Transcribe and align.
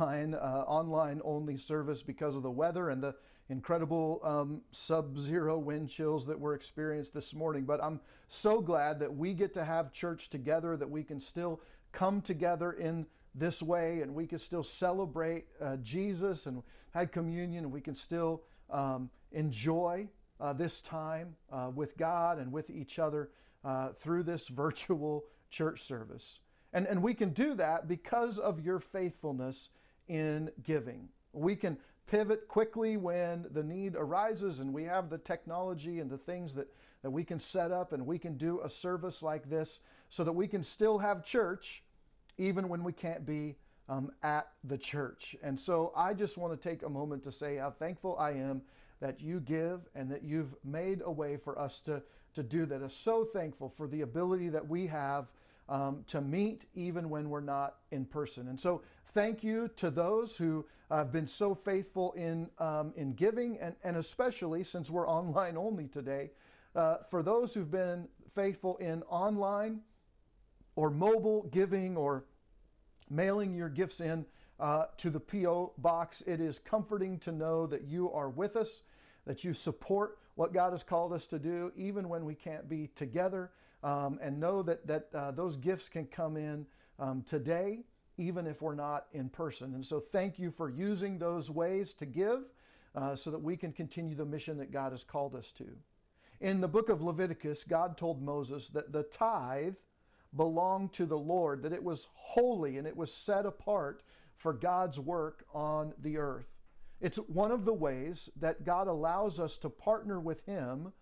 online, 0.00 0.34
uh, 0.34 0.64
online 0.66 1.20
only 1.24 1.56
service 1.56 2.02
because 2.02 2.36
of 2.36 2.42
the 2.42 2.50
weather 2.50 2.90
and 2.90 3.02
the 3.02 3.14
incredible 3.48 4.20
um, 4.22 4.60
sub 4.70 5.18
zero 5.18 5.58
wind 5.58 5.88
chills 5.88 6.26
that 6.26 6.38
were 6.38 6.54
experienced 6.54 7.14
this 7.14 7.34
morning. 7.34 7.64
But 7.64 7.82
I'm 7.82 8.00
so 8.28 8.60
glad 8.60 9.00
that 9.00 9.14
we 9.14 9.32
get 9.34 9.54
to 9.54 9.64
have 9.64 9.92
church 9.92 10.28
together, 10.30 10.76
that 10.76 10.90
we 10.90 11.02
can 11.02 11.20
still 11.20 11.60
come 11.92 12.20
together 12.20 12.72
in 12.72 13.06
this 13.34 13.62
way 13.62 14.02
and 14.02 14.14
we 14.14 14.26
can 14.26 14.38
still 14.38 14.62
celebrate 14.64 15.46
uh, 15.60 15.76
Jesus 15.76 16.46
and 16.46 16.62
had 16.92 17.12
communion 17.12 17.64
and 17.64 17.72
we 17.72 17.80
can 17.80 17.94
still 17.94 18.42
um, 18.70 19.08
enjoy 19.32 20.08
uh, 20.40 20.52
this 20.52 20.80
time 20.80 21.34
uh, 21.52 21.70
with 21.74 21.96
God 21.96 22.38
and 22.38 22.52
with 22.52 22.70
each 22.70 22.98
other 22.98 23.30
uh, 23.64 23.90
through 23.98 24.24
this 24.24 24.48
virtual 24.48 25.24
church 25.50 25.82
service. 25.82 26.40
And, 26.72 26.86
and 26.86 27.02
we 27.02 27.14
can 27.14 27.30
do 27.30 27.54
that 27.54 27.88
because 27.88 28.38
of 28.38 28.60
your 28.60 28.78
faithfulness 28.78 29.70
in 30.08 30.50
giving. 30.62 31.08
We 31.32 31.56
can 31.56 31.78
pivot 32.06 32.48
quickly 32.48 32.96
when 32.96 33.46
the 33.50 33.62
need 33.62 33.94
arises 33.94 34.60
and 34.60 34.72
we 34.72 34.84
have 34.84 35.10
the 35.10 35.18
technology 35.18 36.00
and 36.00 36.10
the 36.10 36.18
things 36.18 36.54
that, 36.54 36.68
that 37.02 37.10
we 37.10 37.22
can 37.22 37.38
set 37.38 37.70
up 37.70 37.92
and 37.92 38.06
we 38.06 38.18
can 38.18 38.36
do 38.36 38.60
a 38.64 38.68
service 38.68 39.22
like 39.22 39.48
this 39.50 39.80
so 40.08 40.24
that 40.24 40.32
we 40.32 40.48
can 40.48 40.62
still 40.62 40.98
have 40.98 41.24
church 41.24 41.82
even 42.38 42.68
when 42.68 42.82
we 42.82 42.92
can't 42.92 43.26
be 43.26 43.56
um, 43.88 44.10
at 44.22 44.48
the 44.64 44.78
church. 44.78 45.36
And 45.42 45.58
so 45.58 45.92
I 45.96 46.14
just 46.14 46.38
want 46.38 46.58
to 46.58 46.68
take 46.68 46.82
a 46.82 46.88
moment 46.88 47.22
to 47.24 47.32
say 47.32 47.56
how 47.56 47.70
thankful 47.70 48.16
I 48.18 48.32
am 48.32 48.62
that 49.00 49.20
you 49.20 49.40
give 49.40 49.80
and 49.94 50.10
that 50.10 50.24
you've 50.24 50.54
made 50.64 51.02
a 51.04 51.10
way 51.10 51.36
for 51.36 51.58
us 51.58 51.80
to, 51.80 52.02
to 52.34 52.42
do 52.42 52.66
that. 52.66 52.82
I'm 52.82 52.90
so 52.90 53.24
thankful 53.24 53.72
for 53.76 53.86
the 53.86 54.02
ability 54.02 54.48
that 54.50 54.66
we 54.66 54.86
have 54.88 55.26
um, 55.68 56.04
to 56.08 56.20
meet 56.20 56.64
even 56.74 57.10
when 57.10 57.28
we're 57.28 57.40
not 57.40 57.76
in 57.90 58.04
person. 58.04 58.48
And 58.48 58.58
so 58.58 58.82
thank 59.14 59.42
you 59.42 59.68
to 59.76 59.90
those 59.90 60.36
who 60.36 60.66
have 60.90 61.12
been 61.12 61.26
so 61.26 61.54
faithful 61.54 62.12
in, 62.12 62.48
um, 62.58 62.92
in 62.96 63.12
giving, 63.12 63.58
and, 63.58 63.74
and 63.84 63.96
especially 63.96 64.64
since 64.64 64.90
we're 64.90 65.08
online 65.18 65.56
only 65.56 65.86
today, 65.86 66.30
uh, 66.74 66.98
for 67.10 67.22
those 67.22 67.54
who've 67.54 67.70
been 67.70 68.08
faithful 68.34 68.76
in 68.76 69.02
online 69.04 69.80
or 70.76 70.90
mobile 70.90 71.48
giving 71.50 71.96
or 71.96 72.24
mailing 73.10 73.54
your 73.54 73.68
gifts 73.68 74.00
in 74.00 74.24
uh, 74.60 74.86
to 74.96 75.10
the 75.10 75.20
P.O. 75.20 75.72
box. 75.78 76.22
It 76.26 76.40
is 76.40 76.58
comforting 76.58 77.18
to 77.20 77.32
know 77.32 77.66
that 77.66 77.84
you 77.84 78.12
are 78.12 78.28
with 78.28 78.56
us, 78.56 78.82
that 79.26 79.44
you 79.44 79.54
support 79.54 80.18
what 80.34 80.52
God 80.52 80.72
has 80.72 80.82
called 80.82 81.12
us 81.12 81.26
to 81.26 81.38
do, 81.38 81.72
even 81.76 82.08
when 82.08 82.24
we 82.24 82.34
can't 82.34 82.68
be 82.68 82.88
together, 82.94 83.50
um, 83.82 84.18
and 84.22 84.38
know 84.38 84.62
that, 84.62 84.86
that 84.86 85.08
uh, 85.14 85.30
those 85.32 85.56
gifts 85.56 85.88
can 85.88 86.06
come 86.06 86.36
in 86.36 86.66
um, 86.98 87.22
today, 87.22 87.80
even 88.18 88.46
if 88.46 88.60
we're 88.60 88.74
not 88.74 89.06
in 89.12 89.28
person. 89.28 89.74
And 89.74 89.84
so, 89.84 90.00
thank 90.00 90.38
you 90.38 90.50
for 90.50 90.68
using 90.68 91.18
those 91.18 91.50
ways 91.50 91.94
to 91.94 92.06
give 92.06 92.40
uh, 92.94 93.14
so 93.14 93.30
that 93.30 93.42
we 93.42 93.56
can 93.56 93.72
continue 93.72 94.14
the 94.14 94.24
mission 94.24 94.58
that 94.58 94.72
God 94.72 94.92
has 94.92 95.04
called 95.04 95.34
us 95.34 95.52
to. 95.52 95.66
In 96.40 96.60
the 96.60 96.68
book 96.68 96.88
of 96.88 97.02
Leviticus, 97.02 97.64
God 97.64 97.96
told 97.96 98.22
Moses 98.22 98.68
that 98.68 98.92
the 98.92 99.02
tithe 99.04 99.74
belonged 100.36 100.92
to 100.94 101.06
the 101.06 101.18
Lord, 101.18 101.62
that 101.62 101.72
it 101.72 101.82
was 101.82 102.08
holy 102.14 102.76
and 102.76 102.86
it 102.86 102.96
was 102.96 103.12
set 103.12 103.46
apart 103.46 104.02
for 104.36 104.52
God's 104.52 105.00
work 105.00 105.44
on 105.52 105.94
the 106.00 106.18
earth. 106.18 106.46
It's 107.00 107.18
one 107.18 107.50
of 107.50 107.64
the 107.64 107.72
ways 107.72 108.28
that 108.36 108.64
God 108.64 108.88
allows 108.88 109.40
us 109.40 109.56
to 109.58 109.70
partner 109.70 110.20
with 110.20 110.44
Him 110.46 110.92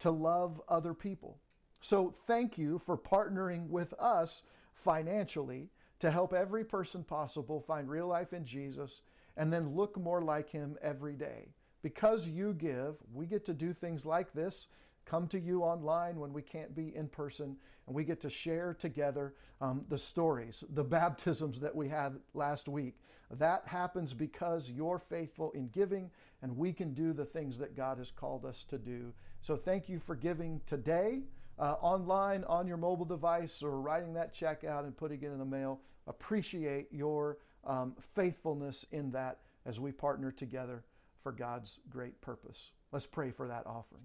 to 0.00 0.10
love 0.10 0.60
other 0.68 0.94
people. 0.94 1.38
So 1.80 2.14
thank 2.26 2.58
you 2.58 2.78
for 2.78 2.96
partnering 2.96 3.68
with 3.68 3.92
us 3.94 4.42
financially 4.72 5.68
to 6.00 6.10
help 6.10 6.32
every 6.32 6.64
person 6.64 7.04
possible 7.04 7.60
find 7.60 7.88
real 7.88 8.06
life 8.06 8.32
in 8.32 8.44
Jesus 8.44 9.02
and 9.36 9.52
then 9.52 9.74
look 9.74 9.98
more 9.98 10.22
like 10.22 10.50
Him 10.50 10.76
every 10.82 11.14
day. 11.14 11.48
Because 11.82 12.26
you 12.26 12.54
give, 12.54 12.96
we 13.12 13.26
get 13.26 13.44
to 13.46 13.54
do 13.54 13.72
things 13.72 14.06
like 14.06 14.32
this 14.32 14.68
come 15.04 15.26
to 15.28 15.38
you 15.38 15.62
online 15.62 16.18
when 16.18 16.32
we 16.32 16.42
can't 16.42 16.74
be 16.74 16.94
in 16.94 17.08
person, 17.08 17.56
and 17.86 17.94
we 17.94 18.04
get 18.04 18.20
to 18.22 18.30
share 18.30 18.74
together 18.74 19.34
um, 19.60 19.84
the 19.88 19.98
stories, 19.98 20.64
the 20.70 20.84
baptisms 20.98 21.60
that 21.60 21.74
we 21.74 21.88
had 21.88 22.16
last 22.32 22.68
week. 22.68 22.94
That 23.30 23.64
happens 23.66 24.14
because 24.14 24.70
you're 24.70 24.98
faithful 24.98 25.50
in 25.52 25.68
giving, 25.68 26.10
and 26.42 26.56
we 26.56 26.72
can 26.72 26.94
do 26.94 27.12
the 27.12 27.24
things 27.24 27.58
that 27.58 27.76
God 27.76 27.98
has 27.98 28.10
called 28.10 28.44
us 28.44 28.64
to 28.64 28.78
do. 28.78 29.12
So 29.40 29.56
thank 29.56 29.88
you 29.88 29.98
for 29.98 30.14
giving 30.14 30.60
today. 30.66 31.22
Uh, 31.58 31.74
online 31.80 32.42
on 32.44 32.66
your 32.66 32.76
mobile 32.76 33.04
device 33.04 33.62
or 33.62 33.80
writing 33.80 34.14
that 34.14 34.32
check 34.32 34.64
out 34.64 34.84
and 34.84 34.96
putting 34.96 35.22
it 35.22 35.26
in 35.26 35.38
the 35.38 35.44
mail. 35.44 35.80
Appreciate 36.06 36.88
your 36.90 37.38
um, 37.64 37.94
faithfulness 38.14 38.84
in 38.90 39.10
that 39.12 39.38
as 39.64 39.78
we 39.78 39.92
partner 39.92 40.32
together 40.32 40.82
for 41.22 41.32
God's 41.32 41.78
great 41.88 42.20
purpose. 42.20 42.72
Let's 42.92 43.06
pray 43.06 43.30
for 43.30 43.48
that 43.48 43.66
offering. 43.66 44.04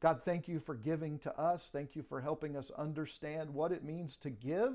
God, 0.00 0.22
thank 0.24 0.48
you 0.48 0.58
for 0.58 0.74
giving 0.74 1.18
to 1.20 1.38
us. 1.38 1.70
Thank 1.72 1.94
you 1.94 2.02
for 2.02 2.20
helping 2.20 2.56
us 2.56 2.70
understand 2.76 3.52
what 3.52 3.70
it 3.70 3.84
means 3.84 4.16
to 4.18 4.30
give 4.30 4.72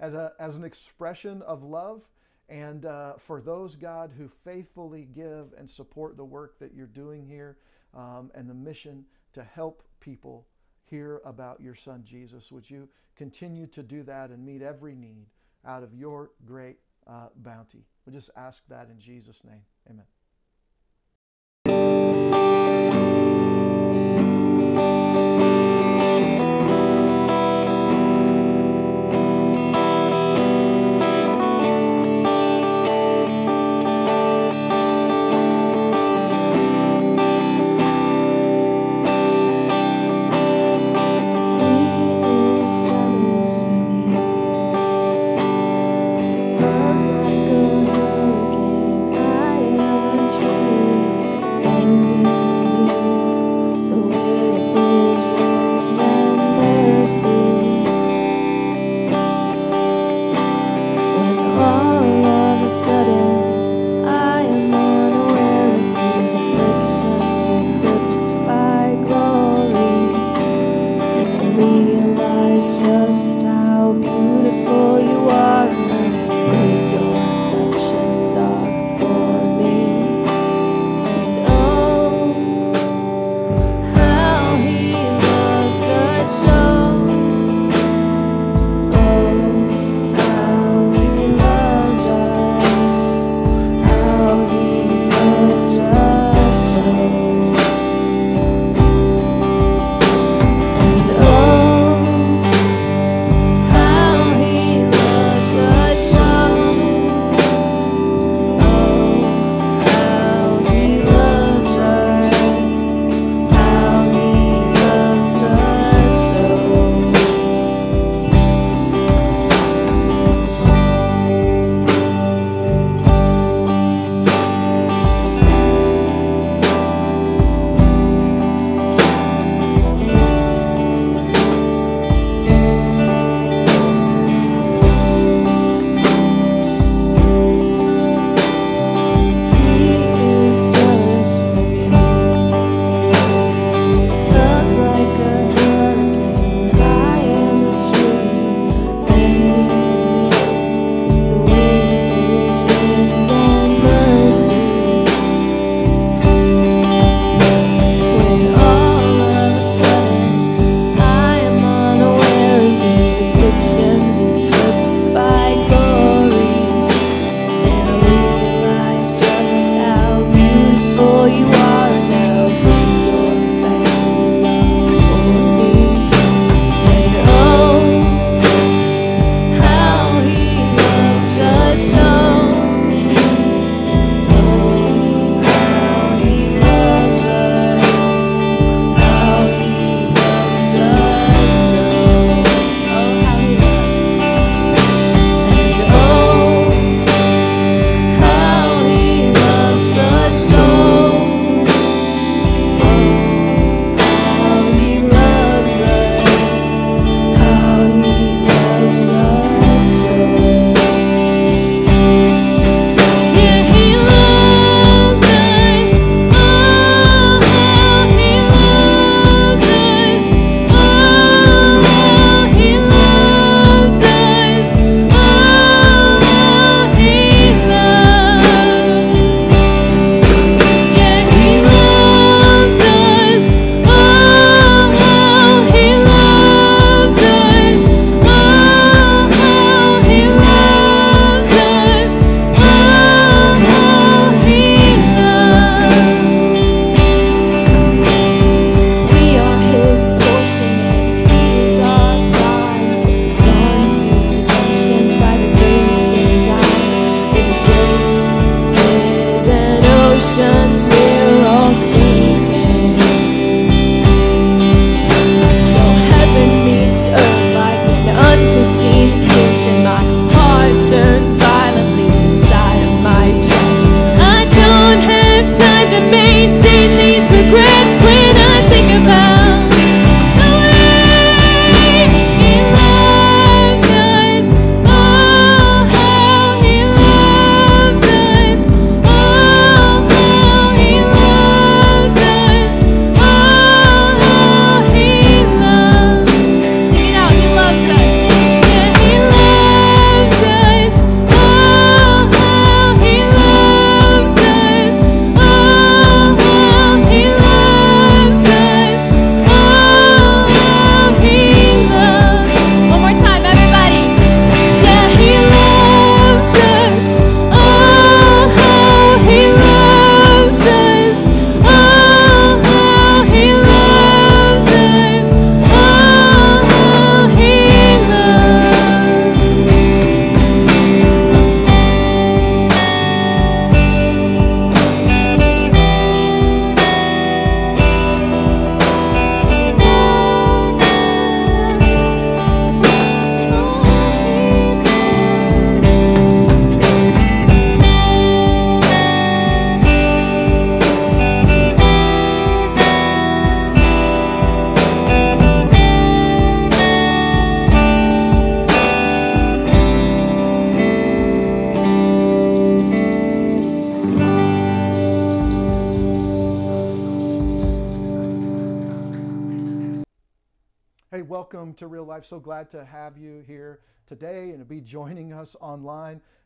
as, 0.00 0.14
a, 0.14 0.32
as 0.38 0.56
an 0.56 0.64
expression 0.64 1.42
of 1.42 1.62
love. 1.62 2.02
And 2.48 2.84
uh, 2.84 3.14
for 3.18 3.40
those, 3.40 3.76
God, 3.76 4.12
who 4.16 4.28
faithfully 4.28 5.08
give 5.14 5.54
and 5.58 5.68
support 5.68 6.16
the 6.16 6.24
work 6.24 6.58
that 6.58 6.74
you're 6.74 6.86
doing 6.86 7.26
here 7.26 7.58
um, 7.94 8.30
and 8.34 8.48
the 8.48 8.54
mission 8.54 9.04
to 9.34 9.42
help 9.42 9.82
people 10.00 10.46
hear 10.94 11.20
about 11.24 11.60
your 11.60 11.74
Son, 11.74 12.04
Jesus, 12.04 12.52
would 12.52 12.70
you 12.70 12.88
continue 13.16 13.66
to 13.68 13.82
do 13.82 14.04
that 14.04 14.30
and 14.30 14.44
meet 14.44 14.62
every 14.62 14.94
need 14.94 15.26
out 15.66 15.82
of 15.82 15.92
your 15.92 16.30
great 16.44 16.76
uh, 17.06 17.28
bounty? 17.36 17.84
We 18.06 18.12
just 18.12 18.30
ask 18.36 18.62
that 18.68 18.88
in 18.90 19.00
Jesus' 19.00 19.42
name. 19.44 19.62
Amen. 19.90 20.13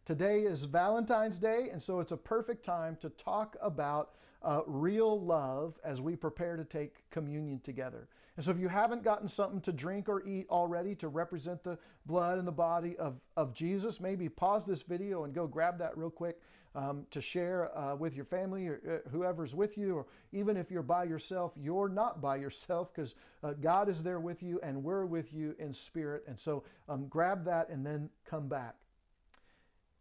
Today 0.09 0.45
is 0.45 0.65
Valentine's 0.65 1.39
Day, 1.39 1.69
and 1.71 1.83
so 1.83 2.01
it's 2.01 2.13
a 2.13 2.17
perfect 2.17 2.65
time 2.65 2.97
to 3.03 3.11
talk 3.11 3.59
about 3.61 4.13
uh, 4.43 4.63
real 4.67 5.21
love 5.21 5.79
as 5.85 6.01
we 6.01 6.17
prepare 6.17 6.57
to 6.57 6.65
take 6.65 7.11
communion 7.11 7.61
together. 7.61 8.09
And 8.35 8.43
so, 8.43 8.51
if 8.51 8.59
you 8.59 8.69
haven't 8.69 9.05
gotten 9.05 9.29
something 9.29 9.61
to 9.61 9.71
drink 9.71 10.09
or 10.09 10.27
eat 10.27 10.47
already 10.49 10.95
to 10.95 11.09
represent 11.09 11.63
the 11.63 11.79
blood 12.07 12.39
and 12.39 12.49
the 12.49 12.53
body 12.53 12.97
of, 12.97 13.21
of 13.37 13.53
Jesus, 13.53 14.01
maybe 14.01 14.31
pause 14.31 14.65
this 14.65 14.81
video 14.81 15.25
and 15.25 15.35
go 15.35 15.47
grab 15.47 15.79
that 15.81 15.95
real 15.99 16.09
quick 16.09 16.41
um, 16.75 17.05
to 17.11 17.21
share 17.21 17.77
uh, 17.77 17.95
with 17.95 18.17
your 18.17 18.25
family 18.25 18.67
or 18.67 18.81
uh, 19.05 19.11
whoever's 19.11 19.55
with 19.55 19.77
you, 19.77 19.95
or 19.95 20.07
even 20.33 20.57
if 20.57 20.71
you're 20.71 20.81
by 20.81 21.05
yourself, 21.05 21.53
you're 21.55 21.91
not 21.91 22.23
by 22.23 22.37
yourself 22.37 22.95
because 22.95 23.15
uh, 23.45 23.53
God 23.61 23.91
is 23.91 24.03
there 24.03 24.21
with 24.21 24.43
you 24.43 24.59
and 24.63 24.83
we're 24.83 25.05
with 25.05 25.35
you 25.35 25.55
in 25.59 25.75
spirit. 25.75 26.25
And 26.27 26.41
so, 26.41 26.65
um, 26.89 27.09
grab 27.09 27.45
that 27.45 27.69
and 27.69 27.85
then 27.85 28.09
come 28.25 28.49
back. 28.49 28.75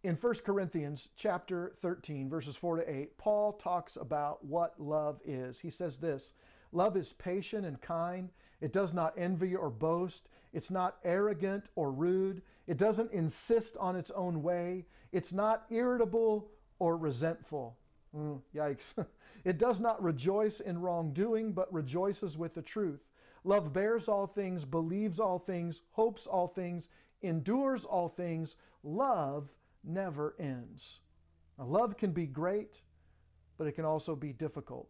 In 0.03 0.15
1 0.15 0.33
Corinthians 0.45 1.09
chapter 1.17 1.73
13, 1.81 2.29
verses 2.29 2.55
4 2.55 2.77
to 2.77 2.89
8, 2.89 3.17
Paul 3.17 3.53
talks 3.53 3.95
about 3.95 4.45
what 4.45 4.79
love 4.79 5.19
is. 5.25 5.59
He 5.59 5.71
says 5.71 5.97
this 5.97 6.33
Love 6.71 6.95
is 6.95 7.13
patient 7.13 7.65
and 7.65 7.81
kind. 7.81 8.29
It 8.61 8.71
does 8.71 8.93
not 8.93 9.13
envy 9.17 9.55
or 9.55 9.69
boast. 9.69 10.29
It's 10.53 10.69
not 10.69 10.97
arrogant 11.03 11.65
or 11.75 11.91
rude. 11.91 12.41
It 12.67 12.77
doesn't 12.77 13.11
insist 13.11 13.75
on 13.77 13.95
its 13.95 14.11
own 14.11 14.43
way. 14.43 14.85
It's 15.11 15.33
not 15.33 15.65
irritable 15.69 16.49
or 16.79 16.95
resentful. 16.97 17.77
Mm, 18.15 18.41
yikes. 18.55 18.93
it 19.43 19.57
does 19.57 19.79
not 19.79 20.01
rejoice 20.01 20.59
in 20.59 20.79
wrongdoing, 20.79 21.53
but 21.53 21.73
rejoices 21.73 22.37
with 22.37 22.53
the 22.53 22.61
truth. 22.61 23.01
Love 23.43 23.73
bears 23.73 24.07
all 24.07 24.27
things, 24.27 24.65
believes 24.65 25.19
all 25.19 25.39
things, 25.39 25.81
hopes 25.91 26.27
all 26.27 26.47
things, 26.47 26.89
endures 27.21 27.85
all 27.85 28.09
things. 28.09 28.55
Love 28.83 29.49
never 29.88 30.36
ends. 30.39 31.00
Now, 31.58 31.65
love 31.65 31.98
can 31.98 32.12
be 32.12 32.27
great, 32.27 32.82
but 33.58 33.67
it 33.67 33.74
can 33.74 33.86
also 33.86 34.15
be 34.15 34.34
difficult. 34.34 34.89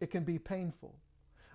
It 0.00 0.10
can 0.10 0.24
be 0.24 0.38
painful. 0.38 0.96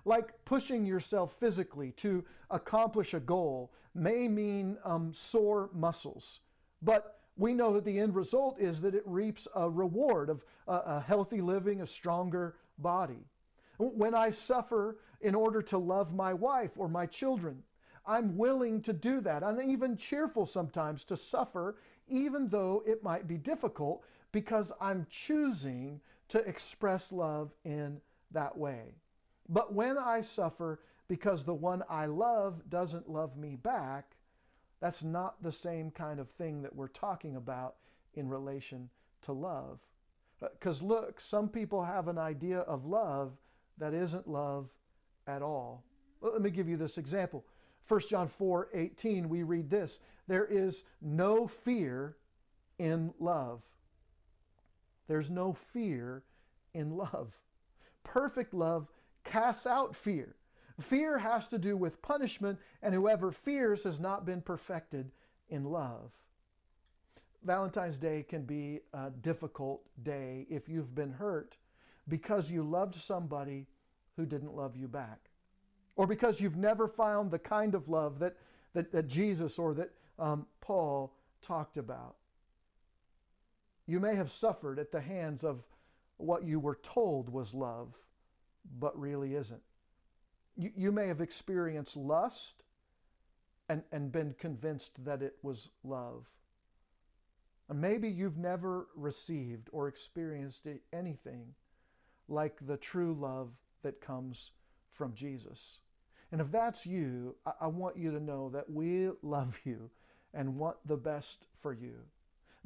Like 0.04 0.44
pushing 0.44 0.86
yourself 0.86 1.36
physically 1.40 1.90
to 1.92 2.24
accomplish 2.50 3.12
a 3.12 3.20
goal 3.20 3.72
may 3.94 4.28
mean 4.28 4.78
um, 4.84 5.12
sore 5.12 5.70
muscles, 5.72 6.40
but 6.80 7.20
we 7.36 7.54
know 7.54 7.72
that 7.74 7.84
the 7.84 7.98
end 7.98 8.14
result 8.14 8.60
is 8.60 8.80
that 8.80 8.94
it 8.94 9.02
reaps 9.04 9.48
a 9.54 9.68
reward 9.68 10.30
of 10.30 10.44
a, 10.68 10.74
a 10.74 11.04
healthy 11.06 11.40
living, 11.40 11.80
a 11.82 11.86
stronger 11.86 12.56
body. 12.78 13.26
When 13.78 14.14
I 14.14 14.30
suffer 14.30 14.98
in 15.20 15.34
order 15.34 15.60
to 15.62 15.78
love 15.78 16.14
my 16.14 16.32
wife 16.32 16.72
or 16.76 16.88
my 16.88 17.06
children, 17.06 17.62
I'm 18.06 18.36
willing 18.36 18.80
to 18.82 18.92
do 18.92 19.20
that. 19.22 19.42
I'm 19.42 19.60
even 19.60 19.96
cheerful 19.96 20.46
sometimes 20.46 21.04
to 21.06 21.16
suffer, 21.16 21.76
even 22.08 22.48
though 22.48 22.82
it 22.86 23.02
might 23.02 23.26
be 23.26 23.36
difficult, 23.36 24.02
because 24.32 24.72
I'm 24.80 25.06
choosing 25.10 26.00
to 26.28 26.38
express 26.40 27.12
love 27.12 27.52
in 27.64 28.00
that 28.32 28.56
way. 28.56 28.94
But 29.48 29.72
when 29.72 29.96
I 29.96 30.20
suffer 30.22 30.80
because 31.08 31.44
the 31.44 31.54
one 31.54 31.82
I 31.88 32.06
love 32.06 32.68
doesn't 32.68 33.08
love 33.08 33.36
me 33.36 33.56
back, 33.56 34.16
that's 34.80 35.02
not 35.02 35.42
the 35.42 35.52
same 35.52 35.90
kind 35.90 36.20
of 36.20 36.28
thing 36.28 36.62
that 36.62 36.74
we're 36.74 36.88
talking 36.88 37.36
about 37.36 37.76
in 38.14 38.28
relation 38.28 38.90
to 39.22 39.32
love. 39.32 39.78
Because 40.40 40.82
uh, 40.82 40.86
look, 40.86 41.20
some 41.20 41.48
people 41.48 41.84
have 41.84 42.08
an 42.08 42.18
idea 42.18 42.60
of 42.60 42.84
love 42.84 43.32
that 43.78 43.94
isn't 43.94 44.28
love 44.28 44.68
at 45.26 45.42
all. 45.42 45.84
Let 46.20 46.42
me 46.42 46.50
give 46.50 46.68
you 46.68 46.76
this 46.76 46.98
example. 46.98 47.44
1 47.88 48.00
John 48.08 48.28
4 48.28 48.68
18, 48.72 49.28
we 49.28 49.42
read 49.42 49.70
this 49.70 50.00
There 50.26 50.44
is 50.44 50.84
no 51.00 51.46
fear 51.46 52.16
in 52.78 53.12
love. 53.18 53.62
There's 55.08 55.30
no 55.30 55.52
fear 55.52 56.24
in 56.74 56.96
love. 56.96 57.32
Perfect 58.02 58.52
love 58.52 58.88
casts 59.24 59.66
out 59.66 59.94
fear. 59.94 60.36
Fear 60.80 61.18
has 61.18 61.48
to 61.48 61.58
do 61.58 61.76
with 61.76 62.02
punishment, 62.02 62.58
and 62.82 62.94
whoever 62.94 63.32
fears 63.32 63.84
has 63.84 63.98
not 63.98 64.26
been 64.26 64.42
perfected 64.42 65.10
in 65.48 65.64
love. 65.64 66.10
Valentine's 67.42 67.98
Day 67.98 68.24
can 68.28 68.42
be 68.42 68.80
a 68.92 69.10
difficult 69.10 69.82
day 70.02 70.46
if 70.50 70.68
you've 70.68 70.94
been 70.94 71.12
hurt 71.12 71.56
because 72.08 72.50
you 72.50 72.62
loved 72.62 72.96
somebody 72.96 73.66
who 74.16 74.26
didn't 74.26 74.54
love 74.54 74.76
you 74.76 74.88
back, 74.88 75.30
or 75.96 76.06
because 76.06 76.40
you've 76.40 76.56
never 76.56 76.86
found 76.86 77.30
the 77.30 77.38
kind 77.38 77.74
of 77.74 77.88
love 77.88 78.18
that, 78.18 78.36
that, 78.74 78.92
that 78.92 79.08
Jesus 79.08 79.58
or 79.58 79.74
that 79.74 79.90
um, 80.18 80.46
Paul 80.60 81.12
talked 81.42 81.76
about. 81.76 82.16
You 83.86 84.00
may 84.00 84.14
have 84.14 84.32
suffered 84.32 84.78
at 84.78 84.92
the 84.92 85.00
hands 85.00 85.42
of 85.42 85.62
what 86.18 86.44
you 86.44 86.60
were 86.60 86.78
told 86.82 87.28
was 87.28 87.54
love, 87.54 87.94
but 88.78 88.98
really 88.98 89.34
isn't. 89.34 89.62
You, 90.56 90.70
you 90.76 90.92
may 90.92 91.08
have 91.08 91.20
experienced 91.20 91.96
lust 91.96 92.62
and, 93.68 93.82
and 93.92 94.12
been 94.12 94.34
convinced 94.38 95.04
that 95.04 95.22
it 95.22 95.36
was 95.42 95.70
love. 95.84 96.26
And 97.68 97.80
maybe 97.80 98.08
you've 98.08 98.38
never 98.38 98.86
received 98.94 99.68
or 99.72 99.88
experienced 99.88 100.66
anything 100.92 101.54
like 102.28 102.58
the 102.66 102.76
true 102.76 103.14
love 103.14 103.50
that 103.82 104.00
comes 104.00 104.52
from 104.92 105.14
Jesus. 105.14 105.78
And 106.32 106.40
if 106.40 106.50
that's 106.50 106.86
you, 106.86 107.36
I, 107.44 107.52
I 107.62 107.66
want 107.68 107.96
you 107.96 108.10
to 108.12 108.20
know 108.20 108.50
that 108.50 108.70
we 108.70 109.10
love 109.22 109.58
you 109.64 109.90
and 110.34 110.56
want 110.56 110.76
the 110.84 110.96
best 110.96 111.46
for 111.60 111.72
you 111.72 112.02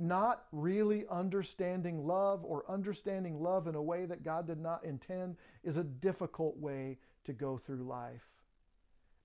not 0.00 0.44
really 0.50 1.04
understanding 1.10 2.06
love 2.06 2.42
or 2.42 2.64
understanding 2.68 3.40
love 3.40 3.66
in 3.66 3.74
a 3.74 3.82
way 3.82 4.06
that 4.06 4.24
God 4.24 4.46
did 4.46 4.58
not 4.58 4.82
intend 4.84 5.36
is 5.62 5.76
a 5.76 5.84
difficult 5.84 6.56
way 6.56 6.96
to 7.24 7.32
go 7.32 7.58
through 7.58 7.84
life. 7.84 8.26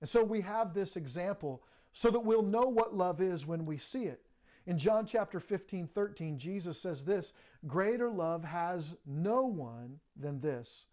And 0.00 0.08
so 0.08 0.22
we 0.22 0.42
have 0.42 0.74
this 0.74 0.96
example 0.96 1.62
so 1.94 2.10
that 2.10 2.24
we'll 2.24 2.42
know 2.42 2.66
what 2.66 2.94
love 2.94 3.22
is 3.22 3.46
when 3.46 3.64
we 3.64 3.78
see 3.78 4.04
it. 4.04 4.20
In 4.66 4.78
John 4.78 5.06
chapter 5.06 5.40
15, 5.40 5.88
13, 5.88 6.38
Jesus 6.38 6.78
says 6.78 7.04
this 7.04 7.32
Greater 7.66 8.10
love 8.10 8.44
has 8.44 8.96
no 9.06 9.46
one 9.46 10.00
than 10.14 10.40
this, 10.40 10.84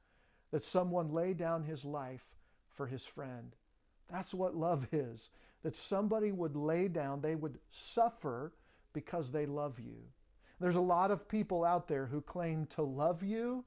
that 0.51 0.63
someone 0.63 1.11
lay 1.11 1.33
down 1.33 1.63
his 1.63 1.83
life 1.83 2.23
for 2.75 2.87
his 2.87 3.05
friend. 3.05 3.55
That's 4.11 4.33
what 4.33 4.55
love 4.55 4.87
is, 4.91 5.29
that 5.63 5.77
somebody 5.77 6.31
would 6.31 6.55
lay 6.55 6.87
down, 6.87 7.21
they 7.21 7.35
would 7.35 7.59
suffer 7.71 8.53
because 8.93 9.31
they 9.31 9.45
love 9.45 9.79
you. 9.79 9.97
There's 10.59 10.75
a 10.75 10.81
lot 10.81 11.11
of 11.11 11.27
people 11.27 11.63
out 11.65 11.87
there 11.87 12.05
who 12.05 12.21
claim 12.21 12.67
to 12.67 12.83
love 12.83 13.23
you, 13.23 13.65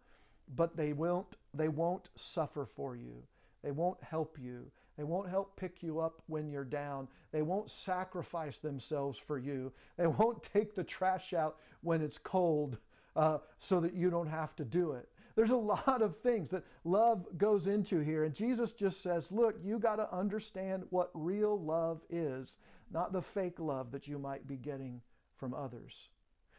but 0.55 0.77
they 0.77 0.93
won't, 0.93 1.37
they 1.53 1.69
won't 1.69 2.09
suffer 2.15 2.65
for 2.65 2.97
you. 2.97 3.25
They 3.63 3.73
won't 3.73 4.03
help 4.03 4.39
you. 4.41 4.71
They 4.97 5.05
won't 5.05 5.29
help 5.29 5.57
pick 5.57 5.83
you 5.83 5.99
up 6.01 6.23
when 6.27 6.51
you're 6.51 6.65
down. 6.65 7.09
They 7.33 7.43
won't 7.43 7.69
sacrifice 7.69 8.59
themselves 8.59 9.19
for 9.19 9.39
you. 9.39 9.73
They 9.97 10.07
won't 10.07 10.43
take 10.43 10.75
the 10.75 10.85
trash 10.85 11.35
out 11.35 11.57
when 11.83 12.01
it's 12.01 12.19
cold 12.19 12.79
uh, 13.15 13.39
so 13.59 13.81
that 13.81 13.95
you 13.95 14.11
don't 14.11 14.29
have 14.29 14.55
to 14.57 14.65
do 14.65 14.93
it. 14.93 15.09
There's 15.37 15.51
a 15.51 15.57
lot 15.87 16.03
of 16.03 16.17
things 16.19 16.51
that 16.51 16.65
love 16.85 17.27
goes 17.39 17.69
into 17.69 18.01
here. 18.01 18.25
And 18.25 18.35
Jesus 18.35 18.73
just 18.73 19.03
says, 19.03 19.31
look, 19.31 19.57
you 19.63 19.79
got 19.79 19.97
to 19.97 20.13
understand 20.13 20.85
what 20.91 21.11
real 21.15 21.61
love 21.61 22.01
is, 22.11 22.59
not 22.91 23.13
the 23.13 23.23
fake 23.23 23.61
love 23.61 23.93
that 23.93 24.09
you 24.09 24.19
might 24.19 24.49
be 24.49 24.57
getting 24.57 25.03
from 25.37 25.55
others. 25.55 26.09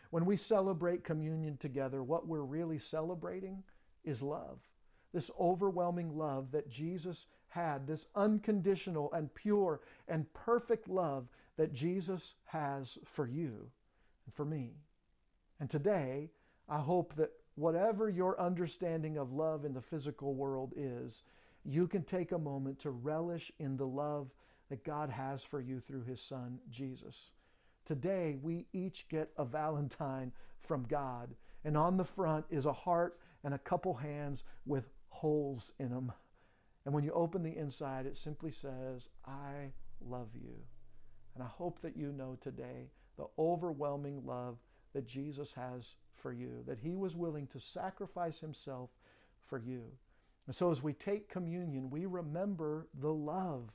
When 0.09 0.25
we 0.25 0.37
celebrate 0.37 1.03
communion 1.03 1.57
together, 1.57 2.01
what 2.01 2.27
we're 2.27 2.41
really 2.41 2.79
celebrating 2.79 3.63
is 4.05 4.21
love. 4.21 4.59
This 5.13 5.31
overwhelming 5.39 6.17
love 6.17 6.51
that 6.51 6.69
Jesus 6.69 7.25
had, 7.49 7.87
this 7.87 8.07
unconditional 8.15 9.11
and 9.13 9.33
pure 9.33 9.81
and 10.07 10.31
perfect 10.33 10.87
love 10.87 11.27
that 11.57 11.73
Jesus 11.73 12.35
has 12.45 12.97
for 13.03 13.27
you 13.27 13.71
and 14.25 14.33
for 14.33 14.45
me. 14.45 14.75
And 15.59 15.69
today, 15.69 16.29
I 16.69 16.79
hope 16.79 17.15
that 17.15 17.31
whatever 17.57 18.07
your 18.07 18.39
understanding 18.39 19.17
of 19.17 19.33
love 19.33 19.65
in 19.65 19.73
the 19.73 19.81
physical 19.81 20.35
world 20.35 20.73
is, 20.77 21.23
you 21.65 21.87
can 21.87 22.03
take 22.03 22.31
a 22.31 22.37
moment 22.37 22.79
to 22.79 22.91
relish 22.91 23.51
in 23.59 23.75
the 23.77 23.87
love 23.87 24.29
that 24.69 24.83
God 24.83 25.09
has 25.09 25.43
for 25.43 25.59
you 25.59 25.79
through 25.79 26.03
His 26.03 26.21
Son, 26.21 26.59
Jesus. 26.69 27.31
Today, 27.83 28.37
we 28.39 28.67
each 28.73 29.07
get 29.09 29.31
a 29.37 29.43
Valentine 29.43 30.31
from 30.61 30.83
God. 30.83 31.33
And 31.65 31.75
on 31.75 31.97
the 31.97 32.05
front 32.05 32.45
is 32.51 32.67
a 32.67 32.73
heart 32.73 33.17
and 33.43 33.55
a 33.55 33.59
couple 33.59 33.95
hands 33.95 34.43
with 34.65 34.91
holes 35.09 35.73
in 35.79 35.89
them. 35.89 36.11
And 36.85 36.93
when 36.93 37.03
you 37.03 37.11
open 37.11 37.41
the 37.41 37.57
inside, 37.57 38.05
it 38.05 38.15
simply 38.15 38.51
says, 38.51 39.09
I 39.25 39.71
love 39.99 40.29
you. 40.35 40.59
And 41.33 41.43
I 41.43 41.47
hope 41.47 41.81
that 41.81 41.97
you 41.97 42.11
know 42.11 42.37
today 42.39 42.91
the 43.17 43.25
overwhelming 43.39 44.21
love 44.25 44.57
that 44.93 45.07
Jesus 45.07 45.53
has 45.53 45.95
for 46.21 46.31
you, 46.31 46.63
that 46.67 46.79
he 46.79 46.95
was 46.95 47.15
willing 47.15 47.47
to 47.47 47.59
sacrifice 47.59 48.39
himself 48.39 48.89
for 49.47 49.57
you. 49.57 49.83
And 50.45 50.55
so 50.55 50.71
as 50.71 50.81
we 50.81 50.93
take 50.93 51.29
communion, 51.29 51.89
we 51.89 52.05
remember 52.05 52.87
the 52.97 53.13
love 53.13 53.71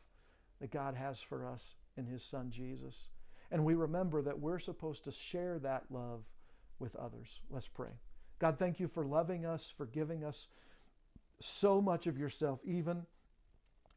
that 0.61 0.70
God 0.70 0.94
has 0.94 1.20
for 1.20 1.46
us 1.46 1.74
in 1.96 2.07
His 2.07 2.22
Son 2.22 2.50
Jesus. 2.50 3.09
And 3.50 3.64
we 3.64 3.74
remember 3.74 4.22
that 4.22 4.40
we're 4.40 4.59
supposed 4.59 5.05
to 5.05 5.12
share 5.12 5.59
that 5.59 5.85
love 5.90 6.22
with 6.78 6.96
others. 6.96 7.40
Let's 7.50 7.68
pray. 7.68 7.90
God, 8.38 8.59
thank 8.59 8.81
you 8.81 8.88
for 8.88 9.05
loving 9.05 9.44
us, 9.44 9.72
for 9.76 9.85
giving 9.85 10.24
us 10.24 10.48
so 11.40 11.83
much 11.83 12.07
of 12.07 12.16
yourself, 12.16 12.61
even 12.64 13.05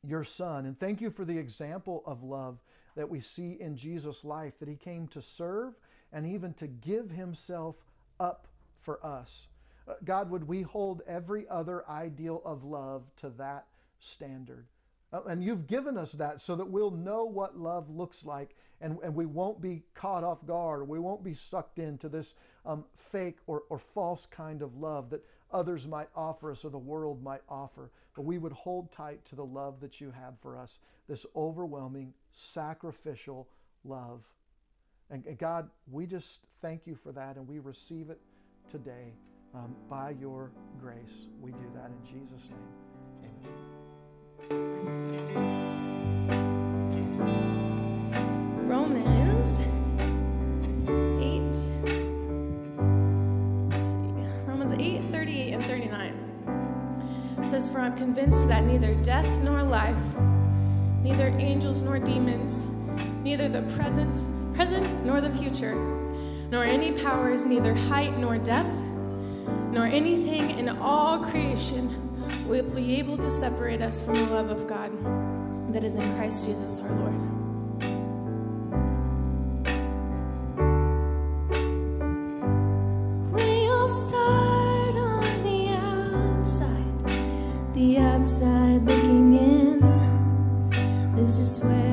your 0.03 0.23
Son. 0.23 0.65
And 0.65 0.77
thank 0.77 0.99
you 0.99 1.10
for 1.10 1.23
the 1.23 1.38
example 1.38 2.03
of 2.05 2.23
love 2.23 2.60
that 2.95 3.10
we 3.10 3.21
see 3.21 3.58
in 3.60 3.77
Jesus' 3.77 4.25
life, 4.25 4.60
that 4.60 4.67
He 4.67 4.75
came 4.75 5.08
to 5.10 5.21
serve 5.21 5.75
and 6.12 6.25
even 6.25 6.53
to 6.55 6.67
give 6.67 7.12
Himself 7.12 7.75
up 8.19 8.47
for 8.82 9.04
us. 9.06 9.47
Uh, 9.88 9.93
God, 10.04 10.30
would 10.30 10.47
we 10.47 10.62
hold 10.62 11.01
every 11.08 11.47
other 11.49 11.88
ideal 11.89 12.41
of 12.45 12.63
love 12.63 13.04
to 13.17 13.30
that 13.38 13.67
standard? 13.99 14.67
Uh, 15.13 15.21
and 15.28 15.43
you've 15.43 15.67
given 15.67 15.97
us 15.97 16.13
that 16.13 16.41
so 16.41 16.56
that 16.56 16.69
we'll 16.69 16.91
know 16.91 17.23
what 17.23 17.58
love 17.58 17.89
looks 17.89 18.25
like 18.25 18.56
and, 18.82 18.97
and 19.04 19.15
we 19.15 19.25
won't 19.25 19.62
be 19.62 19.84
caught 19.93 20.23
off 20.23 20.45
guard. 20.45 20.88
We 20.88 20.99
won't 20.99 21.23
be 21.23 21.34
sucked 21.34 21.80
into 21.80 22.10
this 22.10 22.36
um, 22.65 22.86
fake 22.97 23.38
or, 23.47 23.63
or 23.69 23.80
false 23.80 24.25
kind 24.25 24.62
of 24.62 24.75
love 24.75 25.12
that 25.12 25.23
others 25.51 25.88
might 25.88 26.10
offer 26.15 26.51
us 26.51 26.65
or 26.65 26.69
the 26.69 26.78
world 26.78 27.23
might 27.23 27.41
offer. 27.47 27.91
But 28.15 28.23
we 28.23 28.38
would 28.38 28.51
hold 28.51 28.91
tight 28.91 29.23
to 29.25 29.36
the 29.36 29.45
love 29.45 29.80
that 29.82 30.01
you 30.01 30.12
have 30.12 30.39
for 30.41 30.58
us, 30.58 30.80
this 31.08 31.25
overwhelming, 31.36 32.13
sacrificial 32.34 33.47
love. 33.84 34.23
And, 35.10 35.25
and 35.25 35.38
God, 35.38 35.69
we 35.89 36.06
just 36.06 36.39
thank 36.65 36.88
you 36.88 36.95
for 36.95 37.12
that 37.12 37.36
and 37.36 37.47
we 37.47 37.60
receive 37.60 38.10
it 38.10 38.19
today 38.71 39.13
um, 39.54 39.75
by 39.88 40.10
your 40.19 40.49
grace. 40.82 41.28
We 41.39 41.51
do 41.51 41.69
that 41.75 41.91
in 41.91 42.04
Jesus' 42.04 42.49
name. 42.49 42.58
Amen. 43.21 44.67
Romans 48.67 49.60
8. 51.21 51.56
Let's 53.69 53.86
see. 53.86 54.08
Romans 54.47 54.73
8, 54.73 55.12
38 55.12 55.54
and 55.54 55.63
39 55.63 57.43
says, 57.43 57.69
For 57.71 57.78
I'm 57.78 57.95
convinced 57.95 58.49
that 58.49 58.63
neither 58.63 58.95
death 59.04 59.39
nor 59.43 59.62
life, 59.62 60.01
neither 61.04 61.28
angels 61.38 61.84
nor 61.84 61.99
demons, 61.99 62.75
neither 63.21 63.47
the 63.47 63.62
present, 63.75 64.17
present 64.56 65.06
nor 65.06 65.21
the 65.21 65.30
future, 65.30 65.94
nor 66.55 66.63
any 66.63 66.93
powers, 66.93 67.45
neither 67.45 67.73
height 67.73 68.17
nor 68.17 68.37
depth, 68.37 68.81
nor 69.73 69.85
anything 69.87 70.57
in 70.57 70.69
all 70.69 71.19
creation 71.19 71.83
will 72.47 72.63
be 72.69 72.95
able 72.95 73.17
to 73.17 73.29
separate 73.29 73.81
us 73.81 74.05
from 74.05 74.15
the 74.15 74.25
love 74.27 74.49
of 74.49 74.65
God 74.65 74.89
that 75.73 75.83
is 75.83 75.97
in 75.97 76.15
Christ 76.15 76.45
Jesus 76.45 76.79
our 76.79 76.91
Lord. 76.91 77.19
We 83.33 83.67
all 83.67 83.89
start 83.89 84.95
on 84.95 85.43
the 85.43 85.75
outside, 86.37 87.73
the 87.73 87.97
outside 87.97 88.81
looking 88.83 89.33
in. 89.33 91.15
This 91.17 91.37
is 91.37 91.65
where 91.65 91.84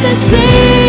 the 0.00 0.14
same. 0.14 0.81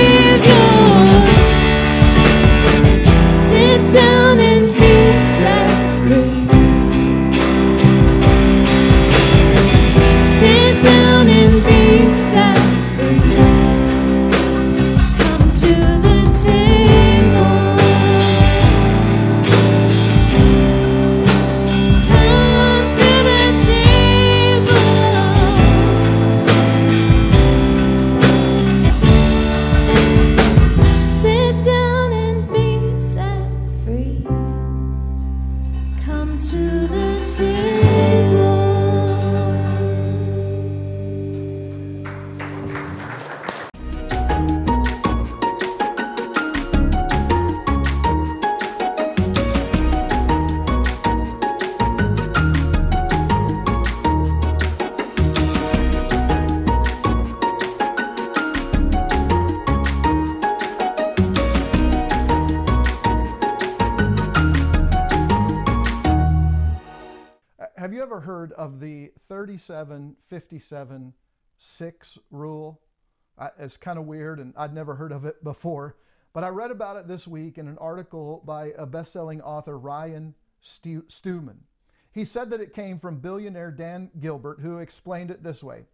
6 72.03 72.19
rule? 72.31 72.81
I, 73.37 73.49
it's 73.57 73.77
kind 73.77 73.97
of 73.97 74.05
weird, 74.05 74.39
and 74.39 74.53
I'd 74.57 74.73
never 74.73 74.95
heard 74.95 75.11
of 75.11 75.25
it 75.25 75.43
before. 75.43 75.95
But 76.33 76.43
I 76.43 76.49
read 76.49 76.71
about 76.71 76.97
it 76.97 77.07
this 77.07 77.27
week 77.27 77.57
in 77.57 77.67
an 77.67 77.77
article 77.77 78.41
by 78.45 78.73
a 78.77 78.85
best 78.85 79.13
selling 79.13 79.41
author, 79.41 79.77
Ryan 79.77 80.35
Stewman. 80.61 81.61
He 82.11 82.25
said 82.25 82.49
that 82.49 82.61
it 82.61 82.73
came 82.73 82.99
from 82.99 83.19
billionaire 83.19 83.71
Dan 83.71 84.11
Gilbert, 84.19 84.59
who 84.61 84.79
explained 84.79 85.31
it 85.31 85.43
this 85.43 85.63
way 85.63 85.85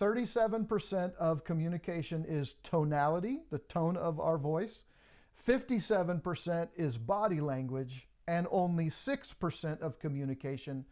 37% 0.00 1.14
of 1.16 1.44
communication 1.44 2.24
is 2.26 2.56
tonality, 2.62 3.42
the 3.50 3.58
tone 3.58 3.96
of 3.96 4.18
our 4.18 4.36
voice, 4.36 4.84
57% 5.46 6.68
is 6.76 6.98
body 6.98 7.40
language, 7.40 8.08
and 8.26 8.46
only 8.50 8.86
6% 8.86 9.80
of 9.80 9.98
communication 9.98 10.84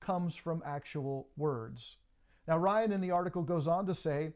comes 0.00 0.36
from 0.36 0.62
actual 0.64 1.28
words. 1.36 1.96
Now, 2.50 2.58
Ryan 2.58 2.90
in 2.90 3.00
the 3.00 3.12
article 3.12 3.44
goes 3.44 3.68
on 3.68 3.86
to 3.86 3.94
say 3.94 4.32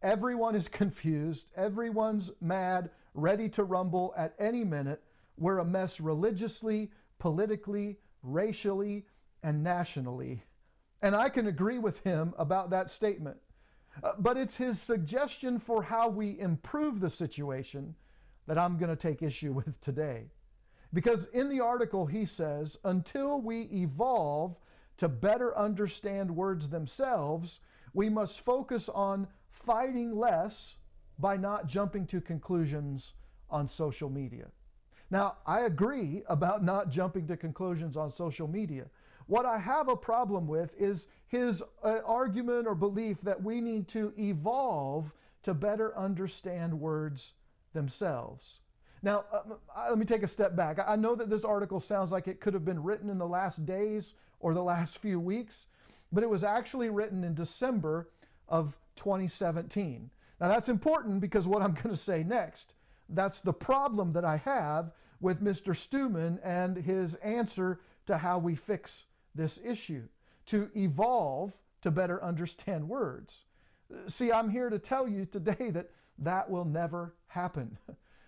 everyone 0.00 0.56
is 0.56 0.68
confused, 0.68 1.50
everyone's 1.54 2.30
mad, 2.40 2.88
ready 3.12 3.50
to 3.50 3.62
rumble 3.62 4.14
at 4.16 4.32
any 4.38 4.64
minute. 4.64 5.02
We're 5.36 5.58
a 5.58 5.66
mess 5.66 6.00
religiously, 6.00 6.90
politically, 7.18 7.98
racially, 8.22 9.04
and 9.42 9.62
nationally. 9.62 10.44
And 11.02 11.14
I 11.14 11.28
can 11.28 11.46
agree 11.46 11.78
with 11.78 11.98
him 12.04 12.32
about 12.38 12.70
that 12.70 12.88
statement. 12.88 13.36
Uh, 14.02 14.12
but 14.18 14.38
it's 14.38 14.56
his 14.56 14.80
suggestion 14.80 15.58
for 15.58 15.82
how 15.82 16.08
we 16.08 16.40
improve 16.40 17.00
the 17.00 17.10
situation 17.10 17.94
that 18.46 18.56
I'm 18.56 18.78
going 18.78 18.88
to 18.88 18.96
take 18.96 19.20
issue 19.20 19.52
with 19.52 19.78
today. 19.82 20.30
Because 20.94 21.26
in 21.34 21.50
the 21.50 21.60
article, 21.60 22.06
he 22.06 22.24
says, 22.24 22.78
until 22.82 23.42
we 23.42 23.64
evolve 23.64 24.56
to 24.98 25.08
better 25.08 25.56
understand 25.56 26.36
words 26.36 26.68
themselves, 26.68 27.60
we 27.94 28.08
must 28.08 28.40
focus 28.44 28.88
on 28.88 29.26
fighting 29.50 30.16
less 30.16 30.76
by 31.18 31.36
not 31.36 31.66
jumping 31.66 32.06
to 32.06 32.20
conclusions 32.20 33.14
on 33.50 33.68
social 33.68 34.10
media. 34.10 34.46
Now, 35.10 35.36
I 35.46 35.60
agree 35.60 36.22
about 36.28 36.62
not 36.62 36.90
jumping 36.90 37.26
to 37.28 37.36
conclusions 37.36 37.96
on 37.96 38.14
social 38.14 38.46
media. 38.46 38.86
What 39.26 39.46
I 39.46 39.58
have 39.58 39.88
a 39.88 39.96
problem 39.96 40.46
with 40.46 40.70
is 40.78 41.06
his 41.28 41.62
uh, 41.82 41.98
argument 42.04 42.66
or 42.66 42.74
belief 42.74 43.18
that 43.22 43.42
we 43.42 43.60
need 43.60 43.88
to 43.88 44.12
evolve 44.18 45.12
to 45.44 45.54
better 45.54 45.96
understand 45.96 46.78
words 46.78 47.34
themselves. 47.72 48.60
Now, 49.02 49.24
uh, 49.32 49.88
let 49.90 49.98
me 49.98 50.04
take 50.04 50.22
a 50.22 50.28
step 50.28 50.56
back. 50.56 50.78
I 50.86 50.96
know 50.96 51.14
that 51.14 51.30
this 51.30 51.44
article 51.44 51.78
sounds 51.78 52.10
like 52.10 52.26
it 52.26 52.40
could 52.40 52.54
have 52.54 52.64
been 52.64 52.82
written 52.82 53.08
in 53.08 53.18
the 53.18 53.26
last 53.26 53.64
days 53.64 54.14
or 54.40 54.54
the 54.54 54.62
last 54.62 54.98
few 54.98 55.18
weeks, 55.20 55.66
but 56.12 56.22
it 56.22 56.30
was 56.30 56.44
actually 56.44 56.90
written 56.90 57.24
in 57.24 57.34
December 57.34 58.08
of 58.48 58.76
2017. 58.96 60.10
Now, 60.40 60.48
that's 60.48 60.68
important 60.68 61.20
because 61.20 61.46
what 61.46 61.62
I'm 61.62 61.74
going 61.74 61.94
to 61.94 61.96
say 61.96 62.22
next, 62.22 62.74
that's 63.08 63.40
the 63.40 63.52
problem 63.52 64.12
that 64.12 64.24
I 64.24 64.36
have 64.36 64.92
with 65.20 65.42
Mr. 65.42 65.76
Stewman 65.76 66.38
and 66.44 66.76
his 66.76 67.14
answer 67.16 67.80
to 68.06 68.18
how 68.18 68.38
we 68.38 68.54
fix 68.54 69.04
this 69.34 69.60
issue 69.64 70.04
to 70.46 70.70
evolve 70.76 71.52
to 71.82 71.90
better 71.90 72.22
understand 72.22 72.88
words. 72.88 73.44
See, 74.06 74.32
I'm 74.32 74.50
here 74.50 74.70
to 74.70 74.78
tell 74.78 75.08
you 75.08 75.26
today 75.26 75.70
that 75.70 75.90
that 76.18 76.50
will 76.50 76.64
never 76.64 77.14
happen. 77.28 77.78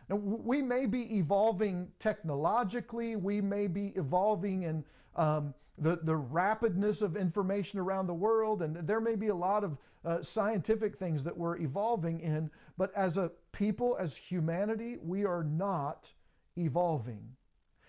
Now, 0.09 0.17
we 0.17 0.61
may 0.61 0.87
be 0.87 1.19
evolving 1.19 1.89
technologically, 2.01 3.15
we 3.15 3.41
may 3.41 3.69
be 3.69 3.93
evolving 3.95 4.65
in 4.65 4.85
um, 5.15 5.55
the, 5.81 5.99
the 6.03 6.19
rapidness 6.19 7.03
of 7.03 7.17
information 7.17 7.79
around 7.79 8.07
the 8.07 8.15
world, 8.15 8.63
and 8.63 8.77
there 8.87 9.01
may 9.01 9.17
be 9.17 9.29
a 9.29 9.35
lot 9.35 9.65
of 9.65 9.79
uh, 10.05 10.23
scientific 10.23 10.99
things 10.99 11.25
that 11.25 11.37
we're 11.37 11.59
evolving 11.59 12.21
in, 12.21 12.51
but 12.77 12.95
as 12.95 13.17
a 13.17 13.31
people, 13.53 13.97
as 13.99 14.15
humanity, 14.15 14.99
we 15.03 15.25
are 15.25 15.43
not 15.43 16.09
evolving. 16.57 17.21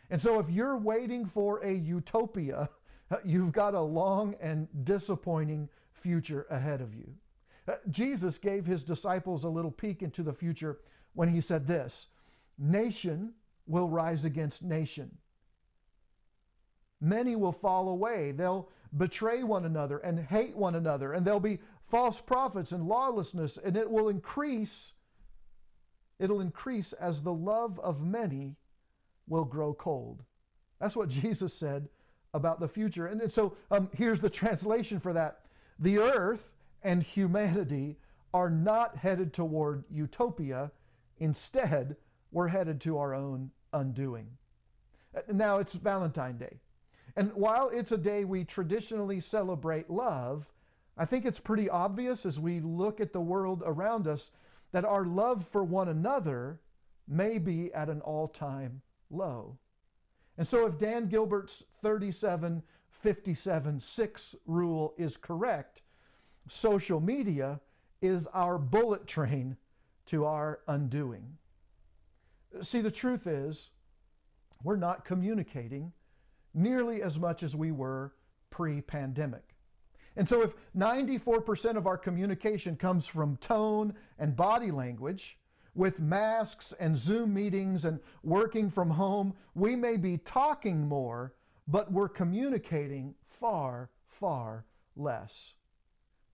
And 0.09 0.21
so 0.21 0.39
if 0.39 0.49
you're 0.49 0.77
waiting 0.77 1.25
for 1.25 1.63
a 1.63 1.73
utopia, 1.73 2.69
you've 3.25 3.51
got 3.51 3.75
a 3.75 3.81
long 3.81 4.35
and 4.41 4.67
disappointing 4.83 5.69
future 5.91 6.47
ahead 6.49 6.81
of 6.81 6.95
you. 6.95 7.13
Uh, 7.67 7.75
Jesus 7.89 8.37
gave 8.37 8.65
his 8.65 8.83
disciples 8.83 9.43
a 9.43 9.49
little 9.49 9.71
peek 9.71 10.01
into 10.01 10.23
the 10.23 10.33
future 10.33 10.79
when 11.13 11.29
he 11.29 11.41
said 11.41 11.67
this 11.67 12.07
Nation 12.57 13.33
will 13.67 13.89
rise 13.89 14.25
against 14.25 14.63
nation. 14.63 15.17
Many 17.01 17.35
will 17.35 17.51
fall 17.51 17.89
away. 17.89 18.31
They'll 18.31 18.69
betray 18.95 19.43
one 19.43 19.65
another 19.65 19.97
and 19.97 20.19
hate 20.19 20.55
one 20.55 20.75
another, 20.75 21.13
and 21.13 21.25
there'll 21.25 21.39
be 21.39 21.59
false 21.89 22.21
prophets 22.21 22.71
and 22.71 22.87
lawlessness, 22.87 23.57
and 23.57 23.75
it 23.75 23.89
will 23.89 24.07
increase. 24.07 24.93
It'll 26.19 26.39
increase 26.39 26.93
as 26.93 27.23
the 27.23 27.33
love 27.33 27.79
of 27.79 28.01
many 28.01 28.55
will 29.27 29.45
grow 29.45 29.73
cold. 29.73 30.23
That's 30.79 30.95
what 30.95 31.09
Jesus 31.21 31.53
said 31.53 31.89
about 32.33 32.59
the 32.59 32.67
future. 32.67 33.07
And, 33.07 33.31
so 33.31 33.55
um, 33.71 33.89
here's 33.95 34.19
the 34.19 34.29
translation 34.29 34.99
for 34.99 35.13
that 35.13 35.39
the 35.79 35.97
earth 35.97 36.51
and 36.83 37.01
humanity 37.01 37.97
are 38.33 38.49
not 38.49 38.97
headed 38.97 39.33
toward 39.33 39.83
utopia. 39.89 40.71
Instead, 41.19 41.95
we're 42.31 42.47
headed 42.47 42.79
to 42.81 42.97
our 42.97 43.13
own 43.13 43.51
undoing. 43.73 44.27
Now 45.31 45.57
it's 45.57 45.73
Valentine 45.73 46.37
Day. 46.37 46.59
And 47.15 47.33
while 47.33 47.69
it's 47.69 47.91
a 47.91 47.97
day 47.97 48.23
we 48.23 48.43
traditionally 48.43 49.19
celebrate 49.19 49.89
love, 49.89 50.45
I 50.97 51.05
think 51.05 51.25
it's 51.25 51.39
pretty 51.39 51.69
obvious 51.69 52.25
as 52.25 52.39
we 52.39 52.59
look 52.59 52.99
at 53.01 53.13
the 53.13 53.21
world 53.21 53.63
around 53.65 54.07
us 54.07 54.31
that 54.71 54.85
our 54.85 55.05
love 55.05 55.45
for 55.51 55.63
one 55.63 55.89
another 55.89 56.59
may 57.07 57.37
be 57.37 57.73
at 57.73 57.89
an 57.89 58.01
all 58.01 58.27
time 58.27 58.81
low. 59.09 59.57
And 60.37 60.47
so, 60.47 60.65
if 60.65 60.77
Dan 60.79 61.07
Gilbert's 61.07 61.63
37 61.81 62.63
57 62.89 63.79
6 63.79 64.35
rule 64.45 64.93
is 64.97 65.17
correct, 65.17 65.81
social 66.47 66.99
media 66.99 67.59
is 68.01 68.27
our 68.33 68.57
bullet 68.57 69.07
train 69.07 69.57
to 70.07 70.25
our 70.25 70.59
undoing. 70.67 71.37
See, 72.61 72.81
the 72.81 72.91
truth 72.91 73.27
is, 73.27 73.71
we're 74.63 74.75
not 74.75 75.05
communicating 75.05 75.93
nearly 76.53 77.01
as 77.01 77.19
much 77.19 77.43
as 77.43 77.55
we 77.55 77.71
were 77.71 78.13
pre 78.49 78.81
pandemic. 78.81 79.55
And 80.15 80.27
so, 80.27 80.41
if 80.41 80.53
94% 80.77 81.77
of 81.77 81.87
our 81.87 81.97
communication 81.97 82.75
comes 82.75 83.07
from 83.07 83.37
tone 83.37 83.93
and 84.19 84.35
body 84.35 84.71
language, 84.71 85.37
with 85.73 85.99
masks 85.99 86.73
and 86.79 86.97
Zoom 86.97 87.33
meetings 87.33 87.85
and 87.85 87.99
working 88.23 88.69
from 88.69 88.89
home, 88.89 89.33
we 89.55 89.75
may 89.75 89.97
be 89.97 90.17
talking 90.17 90.87
more, 90.87 91.33
but 91.67 91.91
we're 91.91 92.09
communicating 92.09 93.15
far, 93.39 93.89
far 94.05 94.65
less. 94.95 95.53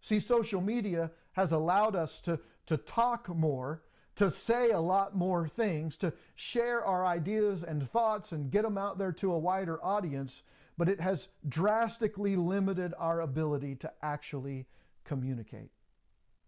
See, 0.02 0.20
social 0.20 0.62
media 0.62 1.12
has 1.34 1.52
allowed 1.52 1.96
us 1.96 2.20
to, 2.22 2.40
to 2.66 2.78
talk 2.78 3.30
more, 3.30 3.84
to 4.18 4.32
say 4.32 4.72
a 4.72 4.80
lot 4.80 5.16
more 5.16 5.48
things, 5.48 5.96
to 5.98 6.12
share 6.36 6.84
our 6.84 7.06
ideas 7.06 7.64
and 7.64 7.90
thoughts 7.90 8.32
and 8.32 8.52
get 8.52 8.64
them 8.64 8.78
out 8.78 8.98
there 8.98 9.12
to 9.14 9.32
a 9.32 9.40
wider 9.40 9.84
audience, 9.84 10.42
but 10.78 10.90
it 10.90 11.00
has 11.00 11.30
drastically 11.48 12.36
limited 12.36 12.94
our 12.98 13.22
ability 13.22 13.76
to 13.76 13.92
actually 14.02 14.66
communicate. 15.06 15.70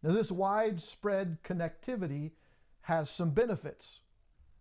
Now, 0.01 0.13
this 0.13 0.31
widespread 0.31 1.43
connectivity 1.43 2.31
has 2.81 3.09
some 3.09 3.31
benefits. 3.31 4.01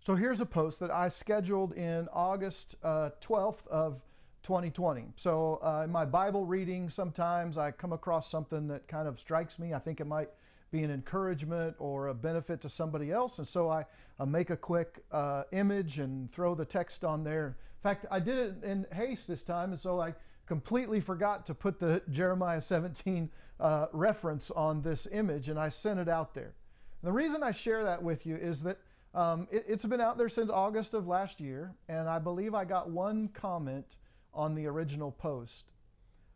So 0.04 0.14
here's 0.14 0.40
a 0.40 0.46
post 0.46 0.80
that 0.80 0.90
I 0.90 1.08
scheduled 1.08 1.72
in 1.72 2.08
August 2.12 2.74
uh, 2.82 3.10
12th 3.22 3.66
of 3.68 4.02
2020. 4.42 5.06
So 5.16 5.60
uh, 5.62 5.82
in 5.84 5.90
my 5.90 6.04
Bible 6.04 6.44
reading, 6.44 6.90
sometimes 6.90 7.56
I 7.56 7.70
come 7.70 7.92
across 7.92 8.30
something 8.30 8.68
that 8.68 8.86
kind 8.86 9.08
of 9.08 9.18
strikes 9.18 9.58
me. 9.58 9.72
I 9.72 9.78
think 9.78 10.00
it 10.00 10.06
might 10.06 10.28
be 10.70 10.82
an 10.82 10.90
encouragement 10.90 11.74
or 11.78 12.08
a 12.08 12.14
benefit 12.14 12.60
to 12.62 12.68
somebody 12.68 13.10
else. 13.10 13.38
And 13.38 13.48
so 13.48 13.70
I, 13.70 13.84
I 14.18 14.24
make 14.24 14.50
a 14.50 14.56
quick 14.56 15.04
uh, 15.10 15.44
image 15.52 15.98
and 15.98 16.30
throw 16.32 16.54
the 16.54 16.64
text 16.64 17.04
on 17.04 17.24
there. 17.24 17.56
In 17.78 17.82
fact, 17.82 18.06
I 18.10 18.20
did 18.20 18.38
it 18.38 18.64
in 18.64 18.86
haste 18.92 19.28
this 19.28 19.42
time, 19.42 19.70
and 19.70 19.80
so 19.80 20.00
I 20.00 20.14
completely 20.46 21.00
forgot 21.00 21.46
to 21.46 21.54
put 21.54 21.78
the 21.78 22.02
Jeremiah 22.10 22.60
17 22.60 23.30
uh, 23.60 23.86
reference 23.92 24.50
on 24.50 24.82
this 24.82 25.06
image, 25.10 25.48
and 25.48 25.58
I 25.58 25.68
sent 25.68 26.00
it 26.00 26.08
out 26.08 26.34
there. 26.34 26.54
The 27.02 27.12
reason 27.12 27.42
I 27.42 27.52
share 27.52 27.84
that 27.84 28.02
with 28.02 28.26
you 28.26 28.36
is 28.36 28.62
that 28.62 28.78
um, 29.14 29.48
it, 29.50 29.66
has 29.68 29.84
been 29.84 30.00
out 30.00 30.18
there 30.18 30.28
since 30.28 30.50
August 30.50 30.94
of 30.94 31.06
last 31.06 31.40
year, 31.40 31.74
and 31.88 32.08
I 32.08 32.18
believe 32.18 32.54
I 32.54 32.64
got 32.64 32.90
one 32.90 33.28
comment 33.28 33.86
on 34.34 34.54
the 34.54 34.66
original 34.66 35.10
post. 35.10 35.64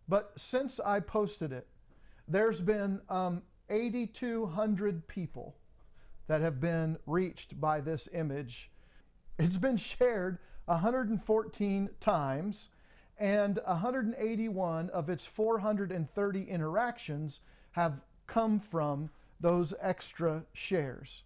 But 0.08 0.32
since 0.36 0.80
I 0.80 1.00
posted 1.00 1.52
it, 1.52 1.66
there's 2.26 2.60
been 2.60 3.00
um, 3.08 3.42
8,200 3.72 5.08
people 5.08 5.56
that 6.26 6.42
have 6.42 6.60
been 6.60 6.98
reached 7.06 7.58
by 7.58 7.80
this 7.80 8.08
image. 8.12 8.70
It's 9.38 9.56
been 9.56 9.78
shared 9.78 10.38
114 10.66 11.90
times, 11.98 12.68
and 13.18 13.58
181 13.66 14.90
of 14.90 15.08
its 15.08 15.24
430 15.24 16.42
interactions 16.42 17.40
have 17.72 18.00
come 18.26 18.60
from 18.60 19.10
those 19.40 19.72
extra 19.80 20.44
shares. 20.52 21.22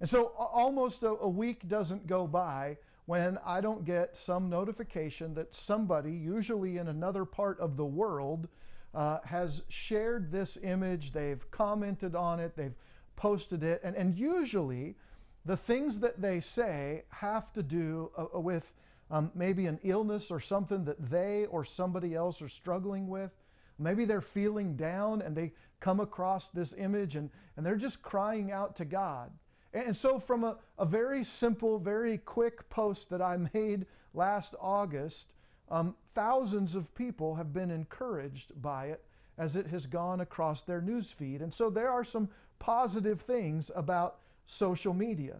And 0.00 0.10
so 0.10 0.32
almost 0.36 1.02
a, 1.02 1.10
a, 1.10 1.28
week 1.28 1.68
doesn't 1.68 2.06
go 2.06 2.26
by 2.26 2.76
when 3.06 3.38
I 3.46 3.60
don't 3.60 3.84
get 3.84 4.16
some 4.16 4.50
notification 4.50 5.34
that 5.34 5.54
somebody, 5.54 6.12
usually 6.12 6.76
in 6.76 6.88
another 6.88 7.24
part 7.24 7.58
of 7.60 7.76
the 7.76 7.86
world, 7.86 8.48
uh, 8.96 9.18
has 9.24 9.62
shared 9.68 10.32
this 10.32 10.56
image, 10.62 11.12
they've 11.12 11.48
commented 11.50 12.16
on 12.16 12.40
it, 12.40 12.56
they've 12.56 12.74
posted 13.14 13.62
it, 13.62 13.80
and, 13.84 13.94
and 13.94 14.14
usually 14.16 14.96
the 15.44 15.56
things 15.56 16.00
that 16.00 16.20
they 16.20 16.40
say 16.40 17.04
have 17.10 17.52
to 17.52 17.62
do 17.62 18.10
uh, 18.16 18.40
with 18.40 18.72
um, 19.10 19.30
maybe 19.34 19.66
an 19.66 19.78
illness 19.84 20.30
or 20.30 20.40
something 20.40 20.84
that 20.84 21.10
they 21.10 21.46
or 21.50 21.62
somebody 21.62 22.14
else 22.14 22.40
are 22.40 22.48
struggling 22.48 23.06
with. 23.06 23.30
Maybe 23.78 24.06
they're 24.06 24.22
feeling 24.22 24.76
down 24.76 25.20
and 25.20 25.36
they 25.36 25.52
come 25.78 26.00
across 26.00 26.48
this 26.48 26.74
image 26.76 27.16
and, 27.16 27.30
and 27.56 27.64
they're 27.64 27.76
just 27.76 28.02
crying 28.02 28.50
out 28.50 28.76
to 28.76 28.86
God. 28.86 29.30
And 29.74 29.94
so, 29.94 30.18
from 30.18 30.42
a, 30.42 30.56
a 30.78 30.86
very 30.86 31.22
simple, 31.22 31.78
very 31.78 32.16
quick 32.16 32.68
post 32.70 33.10
that 33.10 33.20
I 33.20 33.36
made 33.54 33.84
last 34.14 34.54
August, 34.58 35.34
um, 35.70 35.94
thousands 36.14 36.74
of 36.74 36.94
people 36.94 37.34
have 37.36 37.52
been 37.52 37.70
encouraged 37.70 38.60
by 38.60 38.86
it 38.86 39.04
as 39.38 39.56
it 39.56 39.66
has 39.68 39.86
gone 39.86 40.20
across 40.20 40.62
their 40.62 40.80
news 40.80 41.10
feed. 41.10 41.42
And 41.42 41.52
so, 41.52 41.70
there 41.70 41.90
are 41.90 42.04
some 42.04 42.28
positive 42.58 43.20
things 43.20 43.70
about 43.74 44.18
social 44.46 44.94
media. 44.94 45.38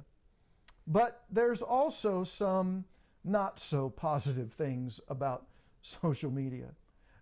But 0.87 1.25
there's 1.31 1.63
also 1.63 2.25
some 2.25 2.85
not 3.25 3.59
so 3.59 3.91
positive 3.91 4.53
things 4.53 5.01
about 5.09 5.47
social 5.83 6.31
media. 6.31 6.69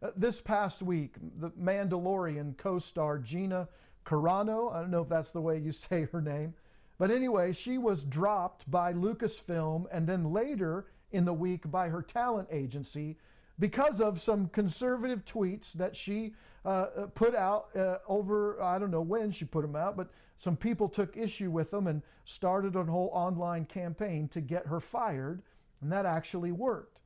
Uh, 0.02 0.10
this 0.16 0.40
past 0.40 0.82
week, 0.82 1.14
the 1.38 1.50
Mandalorian 1.50 2.56
co 2.56 2.78
star 2.78 3.18
Gina 3.18 3.68
Carano, 4.04 4.72
I 4.74 4.80
don't 4.80 4.90
know 4.90 5.02
if 5.02 5.08
that's 5.08 5.30
the 5.30 5.40
way 5.40 5.58
you 5.58 5.72
say 5.72 6.08
her 6.12 6.20
name, 6.20 6.54
but 6.98 7.10
anyway, 7.10 7.52
she 7.52 7.78
was 7.78 8.04
dropped 8.04 8.70
by 8.70 8.92
Lucasfilm 8.92 9.86
and 9.90 10.06
then 10.06 10.32
later 10.32 10.86
in 11.14 11.24
the 11.24 11.32
week 11.32 11.70
by 11.70 11.88
her 11.88 12.02
talent 12.02 12.48
agency 12.50 13.16
because 13.58 14.00
of 14.00 14.20
some 14.20 14.48
conservative 14.48 15.24
tweets 15.24 15.72
that 15.74 15.96
she 15.96 16.34
uh, 16.64 16.68
uh, 16.68 17.06
put 17.14 17.34
out 17.34 17.68
uh, 17.76 17.98
over, 18.08 18.60
I 18.60 18.78
don't 18.78 18.90
know 18.90 19.00
when 19.00 19.30
she 19.30 19.44
put 19.44 19.62
them 19.62 19.76
out, 19.76 19.96
but 19.96 20.08
some 20.38 20.56
people 20.56 20.88
took 20.88 21.16
issue 21.16 21.50
with 21.50 21.70
them 21.70 21.86
and 21.86 22.02
started 22.24 22.74
a 22.74 22.82
whole 22.82 23.10
online 23.12 23.64
campaign 23.66 24.28
to 24.28 24.40
get 24.40 24.66
her 24.66 24.80
fired, 24.80 25.42
and 25.80 25.92
that 25.92 26.04
actually 26.04 26.52
worked. 26.52 26.98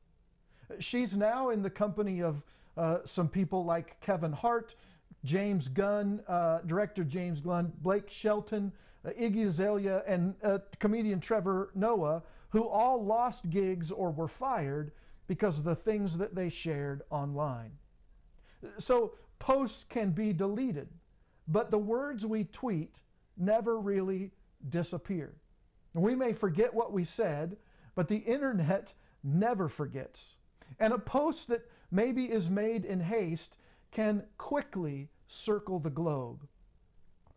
She's 0.79 1.15
now 1.15 1.49
in 1.49 1.61
the 1.61 1.69
company 1.69 2.21
of 2.21 2.41
uh, 2.77 2.99
some 3.05 3.27
people 3.27 3.65
like 3.65 3.99
Kevin 4.01 4.31
Hart, 4.31 4.75
James 5.23 5.67
Gunn, 5.67 6.21
uh, 6.27 6.59
director 6.65 7.03
James 7.03 7.41
Gunn, 7.41 7.73
Blake 7.81 8.09
Shelton, 8.09 8.71
uh, 9.05 9.09
Iggy 9.09 9.45
Azalea, 9.45 10.03
and 10.07 10.33
comedian 10.79 11.19
Trevor 11.19 11.71
Noah, 11.75 12.23
who 12.49 12.67
all 12.67 13.03
lost 13.03 13.49
gigs 13.49 13.91
or 13.91 14.11
were 14.11 14.27
fired 14.27 14.91
because 15.27 15.59
of 15.59 15.63
the 15.63 15.75
things 15.75 16.17
that 16.17 16.35
they 16.35 16.49
shared 16.49 17.03
online. 17.09 17.71
So 18.77 19.13
posts 19.37 19.85
can 19.87 20.11
be 20.11 20.33
deleted, 20.33 20.89
but 21.47 21.71
the 21.71 21.77
words 21.77 22.25
we 22.25 22.45
tweet 22.45 22.95
never 23.37 23.79
really 23.79 24.31
disappear. 24.67 25.33
We 25.93 26.15
may 26.15 26.33
forget 26.33 26.73
what 26.73 26.91
we 26.91 27.03
said, 27.03 27.57
but 27.95 28.07
the 28.07 28.17
internet 28.17 28.93
never 29.23 29.67
forgets. 29.69 30.35
And 30.79 30.93
a 30.93 30.99
post 30.99 31.47
that 31.47 31.69
maybe 31.91 32.25
is 32.25 32.49
made 32.49 32.85
in 32.85 32.99
haste 32.99 33.57
can 33.91 34.23
quickly 34.37 35.09
circle 35.27 35.79
the 35.79 35.89
globe. 35.89 36.47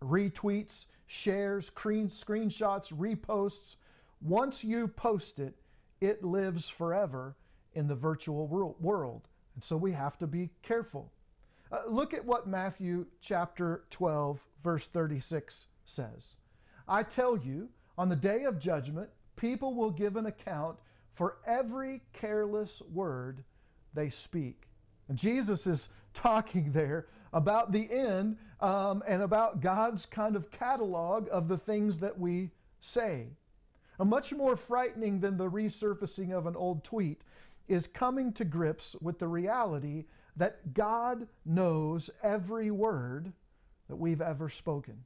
Retweets, 0.03 0.87
shares, 1.07 1.70
screenshots, 1.70 2.92
reposts. 2.92 3.77
Once 4.22 4.62
you 4.62 4.87
post 4.87 5.38
it, 5.38 5.54
it 6.00 6.24
lives 6.24 6.68
forever 6.68 7.37
in 7.74 7.88
the 7.88 7.94
virtual 7.94 8.46
world. 8.46 9.28
And 9.54 9.64
so 9.64 9.76
we 9.76 9.92
have 9.92 10.18
to 10.18 10.26
be 10.26 10.50
careful. 10.62 11.12
Uh, 11.70 11.80
look 11.88 12.14
at 12.14 12.24
what 12.24 12.46
Matthew 12.46 13.06
chapter 13.20 13.85
12, 13.90 14.40
verse 14.62 14.87
36 14.87 15.66
says. 15.85 16.37
I 16.87 17.02
tell 17.02 17.37
you, 17.37 17.68
on 17.96 18.08
the 18.08 18.16
day 18.16 18.44
of 18.44 18.58
judgment, 18.58 19.11
people 19.37 19.74
will 19.74 19.90
give 19.90 20.16
an 20.16 20.26
account 20.26 20.76
for 21.14 21.38
every 21.46 22.02
careless 22.12 22.82
word 22.92 23.44
they 23.94 24.08
speak. 24.08 24.68
And 25.08 25.18
Jesus 25.18 25.66
is 25.66 25.88
talking 26.14 26.72
there 26.72 27.06
about 27.32 27.72
the 27.72 27.90
end 27.90 28.37
um, 28.61 29.02
and 29.06 29.22
about 29.22 29.61
God's 29.61 30.06
kind 30.06 30.37
of 30.37 30.50
catalog 30.50 31.28
of 31.30 31.48
the 31.48 31.58
things 31.58 31.98
that 31.98 32.18
we 32.18 32.50
say. 32.80 33.28
A 33.98 34.05
much 34.05 34.33
more 34.33 34.57
frightening 34.57 35.20
than 35.20 35.37
the 35.37 35.50
resurfacing 35.50 36.33
of 36.33 36.46
an 36.46 36.57
old 36.57 36.83
tweet 36.85 37.22
is 37.68 37.87
coming 37.87 38.33
to 38.33 38.44
grips 38.44 38.96
with 39.00 39.18
the 39.18 39.28
reality 39.28 40.05
that 40.37 40.74
God 40.74 41.28
knows 41.44 42.11
every 42.22 42.70
word 42.70 43.33
that 43.88 43.96
we've 43.96 44.20
ever 44.20 44.48
spoken. 44.48 45.05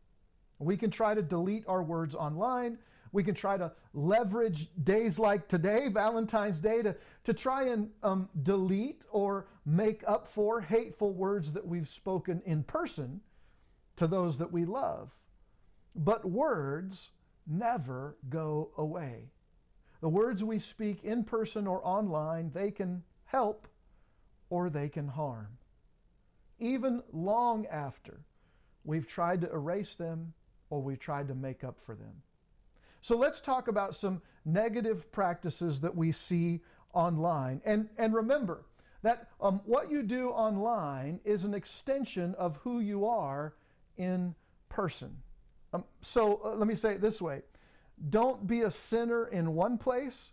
We 0.59 0.77
can 0.77 0.90
try 0.90 1.14
to 1.14 1.22
delete 1.22 1.64
our 1.66 1.83
words 1.83 2.14
online. 2.14 2.79
We 3.12 3.22
can 3.22 3.35
try 3.35 3.57
to 3.57 3.72
leverage 3.92 4.68
days 4.85 5.18
like 5.18 5.49
today, 5.49 5.88
Valentine's 5.88 6.61
Day, 6.61 6.83
to, 6.83 6.96
to 7.25 7.35
try 7.35 7.64
and 7.64 7.90
um, 8.03 8.29
delete 8.42 9.03
or 9.11 9.46
make 9.64 10.03
up 10.07 10.27
for 10.27 10.61
hateful 10.61 11.12
words 11.12 11.53
that 11.53 11.66
we've 11.66 11.88
spoken 11.88 12.42
in 12.46 12.62
person 12.62 13.20
to 13.96 14.07
those 14.07 14.38
that 14.38 14.53
we 14.53 14.64
love. 14.64 15.11
But 15.94 16.25
words 16.25 17.11
never 17.46 18.16
go 18.28 18.70
away. 18.76 19.30
The 20.00 20.09
words 20.09 20.44
we 20.44 20.59
speak 20.59 21.04
in 21.04 21.24
person 21.24 21.66
or 21.66 21.85
online, 21.87 22.50
they 22.52 22.70
can 22.70 23.02
help 23.24 23.66
or 24.50 24.70
they 24.70 24.88
can 24.88 25.09
harm. 25.09 25.59
Even 26.59 27.02
long 27.12 27.66
after 27.66 28.20
we've 28.85 29.09
tried 29.09 29.40
to 29.42 29.50
erase 29.50 29.94
them 29.94 30.32
or 30.70 30.80
we've 30.80 30.98
tried 30.98 31.28
to 31.28 31.35
make 31.35 31.64
up 31.64 31.78
for 31.85 31.94
them. 31.94 32.22
So 33.00 33.16
let's 33.16 33.40
talk 33.40 33.68
about 33.68 33.94
some 33.94 34.22
negative 34.44 35.11
practices 35.12 35.80
that 35.80 35.94
we 35.94 36.12
see 36.12 36.61
online. 36.92 37.61
And, 37.64 37.88
and 37.98 38.14
remember 38.14 38.64
that 39.02 39.28
um, 39.40 39.61
what 39.64 39.90
you 39.90 40.02
do 40.02 40.30
online 40.30 41.20
is 41.24 41.44
an 41.44 41.54
extension 41.54 42.35
of 42.35 42.56
who 42.56 42.80
you 42.80 43.06
are 43.06 43.54
in 43.96 44.35
person. 44.68 45.18
Um, 45.72 45.85
so 46.02 46.40
uh, 46.44 46.55
let 46.55 46.66
me 46.66 46.74
say 46.74 46.92
it 46.92 47.00
this 47.00 47.20
way 47.20 47.42
don't 48.11 48.46
be 48.46 48.62
a 48.62 48.70
sinner 48.70 49.26
in 49.26 49.55
one 49.55 49.79
place 49.79 50.33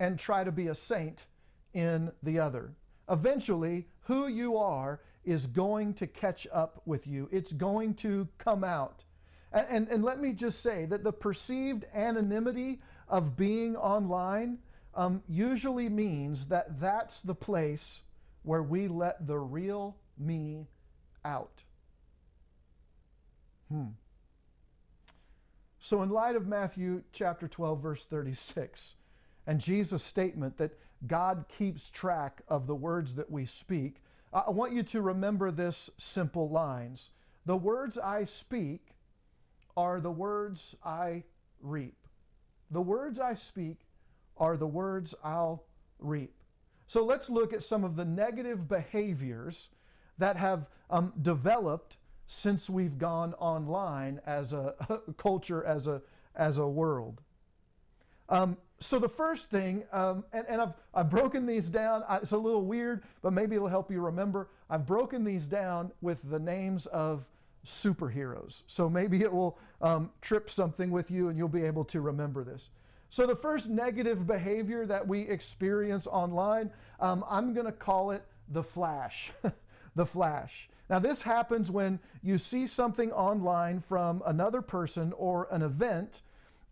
and 0.00 0.18
try 0.18 0.42
to 0.42 0.52
be 0.52 0.68
a 0.68 0.74
saint 0.74 1.26
in 1.74 2.10
the 2.22 2.38
other. 2.38 2.72
Eventually, 3.10 3.86
who 4.02 4.26
you 4.26 4.56
are 4.56 5.00
is 5.24 5.46
going 5.46 5.94
to 5.94 6.06
catch 6.06 6.46
up 6.52 6.80
with 6.86 7.06
you, 7.06 7.28
it's 7.30 7.52
going 7.52 7.94
to 7.94 8.26
come 8.38 8.64
out. 8.64 9.04
And, 9.52 9.66
and, 9.70 9.88
and 9.88 10.04
let 10.04 10.20
me 10.20 10.32
just 10.32 10.62
say 10.62 10.86
that 10.86 11.04
the 11.04 11.12
perceived 11.12 11.84
anonymity 11.94 12.80
of 13.08 13.36
being 13.36 13.76
online 13.76 14.58
um, 14.94 15.22
usually 15.28 15.88
means 15.88 16.46
that 16.46 16.80
that's 16.80 17.20
the 17.20 17.34
place 17.34 18.02
where 18.42 18.62
we 18.62 18.88
let 18.88 19.26
the 19.26 19.38
real 19.38 19.96
me 20.18 20.66
out. 21.24 21.62
Hmm. 23.70 23.88
So, 25.86 26.02
in 26.02 26.08
light 26.08 26.34
of 26.34 26.46
Matthew 26.46 27.02
chapter 27.12 27.46
12, 27.46 27.82
verse 27.82 28.04
36, 28.06 28.94
and 29.46 29.60
Jesus' 29.60 30.02
statement 30.02 30.56
that 30.56 30.78
God 31.06 31.44
keeps 31.58 31.90
track 31.90 32.40
of 32.48 32.66
the 32.66 32.74
words 32.74 33.16
that 33.16 33.30
we 33.30 33.44
speak, 33.44 33.96
I 34.32 34.48
want 34.48 34.72
you 34.72 34.82
to 34.82 35.02
remember 35.02 35.50
this 35.50 35.90
simple 35.98 36.48
lines. 36.48 37.10
The 37.44 37.58
words 37.58 37.98
I 37.98 38.24
speak 38.24 38.94
are 39.76 40.00
the 40.00 40.10
words 40.10 40.74
I 40.82 41.24
reap. 41.60 41.98
The 42.70 42.80
words 42.80 43.20
I 43.20 43.34
speak 43.34 43.80
are 44.38 44.56
the 44.56 44.66
words 44.66 45.14
I'll 45.22 45.64
reap. 45.98 46.32
So 46.86 47.04
let's 47.04 47.28
look 47.28 47.52
at 47.52 47.62
some 47.62 47.84
of 47.84 47.96
the 47.96 48.06
negative 48.06 48.68
behaviors 48.68 49.68
that 50.16 50.38
have 50.38 50.64
um, 50.88 51.12
developed 51.20 51.98
since 52.26 52.70
we've 52.70 52.98
gone 52.98 53.34
online 53.34 54.20
as 54.26 54.52
a, 54.52 54.74
culture, 55.16 55.64
as 55.64 55.86
a, 55.86 56.02
as 56.34 56.58
a 56.58 56.66
world. 56.66 57.20
Um, 58.28 58.56
so 58.80 58.98
the 58.98 59.08
first 59.08 59.50
thing, 59.50 59.84
um, 59.92 60.24
and, 60.32 60.46
and 60.48 60.60
I've, 60.60 60.74
I've 60.94 61.10
broken 61.10 61.46
these 61.46 61.68
down, 61.68 62.02
I, 62.08 62.18
it's 62.18 62.32
a 62.32 62.38
little 62.38 62.64
weird, 62.64 63.02
but 63.22 63.32
maybe 63.32 63.56
it'll 63.56 63.68
help 63.68 63.90
you 63.90 64.00
remember. 64.00 64.48
I've 64.68 64.86
broken 64.86 65.24
these 65.24 65.46
down 65.46 65.92
with 66.00 66.18
the 66.30 66.38
names 66.38 66.86
of 66.86 67.24
superheroes. 67.66 68.62
So 68.66 68.88
maybe 68.88 69.22
it 69.22 69.32
will 69.32 69.58
um, 69.80 70.10
trip 70.20 70.50
something 70.50 70.90
with 70.90 71.10
you 71.10 71.28
and 71.28 71.38
you'll 71.38 71.48
be 71.48 71.64
able 71.64 71.84
to 71.86 72.00
remember 72.00 72.44
this. 72.44 72.70
So, 73.10 73.28
the 73.28 73.36
first 73.36 73.68
negative 73.68 74.26
behavior 74.26 74.86
that 74.86 75.06
we 75.06 75.20
experience 75.20 76.08
online, 76.08 76.70
um, 76.98 77.24
I'm 77.30 77.54
going 77.54 77.66
to 77.66 77.72
call 77.72 78.10
it 78.10 78.24
the 78.48 78.62
flash. 78.62 79.30
the 79.94 80.04
flash. 80.04 80.68
Now, 80.90 80.98
this 80.98 81.22
happens 81.22 81.70
when 81.70 81.98
you 82.22 82.36
see 82.38 82.66
something 82.66 83.10
online 83.12 83.80
from 83.80 84.22
another 84.26 84.60
person 84.60 85.12
or 85.16 85.48
an 85.50 85.62
event, 85.62 86.22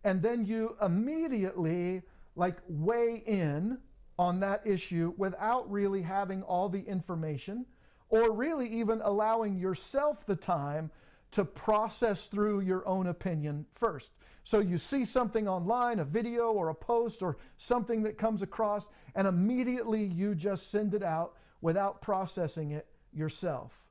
and 0.03 0.21
then 0.21 0.45
you 0.45 0.75
immediately 0.81 2.03
like 2.35 2.57
weigh 2.67 3.23
in 3.25 3.79
on 4.19 4.39
that 4.41 4.65
issue 4.65 5.13
without 5.17 5.69
really 5.71 6.01
having 6.01 6.43
all 6.43 6.69
the 6.69 6.81
information 6.81 7.65
or 8.09 8.31
really 8.31 8.67
even 8.67 9.01
allowing 9.03 9.57
yourself 9.57 10.25
the 10.27 10.35
time 10.35 10.91
to 11.31 11.43
process 11.43 12.27
through 12.27 12.59
your 12.61 12.87
own 12.87 13.07
opinion 13.07 13.65
first. 13.73 14.11
So 14.43 14.59
you 14.59 14.77
see 14.77 15.05
something 15.05 15.47
online, 15.47 15.99
a 15.99 16.05
video 16.05 16.51
or 16.51 16.69
a 16.69 16.75
post 16.75 17.23
or 17.23 17.37
something 17.57 18.03
that 18.03 18.19
comes 18.19 18.43
across, 18.43 18.85
and 19.15 19.27
immediately 19.27 20.03
you 20.03 20.35
just 20.35 20.69
send 20.69 20.93
it 20.93 21.01
out 21.01 21.33
without 21.61 22.01
processing 22.01 22.71
it 22.71 22.85
yourself. 23.11 23.82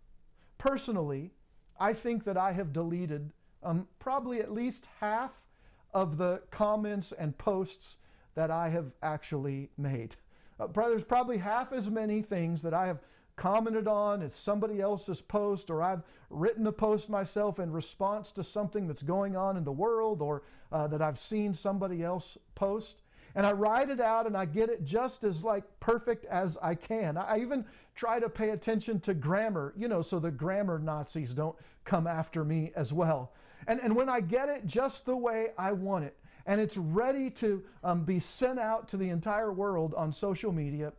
Personally, 0.63 1.33
I 1.81 1.93
think 1.93 2.23
that 2.23 2.37
I 2.37 2.53
have 2.53 2.73
deleted 2.73 3.33
um, 3.65 3.89
probably 3.99 4.39
at 4.39 4.53
least 4.53 4.87
half 5.01 5.33
of 5.93 6.19
the 6.19 6.41
comments 6.53 7.11
and 7.11 7.37
posts 7.37 7.97
that 8.37 8.53
I 8.53 8.69
have 8.69 8.93
actually 9.03 9.71
made. 9.77 10.15
Uh, 10.61 10.69
there's 10.69 11.03
probably 11.03 11.39
half 11.39 11.73
as 11.73 11.91
many 11.91 12.23
things 12.23 12.63
that 12.63 12.73
I 12.73 12.87
have 12.87 13.01
commented 13.35 13.89
on 13.89 14.23
as 14.23 14.37
somebody 14.37 14.81
else's 14.81 15.21
post, 15.21 15.69
or 15.69 15.83
I've 15.83 16.05
written 16.31 16.65
a 16.69 16.73
post 16.73 17.09
myself 17.09 17.59
in 17.59 17.73
response 17.73 18.31
to 18.31 18.45
something 18.45 18.87
that's 18.87 19.03
going 19.03 19.35
on 19.35 19.57
in 19.57 19.65
the 19.65 19.73
world, 19.73 20.23
or 20.23 20.45
uh, 20.71 20.87
that 20.87 21.03
I've 21.03 21.19
seen 21.19 21.55
somebody 21.55 22.05
else 22.05 22.39
post. 22.55 23.02
And 23.35 23.47
I 23.47 23.53
write 23.53 23.91
it 23.91 24.01
out 24.01 24.27
and 24.27 24.37
I 24.37 24.45
get 24.45 24.69
it 24.69 24.85
just 24.85 25.25
as 25.25 25.43
like 25.43 25.65
perfect 25.81 26.25
as 26.27 26.59
I 26.63 26.75
can. 26.75 27.17
I 27.17 27.39
even 27.41 27.65
try 27.95 28.21
to 28.21 28.29
pay 28.29 28.51
attention 28.51 29.01
to 29.01 29.15
grammar, 29.15 29.73
you 29.77 29.89
know, 29.89 30.03
so 30.03 30.19
the 30.19 30.31
grammar 30.31 30.79
Nazis 30.79 31.33
don't 31.33 31.57
come 31.85 32.07
after 32.07 32.45
me 32.45 32.73
as 32.77 32.93
well. 32.93 33.33
And, 33.67 33.81
and 33.81 33.97
when 33.97 34.09
I 34.09 34.21
get 34.21 34.49
it 34.49 34.67
just 34.67 35.07
the 35.07 35.17
way 35.17 35.49
I 35.57 35.73
want 35.73 36.05
it, 36.05 36.17
and 36.47 36.61
it's 36.61 36.77
ready 36.77 37.31
to 37.31 37.63
um, 37.85 38.05
be 38.05 38.19
sent 38.19 38.59
out 38.59 38.89
to 38.89 38.97
the 38.97 39.11
entire 39.11 39.53
world 39.53 39.95
on 39.95 40.13
social 40.13 40.53
media, 40.53 40.93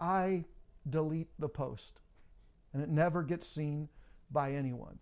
I 0.00 0.44
delete 0.88 1.28
the 1.38 1.48
post. 1.48 2.00
And 2.72 2.82
it 2.82 2.88
never 2.88 3.22
gets 3.22 3.46
seen 3.46 3.88
by 4.30 4.52
anyone. 4.52 4.98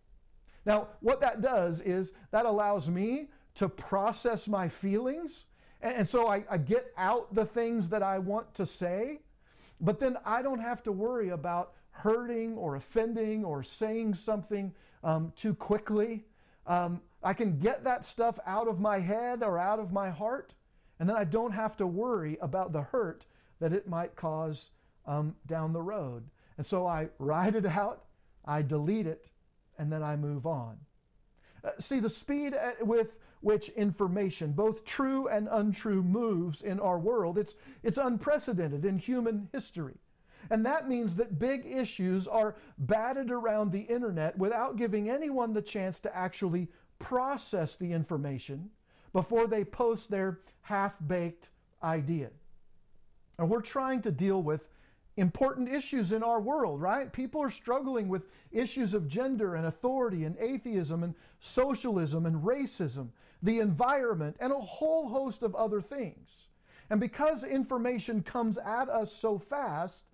Now, 0.64 0.88
what 1.00 1.20
that 1.20 1.40
does 1.40 1.80
is 1.80 2.12
that 2.30 2.46
allows 2.46 2.88
me 2.88 3.28
to 3.56 3.68
process 3.68 4.46
my 4.46 4.68
feelings. 4.68 5.46
And, 5.80 6.08
so 6.08 6.26
I, 6.26 6.44
I 6.50 6.58
get 6.58 6.92
out 6.96 7.34
the 7.34 7.44
things 7.44 7.88
that 7.90 8.02
I 8.02 8.18
want 8.18 8.54
to 8.54 8.66
say, 8.66 9.20
but 9.80 10.00
then 10.00 10.16
I 10.24 10.42
don't 10.42 10.60
have 10.60 10.82
to 10.84 10.92
worry 10.92 11.28
about 11.28 11.74
hurting 11.90 12.56
or 12.56 12.76
offending 12.76 13.44
or 13.44 13.62
saying 13.62 14.14
something 14.14 14.72
um, 15.04 15.32
too 15.36 15.54
quickly. 15.54 16.24
Um, 16.66 17.00
I 17.22 17.32
can 17.32 17.58
get 17.58 17.84
that 17.84 18.06
stuff 18.06 18.38
out 18.46 18.68
of 18.68 18.80
my 18.80 18.98
head 18.98 19.42
or 19.42 19.58
out 19.58 19.78
of 19.78 19.92
my 19.92 20.10
heart, 20.10 20.54
and 20.98 21.08
then 21.08 21.16
I 21.16 21.24
don't 21.24 21.52
have 21.52 21.76
to 21.78 21.86
worry 21.86 22.38
about 22.40 22.72
the 22.72 22.82
hurt 22.82 23.24
that 23.60 23.72
it 23.72 23.88
might 23.88 24.16
cause 24.16 24.70
um, 25.06 25.34
down 25.46 25.72
the 25.72 25.82
road. 25.82 26.24
And 26.56 26.66
so 26.66 26.86
I 26.86 27.08
write 27.18 27.54
it 27.54 27.66
out, 27.66 28.04
I 28.44 28.62
delete 28.62 29.06
it, 29.06 29.26
and 29.78 29.92
then 29.92 30.02
I 30.02 30.16
move 30.16 30.44
on. 30.46 30.76
Uh, 31.64 31.70
see, 31.78 32.00
the 32.00 32.10
speed 32.10 32.54
with 32.80 33.14
which 33.40 33.68
information, 33.70 34.52
both 34.52 34.84
true 34.84 35.28
and 35.28 35.48
untrue, 35.50 36.02
moves 36.02 36.62
in 36.62 36.80
our 36.80 36.98
world, 36.98 37.38
it's, 37.38 37.54
it's 37.82 37.98
unprecedented 37.98 38.84
in 38.84 38.98
human 38.98 39.48
history. 39.52 39.94
And 40.50 40.64
that 40.66 40.88
means 40.88 41.16
that 41.16 41.38
big 41.38 41.66
issues 41.66 42.26
are 42.26 42.56
batted 42.78 43.30
around 43.30 43.70
the 43.70 43.80
internet 43.80 44.38
without 44.38 44.76
giving 44.76 45.10
anyone 45.10 45.52
the 45.52 45.62
chance 45.62 46.00
to 46.00 46.16
actually 46.16 46.68
process 46.98 47.76
the 47.76 47.92
information 47.92 48.70
before 49.12 49.46
they 49.46 49.64
post 49.64 50.10
their 50.10 50.40
half 50.62 50.94
baked 51.06 51.48
idea. 51.82 52.30
And 53.38 53.50
we're 53.50 53.60
trying 53.60 54.02
to 54.02 54.10
deal 54.10 54.42
with 54.42 54.62
important 55.18 55.68
issues 55.68 56.12
in 56.12 56.22
our 56.22 56.40
world, 56.40 56.80
right? 56.80 57.12
People 57.12 57.42
are 57.42 57.50
struggling 57.50 58.08
with 58.08 58.22
issues 58.52 58.94
of 58.94 59.08
gender 59.08 59.56
and 59.56 59.66
authority 59.66 60.24
and 60.24 60.36
atheism 60.38 61.02
and 61.02 61.14
socialism 61.40 62.24
and 62.24 62.36
racism, 62.44 63.08
the 63.42 63.58
environment, 63.58 64.36
and 64.38 64.52
a 64.52 64.58
whole 64.58 65.08
host 65.08 65.42
of 65.42 65.54
other 65.54 65.80
things. 65.80 66.48
And 66.90 67.00
because 67.00 67.44
information 67.44 68.22
comes 68.22 68.58
at 68.58 68.88
us 68.88 69.14
so 69.14 69.38
fast, 69.38 70.04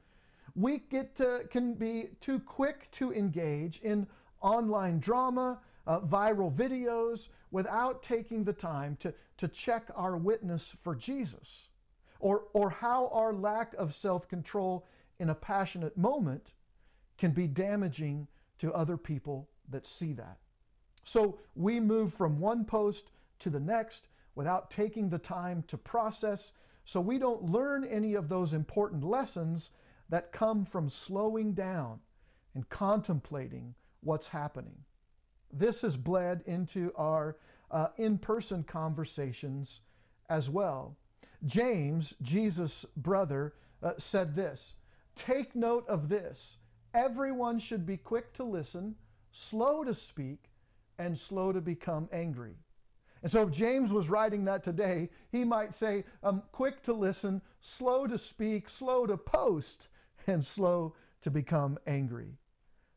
we 0.56 0.78
get 0.78 1.16
to, 1.16 1.46
can 1.50 1.74
be 1.74 2.08
too 2.20 2.40
quick 2.40 2.90
to 2.92 3.12
engage 3.12 3.80
in 3.80 4.06
online 4.40 5.00
drama, 5.00 5.60
uh, 5.86 6.00
viral 6.00 6.52
videos, 6.52 7.28
without 7.50 8.02
taking 8.02 8.44
the 8.44 8.52
time 8.52 8.96
to, 9.00 9.12
to 9.36 9.48
check 9.48 9.90
our 9.94 10.16
witness 10.16 10.74
for 10.82 10.94
Jesus 10.94 11.68
or, 12.24 12.44
or 12.54 12.70
how 12.70 13.08
our 13.08 13.34
lack 13.34 13.74
of 13.74 13.94
self 13.94 14.28
control 14.28 14.86
in 15.18 15.30
a 15.30 15.34
passionate 15.34 15.96
moment 15.96 16.52
can 17.18 17.30
be 17.30 17.46
damaging 17.46 18.26
to 18.58 18.72
other 18.72 18.96
people 18.96 19.48
that 19.68 19.86
see 19.86 20.12
that. 20.12 20.38
So 21.04 21.38
we 21.54 21.80
move 21.80 22.14
from 22.14 22.40
one 22.40 22.64
post 22.64 23.10
to 23.40 23.50
the 23.50 23.60
next 23.60 24.08
without 24.34 24.70
taking 24.70 25.10
the 25.10 25.18
time 25.18 25.64
to 25.68 25.78
process, 25.78 26.52
so 26.84 27.00
we 27.00 27.18
don't 27.18 27.50
learn 27.50 27.84
any 27.84 28.14
of 28.14 28.28
those 28.28 28.52
important 28.52 29.04
lessons 29.04 29.70
that 30.08 30.32
come 30.32 30.64
from 30.64 30.88
slowing 30.88 31.52
down 31.52 32.00
and 32.54 32.68
contemplating 32.68 33.74
what's 34.00 34.28
happening. 34.28 34.84
This 35.52 35.82
has 35.82 35.96
bled 35.96 36.42
into 36.46 36.92
our 36.96 37.36
uh, 37.70 37.88
in 37.96 38.18
person 38.18 38.64
conversations 38.64 39.80
as 40.28 40.50
well. 40.50 40.96
James, 41.44 42.14
Jesus' 42.22 42.84
brother, 42.96 43.54
uh, 43.82 43.92
said 43.98 44.34
this 44.34 44.76
Take 45.16 45.54
note 45.54 45.88
of 45.88 46.08
this. 46.08 46.58
Everyone 46.92 47.58
should 47.58 47.86
be 47.86 47.96
quick 47.96 48.32
to 48.34 48.44
listen, 48.44 48.94
slow 49.32 49.84
to 49.84 49.94
speak, 49.94 50.50
and 50.98 51.18
slow 51.18 51.52
to 51.52 51.60
become 51.60 52.08
angry. 52.12 52.56
And 53.22 53.32
so, 53.32 53.42
if 53.42 53.50
James 53.50 53.92
was 53.92 54.10
writing 54.10 54.44
that 54.44 54.62
today, 54.62 55.08
he 55.32 55.44
might 55.44 55.74
say, 55.74 56.04
um, 56.22 56.42
quick 56.52 56.82
to 56.84 56.92
listen, 56.92 57.40
slow 57.60 58.06
to 58.06 58.18
speak, 58.18 58.68
slow 58.68 59.06
to 59.06 59.16
post, 59.16 59.88
and 60.26 60.44
slow 60.44 60.94
to 61.22 61.30
become 61.30 61.78
angry. 61.86 62.36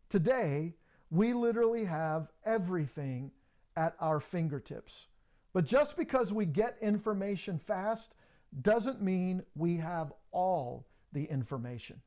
Today, 0.09 0.75
we 1.09 1.33
literally 1.33 1.85
have 1.85 2.27
everything 2.45 3.31
at 3.75 3.95
our 3.99 4.19
fingertips. 4.19 5.07
But 5.53 5.65
just 5.65 5.95
because 5.95 6.33
we 6.33 6.45
get 6.45 6.77
information 6.81 7.57
fast 7.57 8.13
doesn't 8.61 9.01
mean 9.01 9.43
we 9.55 9.77
have 9.77 10.11
all 10.31 10.87
the 11.13 11.23
information. 11.25 12.01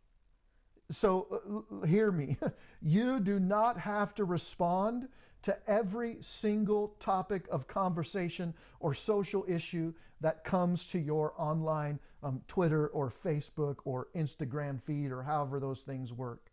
So 0.90 1.66
uh, 1.82 1.86
hear 1.86 2.10
me. 2.10 2.36
You 2.82 3.20
do 3.20 3.38
not 3.38 3.78
have 3.78 4.14
to 4.14 4.24
respond 4.24 5.08
to 5.42 5.54
every 5.68 6.16
single 6.22 6.94
topic 6.98 7.46
of 7.50 7.66
conversation 7.66 8.54
or 8.80 8.94
social 8.94 9.44
issue 9.46 9.92
that 10.22 10.44
comes 10.44 10.86
to 10.86 10.98
your 10.98 11.34
online 11.36 11.98
um, 12.22 12.40
Twitter 12.48 12.86
or 12.88 13.12
Facebook 13.24 13.76
or 13.84 14.08
Instagram 14.16 14.80
feed 14.80 15.10
or 15.10 15.22
however 15.22 15.60
those 15.60 15.80
things 15.80 16.10
work. 16.10 16.50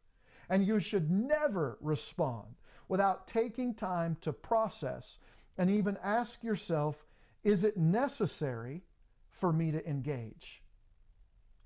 And 0.50 0.66
you 0.66 0.82
should 0.82 1.10
never 1.10 1.78
respond 1.80 2.56
without 2.90 3.26
taking 3.28 3.74
time 3.74 4.18
to 4.22 4.34
process 4.34 5.20
and 5.58 5.70
even 5.70 5.98
ask 6.04 6.44
yourself 6.44 7.06
is 7.44 7.64
it 7.64 7.78
necessary 7.78 8.84
for 9.30 9.54
me 9.54 9.72
to 9.72 9.90
engage? 9.90 10.62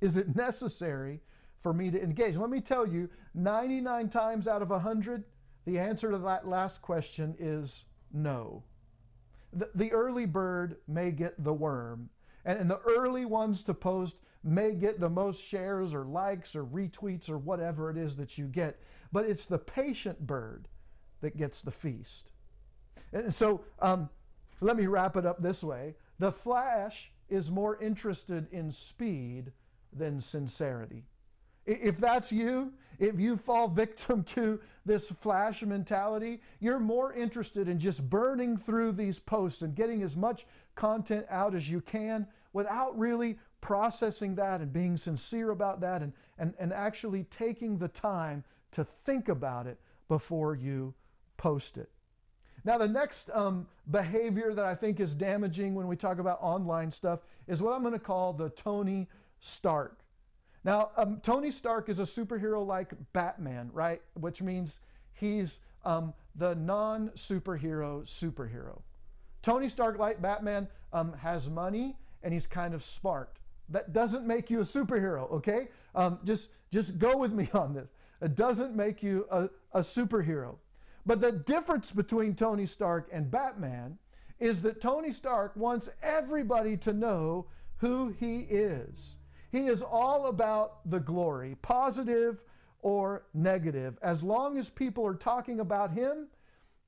Is 0.01 0.17
it 0.17 0.35
necessary 0.35 1.21
for 1.61 1.73
me 1.73 1.91
to 1.91 2.01
engage? 2.01 2.35
Let 2.35 2.49
me 2.49 2.61
tell 2.61 2.87
you, 2.87 3.09
99 3.33 4.09
times 4.09 4.47
out 4.47 4.61
of 4.61 4.69
100, 4.69 5.23
the 5.65 5.79
answer 5.79 6.11
to 6.11 6.17
that 6.19 6.47
last 6.47 6.81
question 6.81 7.35
is 7.39 7.85
no. 8.11 8.63
The, 9.53 9.69
the 9.75 9.91
early 9.91 10.25
bird 10.25 10.77
may 10.87 11.11
get 11.11 11.43
the 11.43 11.53
worm, 11.53 12.09
and, 12.45 12.59
and 12.59 12.69
the 12.69 12.79
early 12.79 13.25
ones 13.25 13.63
to 13.63 13.73
post 13.73 14.17
may 14.43 14.73
get 14.73 14.99
the 14.99 15.09
most 15.09 15.41
shares 15.43 15.93
or 15.93 16.03
likes 16.03 16.55
or 16.55 16.65
retweets 16.65 17.29
or 17.29 17.37
whatever 17.37 17.89
it 17.89 17.97
is 17.97 18.15
that 18.15 18.37
you 18.37 18.47
get, 18.47 18.79
but 19.11 19.25
it's 19.25 19.45
the 19.45 19.59
patient 19.59 20.25
bird 20.25 20.67
that 21.21 21.37
gets 21.37 21.61
the 21.61 21.71
feast. 21.71 22.31
And 23.13 23.33
so 23.33 23.61
um, 23.79 24.09
let 24.61 24.77
me 24.77 24.87
wrap 24.87 25.15
it 25.17 25.25
up 25.25 25.41
this 25.41 25.63
way 25.63 25.95
the 26.17 26.31
flash 26.31 27.11
is 27.29 27.49
more 27.49 27.81
interested 27.81 28.47
in 28.51 28.71
speed 28.71 29.51
than 29.91 30.21
sincerity. 30.21 31.03
If 31.65 31.97
that's 31.97 32.31
you, 32.31 32.73
if 32.99 33.19
you 33.19 33.37
fall 33.37 33.67
victim 33.67 34.23
to 34.35 34.59
this 34.85 35.09
flash 35.21 35.61
mentality, 35.61 36.41
you're 36.59 36.79
more 36.79 37.13
interested 37.13 37.67
in 37.67 37.79
just 37.79 38.09
burning 38.09 38.57
through 38.57 38.93
these 38.93 39.19
posts 39.19 39.61
and 39.61 39.75
getting 39.75 40.01
as 40.03 40.15
much 40.15 40.45
content 40.75 41.25
out 41.29 41.55
as 41.55 41.69
you 41.69 41.81
can 41.81 42.27
without 42.53 42.97
really 42.97 43.37
processing 43.59 44.35
that 44.35 44.61
and 44.61 44.73
being 44.73 44.97
sincere 44.97 45.51
about 45.51 45.81
that 45.81 46.01
and, 46.01 46.13
and, 46.37 46.53
and 46.59 46.73
actually 46.73 47.23
taking 47.25 47.77
the 47.77 47.87
time 47.87 48.43
to 48.71 48.85
think 49.05 49.29
about 49.29 49.67
it 49.67 49.79
before 50.07 50.55
you 50.55 50.93
post 51.37 51.77
it. 51.77 51.89
Now, 52.63 52.77
the 52.77 52.87
next 52.87 53.29
um, 53.33 53.67
behavior 53.89 54.53
that 54.53 54.65
I 54.65 54.75
think 54.75 54.99
is 54.99 55.13
damaging 55.13 55.73
when 55.73 55.87
we 55.87 55.95
talk 55.95 56.19
about 56.19 56.39
online 56.41 56.91
stuff 56.91 57.21
is 57.47 57.61
what 57.61 57.73
I'm 57.73 57.81
going 57.81 57.93
to 57.93 57.99
call 57.99 58.33
the 58.33 58.49
Tony 58.49 59.07
Stark. 59.39 60.00
Now, 60.63 60.91
um, 60.95 61.19
Tony 61.23 61.51
Stark 61.51 61.89
is 61.89 61.99
a 61.99 62.03
superhero 62.03 62.65
like 62.65 62.93
Batman, 63.13 63.69
right? 63.73 64.01
Which 64.13 64.41
means 64.41 64.79
he's 65.13 65.59
um, 65.83 66.13
the 66.35 66.55
non 66.55 67.09
superhero 67.15 68.05
superhero. 68.07 68.81
Tony 69.41 69.69
Stark, 69.69 69.97
like 69.97 70.21
Batman, 70.21 70.67
um, 70.93 71.13
has 71.13 71.49
money 71.49 71.95
and 72.23 72.33
he's 72.33 72.45
kind 72.45 72.73
of 72.73 72.83
smart. 72.83 73.39
That 73.69 73.93
doesn't 73.93 74.27
make 74.27 74.49
you 74.49 74.59
a 74.59 74.63
superhero, 74.63 75.31
okay? 75.31 75.69
Um, 75.95 76.19
just, 76.23 76.49
just 76.71 76.99
go 76.99 77.17
with 77.17 77.31
me 77.31 77.49
on 77.53 77.73
this. 77.73 77.89
It 78.21 78.35
doesn't 78.35 78.75
make 78.75 79.01
you 79.01 79.25
a, 79.31 79.49
a 79.73 79.79
superhero. 79.79 80.57
But 81.05 81.21
the 81.21 81.31
difference 81.31 81.91
between 81.91 82.35
Tony 82.35 82.67
Stark 82.67 83.09
and 83.11 83.31
Batman 83.31 83.97
is 84.39 84.61
that 84.61 84.81
Tony 84.81 85.11
Stark 85.11 85.55
wants 85.55 85.89
everybody 86.03 86.77
to 86.77 86.93
know 86.93 87.47
who 87.77 88.09
he 88.19 88.41
is. 88.41 89.17
He 89.51 89.67
is 89.67 89.81
all 89.81 90.27
about 90.27 90.89
the 90.89 90.99
glory, 90.99 91.55
positive 91.61 92.41
or 92.79 93.23
negative. 93.33 93.97
As 94.01 94.23
long 94.23 94.57
as 94.57 94.69
people 94.69 95.05
are 95.05 95.13
talking 95.13 95.59
about 95.59 95.91
him, 95.91 96.27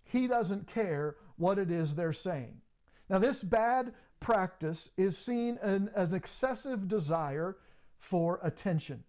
he 0.04 0.28
doesn't 0.28 0.68
care 0.68 1.18
what 1.38 1.60
it 1.60 1.70
is 1.70 1.96
they're 1.96 2.14
saying. 2.14 2.62
Now, 3.10 3.20
this 3.20 3.44
bad 3.44 3.94
practice 4.20 4.90
is 4.96 5.18
seen 5.18 5.58
as 5.62 6.10
an 6.10 6.16
excessive 6.16 6.88
desire 6.88 7.58
for 8.00 8.40
attention. 8.42 9.04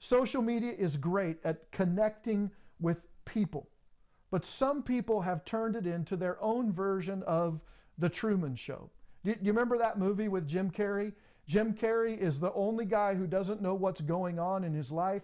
Social 0.00 0.42
media 0.42 0.72
is 0.72 0.96
great 0.96 1.38
at 1.44 1.70
connecting 1.70 2.50
with 2.80 3.02
people. 3.24 3.68
But 4.30 4.44
some 4.44 4.82
people 4.82 5.22
have 5.22 5.44
turned 5.44 5.76
it 5.76 5.86
into 5.86 6.16
their 6.16 6.40
own 6.42 6.72
version 6.72 7.22
of 7.22 7.60
The 7.96 8.08
Truman 8.08 8.56
Show. 8.56 8.90
Do 9.24 9.30
you 9.30 9.52
remember 9.52 9.78
that 9.78 9.98
movie 9.98 10.28
with 10.28 10.46
Jim 10.46 10.70
Carrey? 10.70 11.12
Jim 11.48 11.72
Carrey 11.72 12.16
is 12.18 12.38
the 12.38 12.52
only 12.52 12.84
guy 12.84 13.14
who 13.14 13.26
doesn't 13.26 13.62
know 13.62 13.74
what's 13.74 14.02
going 14.02 14.38
on 14.38 14.64
in 14.64 14.74
his 14.74 14.92
life. 14.92 15.22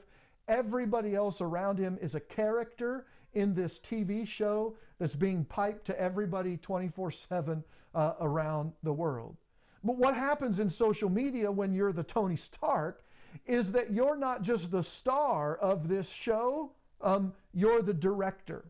Everybody 0.48 1.14
else 1.14 1.42
around 1.42 1.78
him 1.78 1.98
is 2.00 2.14
a 2.14 2.20
character 2.20 3.06
in 3.34 3.54
this 3.54 3.78
TV 3.78 4.26
show 4.26 4.74
that's 4.98 5.16
being 5.16 5.44
piped 5.44 5.84
to 5.86 6.00
everybody 6.00 6.56
24 6.56 7.08
uh, 7.08 7.10
7 7.10 7.64
around 7.94 8.72
the 8.82 8.92
world. 8.92 9.36
But 9.82 9.98
what 9.98 10.14
happens 10.14 10.60
in 10.60 10.70
social 10.70 11.10
media 11.10 11.52
when 11.52 11.74
you're 11.74 11.92
the 11.92 12.02
Tony 12.02 12.36
Stark 12.36 13.04
is 13.44 13.72
that 13.72 13.92
you're 13.92 14.16
not 14.16 14.40
just 14.40 14.70
the 14.70 14.82
star 14.82 15.56
of 15.56 15.88
this 15.88 16.08
show, 16.08 16.70
um, 17.02 17.34
you're 17.52 17.82
the 17.82 17.92
director. 17.92 18.64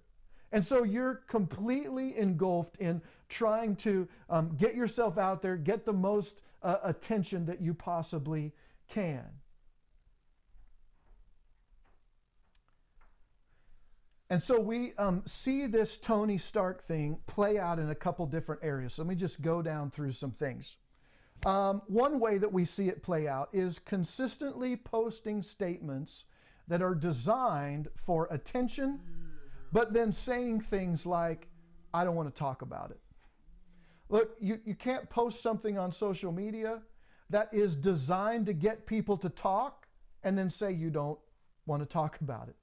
And 0.51 0.65
so 0.67 0.83
you're 0.83 1.23
completely 1.29 2.17
engulfed 2.17 2.77
in 2.79 3.01
trying 3.29 3.77
to 3.77 4.09
um, 4.29 4.57
get 4.59 4.75
yourself 4.75 5.19
out 5.19 5.41
there, 5.41 5.57
get 5.57 5.85
the 5.85 5.93
most 5.93 6.41
uh, 6.65 6.79
attention 6.83 7.47
that 7.47 7.61
you 7.61 7.75
possibly 7.75 8.53
can. 8.89 9.25
And 14.31 14.43
so 14.43 14.59
we 14.59 14.95
um, 14.95 15.23
see 15.27 15.67
this 15.67 15.97
Tony 15.97 16.39
Stark 16.39 16.83
thing 16.83 17.19
play 17.27 17.59
out 17.59 17.79
in 17.79 17.91
a 17.91 17.95
couple 17.95 18.27
different 18.27 18.65
areas. 18.65 18.95
So 18.95 19.03
let 19.03 19.09
me 19.09 19.15
just 19.15 19.41
go 19.41 19.63
down 19.63 19.91
through 19.91 20.13
some 20.13 20.33
things. 20.33 20.77
Um, 21.47 21.83
one 21.87 22.19
way 22.19 22.39
that 22.39 22.53
we 22.53 22.65
see 22.65 22.89
it 22.89 23.03
play 23.03 23.29
out 23.29 23.51
is 23.53 23.79
consistently 23.79 24.77
posting 24.77 25.43
statements 25.43 26.25
that 26.67 26.83
are 26.83 26.95
designed 26.95 27.89
for 27.95 28.27
attention 28.31 29.01
but 29.75 29.93
then 29.93 30.13
saying 30.13 30.61
things 30.61 31.05
like, 31.05 31.49
I 31.93 32.05
don't 32.05 32.15
want 32.15 32.33
to 32.33 32.39
talk 32.39 32.63
about 32.63 32.93
it. 32.93 33.01
Look, 34.15 34.37
you, 34.39 34.61
you 34.65 34.77
can't 34.77 35.11
post 35.11 35.43
something 35.43 35.77
on 35.77 35.91
social 35.91 36.31
media 36.31 36.79
that 37.31 37.49
is 37.53 37.75
designed 37.75 38.47
to 38.47 38.53
get 38.53 38.87
people 38.87 39.17
to 39.17 39.29
talk 39.29 39.89
and 40.23 40.39
then 40.39 40.51
say 40.51 40.71
you 40.71 40.89
don't 40.89 41.19
want 41.67 41.83
to 41.83 41.87
talk 41.87 42.21
about 42.21 42.49
it. 42.49 42.55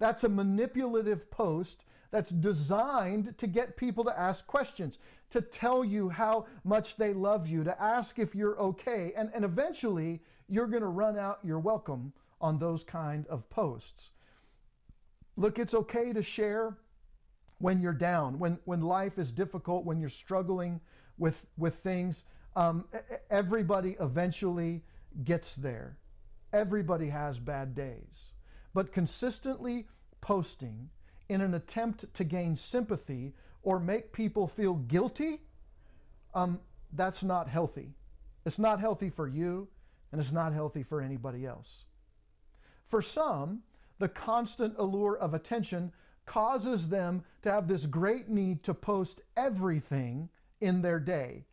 That's 0.00 0.24
a 0.24 0.28
manipulative 0.28 1.30
post 1.30 1.84
that's 2.10 2.32
designed 2.32 3.38
to 3.38 3.46
get 3.46 3.76
people 3.76 4.02
to 4.02 4.18
ask 4.18 4.48
questions, 4.48 4.98
to 5.30 5.40
tell 5.40 5.84
you 5.84 6.08
how 6.08 6.46
much 6.64 6.96
they 6.96 7.12
love 7.12 7.46
you, 7.46 7.62
to 7.62 7.80
ask 7.80 8.18
if 8.18 8.34
you're 8.34 8.58
okay. 8.58 9.12
And, 9.16 9.30
and 9.32 9.44
eventually, 9.44 10.22
you're 10.48 10.66
going 10.66 10.82
to 10.82 10.88
run 10.88 11.16
out 11.16 11.38
your 11.44 11.60
welcome 11.60 12.14
on 12.40 12.58
those 12.58 12.82
kind 12.82 13.28
of 13.28 13.48
posts. 13.48 14.10
Look, 15.36 15.60
it's 15.60 15.74
okay 15.74 16.12
to 16.12 16.22
share 16.24 16.76
when 17.58 17.80
you're 17.80 17.92
down, 17.92 18.40
when, 18.40 18.58
when 18.64 18.80
life 18.80 19.18
is 19.18 19.30
difficult, 19.30 19.84
when 19.84 20.00
you're 20.00 20.08
struggling 20.08 20.80
with, 21.18 21.44
with 21.56 21.76
things. 21.76 22.24
Um, 22.54 22.84
everybody 23.30 23.96
eventually 24.00 24.82
gets 25.24 25.54
there. 25.54 25.96
Everybody 26.52 27.08
has 27.08 27.38
bad 27.38 27.74
days. 27.74 28.32
But 28.74 28.92
consistently 28.92 29.86
posting 30.20 30.90
in 31.28 31.40
an 31.40 31.54
attempt 31.54 32.12
to 32.14 32.24
gain 32.24 32.56
sympathy 32.56 33.34
or 33.62 33.80
make 33.80 34.12
people 34.12 34.46
feel 34.46 34.74
guilty, 34.74 35.40
um, 36.34 36.60
that's 36.92 37.22
not 37.22 37.48
healthy. 37.48 37.94
It's 38.44 38.58
not 38.58 38.80
healthy 38.80 39.10
for 39.10 39.26
you, 39.26 39.68
and 40.12 40.20
it's 40.20 40.32
not 40.32 40.52
healthy 40.52 40.82
for 40.82 41.00
anybody 41.00 41.44
else. 41.46 41.84
For 42.88 43.02
some, 43.02 43.62
the 43.98 44.08
constant 44.08 44.74
allure 44.78 45.16
of 45.16 45.34
attention 45.34 45.92
causes 46.26 46.88
them 46.88 47.24
to 47.42 47.50
have 47.50 47.68
this 47.68 47.86
great 47.86 48.28
need 48.28 48.62
to 48.64 48.74
post 48.74 49.20
everything 49.36 50.28
in 50.60 50.82
their 50.82 50.98
day. 50.98 51.44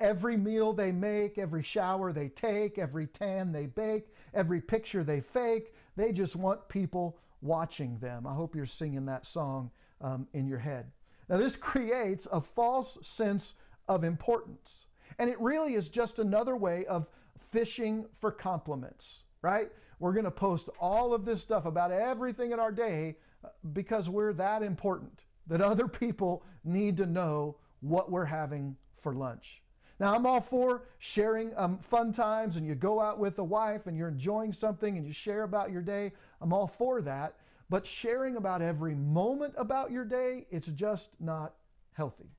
Every 0.00 0.36
meal 0.36 0.72
they 0.72 0.92
make, 0.92 1.36
every 1.36 1.62
shower 1.62 2.12
they 2.12 2.28
take, 2.28 2.78
every 2.78 3.06
tan 3.06 3.52
they 3.52 3.66
bake, 3.66 4.08
every 4.32 4.60
picture 4.60 5.04
they 5.04 5.20
fake, 5.20 5.74
they 5.96 6.12
just 6.12 6.34
want 6.34 6.68
people 6.68 7.18
watching 7.42 7.98
them. 7.98 8.26
I 8.26 8.34
hope 8.34 8.54
you're 8.54 8.64
singing 8.64 9.04
that 9.06 9.26
song 9.26 9.70
um, 10.00 10.26
in 10.32 10.46
your 10.46 10.58
head. 10.58 10.90
Now, 11.28 11.36
this 11.36 11.56
creates 11.56 12.26
a 12.32 12.40
false 12.40 12.98
sense 13.02 13.54
of 13.88 14.04
importance. 14.04 14.86
And 15.18 15.30
it 15.30 15.40
really 15.40 15.74
is 15.74 15.88
just 15.88 16.18
another 16.18 16.56
way 16.56 16.84
of 16.86 17.06
fishing 17.50 18.06
for 18.20 18.30
compliments, 18.30 19.24
right? 19.42 19.70
We're 19.98 20.12
going 20.12 20.24
to 20.24 20.30
post 20.30 20.68
all 20.80 21.14
of 21.14 21.24
this 21.24 21.40
stuff 21.40 21.64
about 21.64 21.90
everything 21.90 22.52
in 22.52 22.60
our 22.60 22.72
day 22.72 23.16
uh, 23.44 23.48
because 23.72 24.08
we're 24.08 24.32
that 24.34 24.62
important 24.62 25.24
that 25.46 25.60
other 25.62 25.88
people 25.88 26.44
need 26.64 26.96
to 26.98 27.06
know 27.06 27.56
what 27.88 28.10
we're 28.10 28.24
having 28.24 28.76
for 29.02 29.14
lunch. 29.14 29.62
Now, 29.98 30.14
I'm 30.14 30.26
all 30.26 30.42
for 30.42 30.84
sharing 30.98 31.52
um, 31.56 31.78
fun 31.78 32.12
times 32.12 32.56
and 32.56 32.66
you 32.66 32.74
go 32.74 33.00
out 33.00 33.18
with 33.18 33.38
a 33.38 33.44
wife 33.44 33.86
and 33.86 33.96
you're 33.96 34.08
enjoying 34.08 34.52
something 34.52 34.98
and 34.98 35.06
you 35.06 35.12
share 35.12 35.44
about 35.44 35.70
your 35.70 35.80
day. 35.80 36.12
I'm 36.40 36.52
all 36.52 36.66
for 36.66 37.00
that. 37.02 37.36
But 37.68 37.86
sharing 37.86 38.36
about 38.36 38.62
every 38.62 38.94
moment 38.94 39.54
about 39.56 39.90
your 39.90 40.04
day, 40.04 40.46
it's 40.50 40.68
just 40.68 41.08
not 41.18 41.54
healthy. 41.92 42.30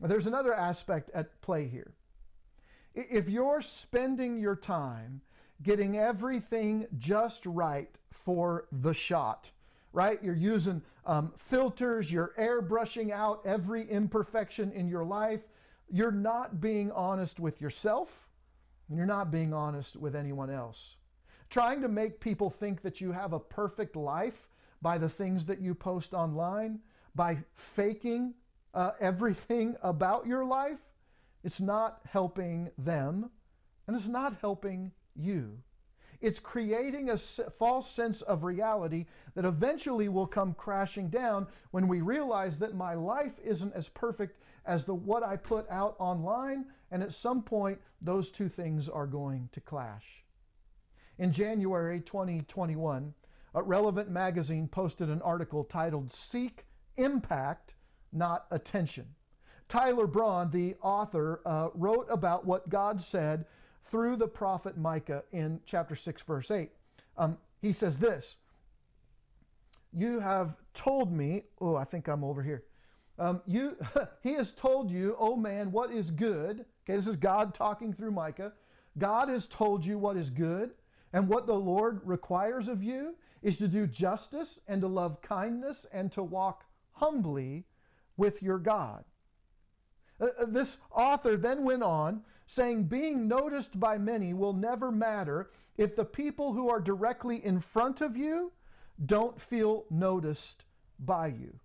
There's 0.00 0.26
another 0.26 0.54
aspect 0.54 1.10
at 1.14 1.40
play 1.42 1.66
here. 1.66 1.92
If 2.94 3.28
you're 3.28 3.62
spending 3.62 4.38
your 4.38 4.56
time 4.56 5.22
getting 5.62 5.98
everything 5.98 6.86
just 6.98 7.44
right 7.46 7.90
for 8.10 8.66
the 8.70 8.94
shot, 8.94 9.50
right? 9.92 10.22
You're 10.22 10.34
using 10.34 10.82
um, 11.06 11.32
filters, 11.36 12.10
you're 12.10 12.32
airbrushing 12.38 13.10
out 13.10 13.42
every 13.44 13.88
imperfection 13.90 14.72
in 14.72 14.88
your 14.88 15.04
life. 15.04 15.40
You're 15.90 16.12
not 16.12 16.60
being 16.60 16.92
honest 16.92 17.40
with 17.40 17.60
yourself, 17.60 18.28
and 18.88 18.96
you're 18.96 19.06
not 19.06 19.30
being 19.30 19.52
honest 19.52 19.96
with 19.96 20.14
anyone 20.14 20.50
else. 20.50 20.96
Trying 21.48 21.80
to 21.82 21.88
make 21.88 22.20
people 22.20 22.48
think 22.48 22.82
that 22.82 23.00
you 23.00 23.10
have 23.12 23.32
a 23.32 23.40
perfect 23.40 23.96
life 23.96 24.48
by 24.80 24.98
the 24.98 25.08
things 25.08 25.46
that 25.46 25.60
you 25.60 25.74
post 25.74 26.14
online, 26.14 26.78
by 27.14 27.38
faking 27.56 28.34
uh, 28.72 28.92
everything 29.00 29.76
about 29.82 30.26
your 30.26 30.44
life, 30.44 30.78
it's 31.42 31.60
not 31.60 32.00
helping 32.08 32.70
them, 32.78 33.30
and 33.86 33.96
it's 33.96 34.06
not 34.06 34.36
helping 34.40 34.92
you. 35.16 35.58
It's 36.20 36.38
creating 36.38 37.08
a 37.08 37.16
false 37.16 37.90
sense 37.90 38.20
of 38.22 38.44
reality 38.44 39.06
that 39.34 39.46
eventually 39.46 40.08
will 40.08 40.26
come 40.26 40.52
crashing 40.52 41.08
down 41.08 41.46
when 41.70 41.88
we 41.88 42.02
realize 42.02 42.58
that 42.58 42.74
my 42.74 42.94
life 42.94 43.32
isn't 43.42 43.74
as 43.74 43.88
perfect 43.88 44.38
as 44.66 44.84
the 44.84 44.94
what 44.94 45.22
I 45.22 45.36
put 45.36 45.68
out 45.70 45.96
online, 45.98 46.66
and 46.90 47.02
at 47.02 47.14
some 47.14 47.42
point 47.42 47.80
those 48.02 48.30
two 48.30 48.48
things 48.48 48.88
are 48.88 49.06
going 49.06 49.48
to 49.52 49.60
clash. 49.60 50.24
In 51.18 51.32
January 51.32 52.00
2021, 52.00 53.14
a 53.54 53.62
Relevant 53.62 54.10
Magazine 54.10 54.68
posted 54.68 55.08
an 55.08 55.22
article 55.22 55.64
titled 55.64 56.12
Seek 56.12 56.66
Impact, 56.96 57.74
Not 58.12 58.46
Attention. 58.50 59.06
Tyler 59.68 60.06
Braun, 60.06 60.50
the 60.50 60.76
author, 60.82 61.40
uh, 61.46 61.68
wrote 61.74 62.06
about 62.10 62.44
what 62.44 62.68
God 62.68 63.00
said 63.00 63.46
through 63.90 64.16
the 64.16 64.28
prophet 64.28 64.76
Micah 64.76 65.22
in 65.32 65.60
chapter 65.66 65.96
6, 65.96 66.22
verse 66.22 66.50
8. 66.50 66.70
Um, 67.16 67.38
he 67.60 67.72
says 67.72 67.98
this 67.98 68.36
You 69.92 70.20
have 70.20 70.56
told 70.74 71.12
me, 71.12 71.44
oh, 71.60 71.76
I 71.76 71.84
think 71.84 72.08
I'm 72.08 72.24
over 72.24 72.42
here. 72.42 72.64
Um, 73.18 73.42
you, 73.46 73.76
he 74.22 74.32
has 74.34 74.52
told 74.52 74.90
you, 74.90 75.16
oh 75.18 75.36
man, 75.36 75.72
what 75.72 75.92
is 75.92 76.10
good. 76.10 76.64
Okay, 76.84 76.96
this 76.96 77.06
is 77.06 77.16
God 77.16 77.54
talking 77.54 77.92
through 77.92 78.12
Micah. 78.12 78.52
God 78.98 79.28
has 79.28 79.46
told 79.46 79.84
you 79.84 79.98
what 79.98 80.16
is 80.16 80.30
good, 80.30 80.70
and 81.12 81.28
what 81.28 81.46
the 81.46 81.54
Lord 81.54 82.00
requires 82.04 82.66
of 82.66 82.82
you 82.82 83.14
is 83.42 83.58
to 83.58 83.68
do 83.68 83.86
justice 83.86 84.58
and 84.68 84.80
to 84.80 84.88
love 84.88 85.22
kindness 85.22 85.86
and 85.92 86.10
to 86.12 86.22
walk 86.22 86.64
humbly 86.92 87.64
with 88.16 88.42
your 88.42 88.58
God. 88.58 89.04
Uh, 90.20 90.26
uh, 90.40 90.44
this 90.46 90.76
author 90.90 91.36
then 91.36 91.64
went 91.64 91.82
on 91.82 92.22
saying, 92.54 92.84
Being 92.84 93.28
noticed 93.28 93.78
by 93.78 93.98
many 93.98 94.34
will 94.34 94.52
never 94.52 94.90
matter 94.90 95.50
if 95.76 95.96
the 95.96 96.04
people 96.04 96.52
who 96.52 96.68
are 96.68 96.80
directly 96.80 97.44
in 97.44 97.60
front 97.60 98.00
of 98.00 98.16
you 98.16 98.52
don't 99.04 99.40
feel 99.40 99.84
noticed 99.90 100.64
by 100.98 101.28
you. 101.28 101.58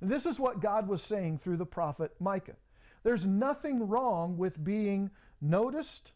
And 0.00 0.10
this 0.10 0.26
is 0.26 0.38
what 0.38 0.60
God 0.60 0.88
was 0.88 1.02
saying 1.02 1.38
through 1.38 1.56
the 1.56 1.66
prophet 1.66 2.12
Micah. 2.20 2.56
There's 3.02 3.24
nothing 3.24 3.88
wrong 3.88 4.36
with 4.36 4.64
being 4.64 5.10
noticed 5.40 6.12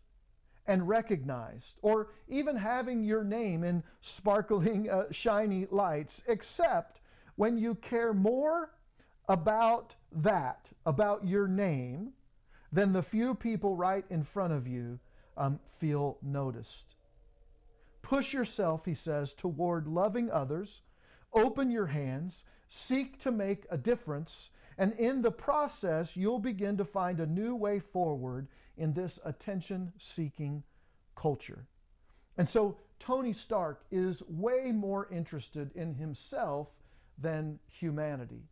and 0.67 0.89
recognized, 0.89 1.79
or 1.83 2.09
even 2.29 2.57
having 2.57 3.03
your 3.03 3.25
name 3.25 3.65
in 3.65 3.83
sparkling, 4.03 4.91
uh, 4.91 5.05
shiny 5.11 5.67
lights, 5.71 6.23
except 6.27 7.01
when 7.37 7.57
you 7.57 7.75
care 7.77 8.13
more 8.13 8.71
about 9.29 9.95
that, 10.13 10.69
about 10.85 11.27
your 11.27 11.49
name, 11.49 12.13
than 12.73 12.93
the 12.93 13.03
few 13.03 13.35
people 13.35 13.77
right 13.77 14.05
in 14.11 14.23
front 14.23 14.53
of 14.53 14.67
you 14.67 14.99
um, 15.37 15.59
feel 15.79 16.19
noticed. 16.23 16.97
Push 18.03 18.33
yourself, 18.33 18.85
he 18.85 18.95
says, 18.95 19.35
toward 19.35 19.87
loving 19.87 20.31
others. 20.31 20.83
Open 21.33 21.71
your 21.71 21.87
hands. 21.87 22.45
Seek 22.69 23.21
to 23.23 23.31
make 23.31 23.67
a 23.71 23.79
difference. 23.79 24.51
And 24.79 24.93
in 24.95 25.23
the 25.23 25.31
process, 25.31 26.17
you'll 26.17 26.39
begin 26.39 26.77
to 26.79 26.85
find 26.85 27.21
a 27.21 27.27
new 27.27 27.55
way 27.55 27.81
forward 27.81 28.49
in 28.77 28.95
this 28.95 29.19
attention 29.25 29.93
seeking 29.99 30.63
culture. 31.15 31.67
And 32.39 32.49
so 32.49 32.79
Tony 32.99 33.33
Stark 33.33 33.83
is 33.91 34.23
way 34.29 34.73
more 34.73 35.09
interested 35.11 35.71
in 35.75 35.95
himself 35.95 36.69
than 37.19 37.59
humanity. 37.67 38.45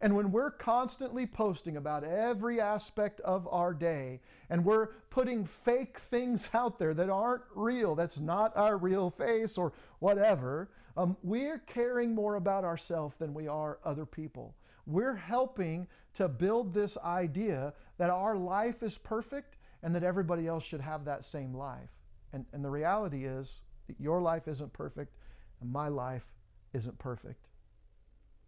And 0.00 0.16
when 0.16 0.32
we're 0.32 0.50
constantly 0.50 1.26
posting 1.26 1.76
about 1.76 2.04
every 2.04 2.60
aspect 2.60 3.20
of 3.20 3.46
our 3.50 3.74
day 3.74 4.20
and 4.48 4.64
we're 4.64 4.86
putting 5.10 5.44
fake 5.44 5.98
things 6.10 6.48
out 6.54 6.78
there 6.78 6.94
that 6.94 7.10
aren't 7.10 7.42
real, 7.54 7.94
that's 7.94 8.18
not 8.18 8.56
our 8.56 8.78
real 8.78 9.10
face 9.10 9.58
or 9.58 9.72
whatever, 9.98 10.70
um, 10.96 11.16
we're 11.22 11.58
caring 11.58 12.14
more 12.14 12.36
about 12.36 12.64
ourselves 12.64 13.14
than 13.18 13.34
we 13.34 13.46
are 13.46 13.78
other 13.84 14.06
people. 14.06 14.54
We're 14.86 15.16
helping 15.16 15.86
to 16.14 16.28
build 16.28 16.72
this 16.72 16.96
idea 17.04 17.74
that 17.98 18.10
our 18.10 18.36
life 18.36 18.82
is 18.82 18.98
perfect 18.98 19.56
and 19.82 19.94
that 19.94 20.02
everybody 20.02 20.46
else 20.46 20.64
should 20.64 20.80
have 20.80 21.04
that 21.04 21.24
same 21.24 21.54
life. 21.54 21.90
And, 22.32 22.46
and 22.52 22.64
the 22.64 22.70
reality 22.70 23.26
is, 23.26 23.60
your 23.98 24.20
life 24.20 24.46
isn't 24.48 24.72
perfect 24.72 25.14
and 25.60 25.70
my 25.70 25.88
life 25.88 26.24
isn't 26.72 26.98
perfect. 26.98 27.49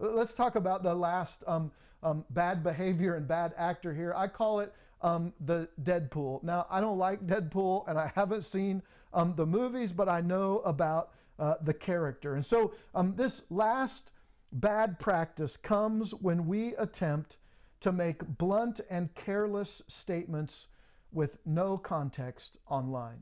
Let's 0.02 0.34
talk 0.34 0.56
about 0.56 0.82
the 0.82 0.94
last 0.94 1.44
um, 1.46 1.70
um, 2.02 2.24
bad 2.30 2.64
behavior 2.64 3.14
and 3.14 3.28
bad 3.28 3.54
actor 3.56 3.94
here. 3.94 4.12
I 4.16 4.26
call 4.26 4.58
it 4.58 4.74
um, 5.00 5.32
the 5.38 5.68
Deadpool. 5.80 6.42
Now, 6.42 6.66
I 6.68 6.80
don't 6.80 6.98
like 6.98 7.24
Deadpool 7.24 7.86
and 7.86 7.96
I 7.96 8.10
haven't 8.12 8.42
seen 8.42 8.82
um, 9.14 9.34
the 9.36 9.46
movies, 9.46 9.92
but 9.92 10.08
I 10.08 10.20
know 10.20 10.58
about 10.64 11.10
uh, 11.38 11.54
the 11.62 11.72
character. 11.72 12.34
And 12.34 12.44
so, 12.44 12.74
um, 12.96 13.14
this 13.14 13.42
last 13.48 14.10
bad 14.50 14.98
practice 14.98 15.56
comes 15.56 16.12
when 16.12 16.48
we 16.48 16.74
attempt 16.74 17.36
to 17.82 17.92
make 17.92 18.26
blunt 18.38 18.80
and 18.90 19.14
careless 19.14 19.82
statements 19.86 20.66
with 21.12 21.38
no 21.46 21.78
context 21.78 22.56
online. 22.68 23.20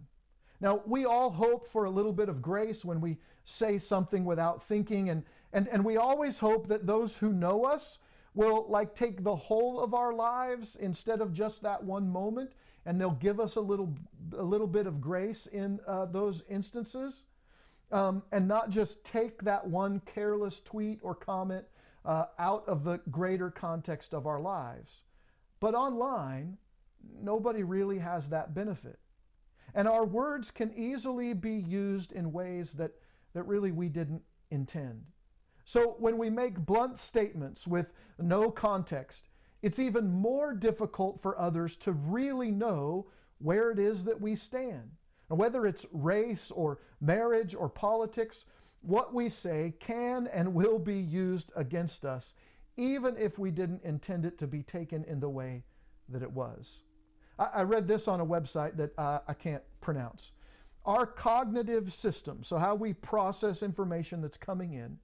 Now, 0.62 0.80
we 0.86 1.04
all 1.04 1.30
hope 1.30 1.70
for 1.70 1.84
a 1.84 1.90
little 1.90 2.12
bit 2.12 2.30
of 2.30 2.40
grace 2.40 2.86
when 2.86 3.02
we 3.02 3.18
say 3.44 3.78
something 3.78 4.24
without 4.24 4.66
thinking, 4.66 5.10
and, 5.10 5.24
and, 5.52 5.68
and 5.68 5.84
we 5.84 5.96
always 5.96 6.38
hope 6.38 6.68
that 6.68 6.86
those 6.86 7.16
who 7.16 7.32
know 7.32 7.64
us 7.64 7.98
will 8.34 8.66
like 8.68 8.94
take 8.94 9.24
the 9.24 9.34
whole 9.34 9.80
of 9.80 9.94
our 9.94 10.12
lives 10.12 10.76
instead 10.76 11.20
of 11.20 11.32
just 11.32 11.62
that 11.62 11.82
one 11.82 12.08
moment, 12.08 12.52
and 12.86 13.00
they'll 13.00 13.10
give 13.10 13.40
us 13.40 13.56
a 13.56 13.60
little, 13.60 13.94
a 14.36 14.42
little 14.42 14.66
bit 14.66 14.86
of 14.86 15.00
grace 15.00 15.46
in 15.46 15.80
uh, 15.86 16.06
those 16.06 16.44
instances, 16.48 17.24
um, 17.90 18.22
and 18.30 18.46
not 18.46 18.70
just 18.70 19.02
take 19.04 19.42
that 19.42 19.66
one 19.66 20.00
careless 20.06 20.60
tweet 20.60 21.00
or 21.02 21.14
comment 21.14 21.64
uh, 22.04 22.26
out 22.38 22.66
of 22.68 22.84
the 22.84 23.00
greater 23.10 23.50
context 23.50 24.14
of 24.14 24.26
our 24.26 24.40
lives. 24.40 25.02
But 25.58 25.74
online, 25.74 26.56
nobody 27.20 27.62
really 27.62 27.98
has 27.98 28.28
that 28.30 28.54
benefit. 28.54 28.98
And 29.74 29.86
our 29.86 30.04
words 30.04 30.50
can 30.50 30.72
easily 30.74 31.32
be 31.32 31.54
used 31.54 32.12
in 32.12 32.32
ways 32.32 32.72
that, 32.72 32.92
that 33.34 33.44
really 33.44 33.72
we 33.72 33.88
didn't 33.88 34.22
intend. 34.50 35.04
So 35.64 35.96
when 35.98 36.18
we 36.18 36.30
make 36.30 36.58
blunt 36.58 36.98
statements 36.98 37.66
with 37.66 37.92
no 38.18 38.50
context, 38.50 39.28
it's 39.62 39.78
even 39.78 40.10
more 40.10 40.54
difficult 40.54 41.20
for 41.22 41.38
others 41.38 41.76
to 41.78 41.92
really 41.92 42.50
know 42.50 43.06
where 43.38 43.70
it 43.70 43.78
is 43.78 44.04
that 44.04 44.20
we 44.20 44.36
stand. 44.36 44.90
And 45.28 45.38
whether 45.38 45.66
it's 45.66 45.86
race 45.92 46.50
or 46.50 46.78
marriage 47.00 47.54
or 47.54 47.68
politics, 47.68 48.44
what 48.82 49.14
we 49.14 49.28
say 49.28 49.74
can 49.78 50.26
and 50.26 50.54
will 50.54 50.78
be 50.78 50.98
used 50.98 51.52
against 51.54 52.04
us, 52.04 52.34
even 52.76 53.16
if 53.16 53.38
we 53.38 53.50
didn't 53.50 53.84
intend 53.84 54.24
it 54.24 54.38
to 54.38 54.46
be 54.46 54.62
taken 54.62 55.04
in 55.04 55.20
the 55.20 55.28
way 55.28 55.62
that 56.08 56.22
it 56.22 56.32
was. 56.32 56.82
I, 57.38 57.62
read 57.62 57.88
this 57.88 58.06
on 58.06 58.20
a 58.20 58.26
website 58.26 58.76
that 58.76 58.92
uh, 58.98 59.20
I 59.26 59.32
can't 59.32 59.62
pronounce. 59.80 60.32
Our 60.84 61.06
cognitive 61.06 61.92
system, 61.92 62.42
so 62.42 62.58
how 62.58 62.74
we 62.74 62.92
process 62.92 63.62
information 63.62 64.20
that's 64.20 64.36
coming 64.36 64.74
in, 64.74 64.98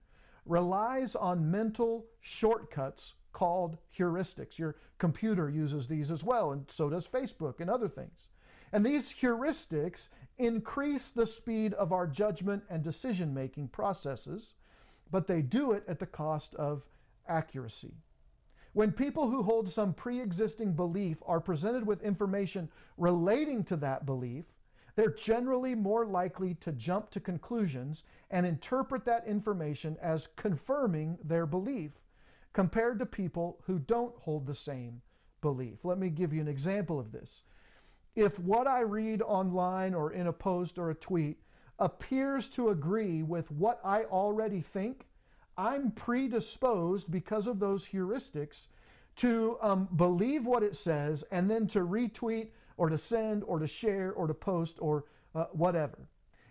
relies 0.46 1.14
on 1.14 1.50
mental 1.50 2.06
shortcuts 2.20 3.14
called 3.32 3.76
heuristics. 3.96 4.58
Your 4.58 4.76
computer 4.98 5.50
uses 5.50 5.88
these 5.88 6.10
as 6.10 6.24
well, 6.24 6.52
and 6.52 6.64
so 6.70 6.88
does 6.88 7.06
Facebook 7.06 7.60
and 7.60 7.68
other 7.68 7.88
things. 7.88 8.28
And 8.72 8.84
these 8.84 9.12
heuristics 9.20 10.08
increase 10.38 11.08
the 11.08 11.26
speed 11.26 11.74
of 11.74 11.92
our 11.92 12.06
judgment 12.06 12.64
and 12.70 12.82
decision 12.82 13.34
making 13.34 13.68
processes, 13.68 14.54
but 15.10 15.26
they 15.26 15.42
do 15.42 15.72
it 15.72 15.84
at 15.86 15.98
the 15.98 16.06
cost 16.06 16.54
of 16.54 16.82
accuracy. 17.28 17.94
When 18.72 18.92
people 18.92 19.30
who 19.30 19.42
hold 19.42 19.70
some 19.70 19.94
pre 19.94 20.20
existing 20.20 20.72
belief 20.72 21.18
are 21.26 21.40
presented 21.40 21.86
with 21.86 22.02
information 22.02 22.68
relating 22.98 23.64
to 23.64 23.76
that 23.76 24.04
belief, 24.04 24.44
they're 24.96 25.10
generally 25.10 25.74
more 25.74 26.06
likely 26.06 26.54
to 26.54 26.72
jump 26.72 27.10
to 27.10 27.20
conclusions 27.20 28.02
and 28.30 28.46
interpret 28.46 29.04
that 29.04 29.26
information 29.26 29.96
as 30.02 30.28
confirming 30.36 31.18
their 31.22 31.46
belief 31.46 31.92
compared 32.54 32.98
to 32.98 33.06
people 33.06 33.58
who 33.66 33.78
don't 33.78 34.16
hold 34.18 34.46
the 34.46 34.54
same 34.54 35.02
belief. 35.42 35.84
Let 35.84 35.98
me 35.98 36.08
give 36.08 36.32
you 36.32 36.40
an 36.40 36.48
example 36.48 36.98
of 36.98 37.12
this. 37.12 37.44
If 38.14 38.38
what 38.38 38.66
I 38.66 38.80
read 38.80 39.20
online 39.20 39.94
or 39.94 40.12
in 40.12 40.26
a 40.26 40.32
post 40.32 40.78
or 40.78 40.90
a 40.90 40.94
tweet 40.94 41.38
appears 41.78 42.48
to 42.48 42.70
agree 42.70 43.22
with 43.22 43.50
what 43.50 43.78
I 43.84 44.04
already 44.04 44.62
think, 44.62 45.06
I'm 45.58 45.90
predisposed 45.90 47.10
because 47.10 47.46
of 47.46 47.58
those 47.58 47.88
heuristics 47.88 48.68
to 49.16 49.58
um, 49.60 49.88
believe 49.96 50.46
what 50.46 50.62
it 50.62 50.76
says 50.76 51.24
and 51.30 51.50
then 51.50 51.66
to 51.68 51.80
retweet 51.80 52.48
or 52.76 52.88
to 52.88 52.98
send 52.98 53.42
or 53.44 53.58
to 53.58 53.66
share 53.66 54.12
or 54.12 54.26
to 54.26 54.34
post 54.34 54.76
or 54.80 55.04
uh, 55.34 55.44
whatever. 55.52 56.08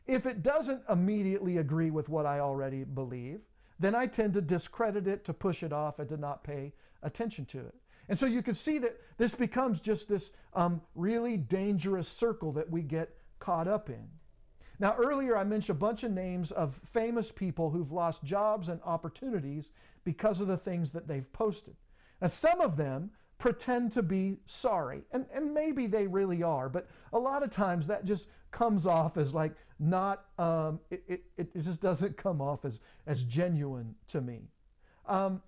If 0.08 0.26
it 0.26 0.44
doesn't 0.44 0.84
immediately 0.90 1.58
agree 1.58 1.92
with 1.92 2.10
what 2.10 2.26
I 2.26 2.40
already 2.40 2.84
believe, 2.84 3.42
then 3.80 3.96
I 3.96 4.08
tend 4.08 4.34
to 4.34 4.42
discredit 4.42 5.08
it, 5.08 5.26
to 5.26 5.34
push 5.34 5.64
it 5.64 5.74
off, 5.74 6.00
and 6.00 6.08
to 6.10 6.18
not 6.18 6.44
pay 6.44 6.74
attention 7.04 7.46
to 7.46 7.60
it. 7.60 7.76
And 8.08 8.20
so 8.20 8.26
you 8.26 8.44
can 8.44 8.56
see 8.56 8.78
that 8.80 9.00
this 9.18 9.34
becomes 9.34 9.80
just 9.80 10.08
this 10.08 10.32
um, 10.54 10.82
really 10.94 11.38
dangerous 11.38 12.08
circle 12.08 12.52
that 12.54 12.70
we 12.70 12.84
get 12.84 13.18
caught 13.40 13.68
up 13.68 13.90
in. 13.90 14.08
Now, 14.78 14.96
earlier 14.96 15.38
I 15.38 15.44
mentioned 15.44 15.78
a 15.78 15.80
bunch 15.80 16.04
of 16.04 16.12
names 16.12 16.52
of 16.52 16.80
famous 16.94 17.32
people 17.32 17.72
who've 17.72 17.92
lost 17.92 18.24
jobs 18.24 18.70
and 18.70 18.80
opportunities 18.84 19.72
because 20.04 20.40
of 20.40 20.48
the 20.48 20.58
things 20.58 20.92
that 20.92 21.08
they've 21.08 21.32
posted. 21.34 21.76
And 22.22 22.32
some 22.32 22.62
of 22.62 22.78
them 22.78 23.12
pretend 23.38 23.92
to 23.94 24.02
be 24.02 24.38
sorry, 24.46 25.02
and, 25.12 25.26
and 25.34 25.54
maybe 25.54 25.88
they 25.88 26.08
really 26.08 26.42
are, 26.44 26.70
but 26.70 26.88
a 27.14 27.20
lot 27.20 27.44
of 27.44 27.50
times 27.52 27.88
that 27.88 28.06
just 28.06 28.28
comes 28.52 28.86
off 28.88 29.18
as 29.18 29.34
like 29.34 29.54
not, 29.80 30.26
um, 30.40 30.80
it, 30.90 31.04
it, 31.08 31.24
it 31.38 31.62
just 31.64 31.82
doesn't 31.82 32.16
come 32.16 32.42
off 32.42 32.64
as, 32.64 32.80
as 33.06 33.24
genuine 33.24 33.96
to 34.08 34.22
me. 34.22 34.50
Um, 35.06 35.42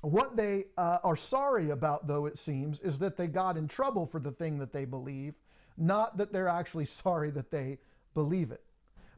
What 0.00 0.36
they 0.36 0.66
uh, 0.76 0.98
are 1.02 1.16
sorry 1.16 1.70
about, 1.70 2.06
though, 2.06 2.26
it 2.26 2.36
seems, 2.36 2.80
is 2.80 2.98
that 2.98 3.16
they 3.16 3.26
got 3.26 3.56
in 3.56 3.68
trouble 3.68 4.06
for 4.06 4.20
the 4.20 4.32
thing 4.32 4.58
that 4.58 4.72
they 4.72 4.84
believe, 4.84 5.34
not 5.78 6.18
that 6.18 6.32
they're 6.32 6.48
actually 6.48 6.84
sorry 7.02 7.30
that 7.30 7.50
they 7.50 7.78
believe 8.12 8.50
it. 8.50 8.62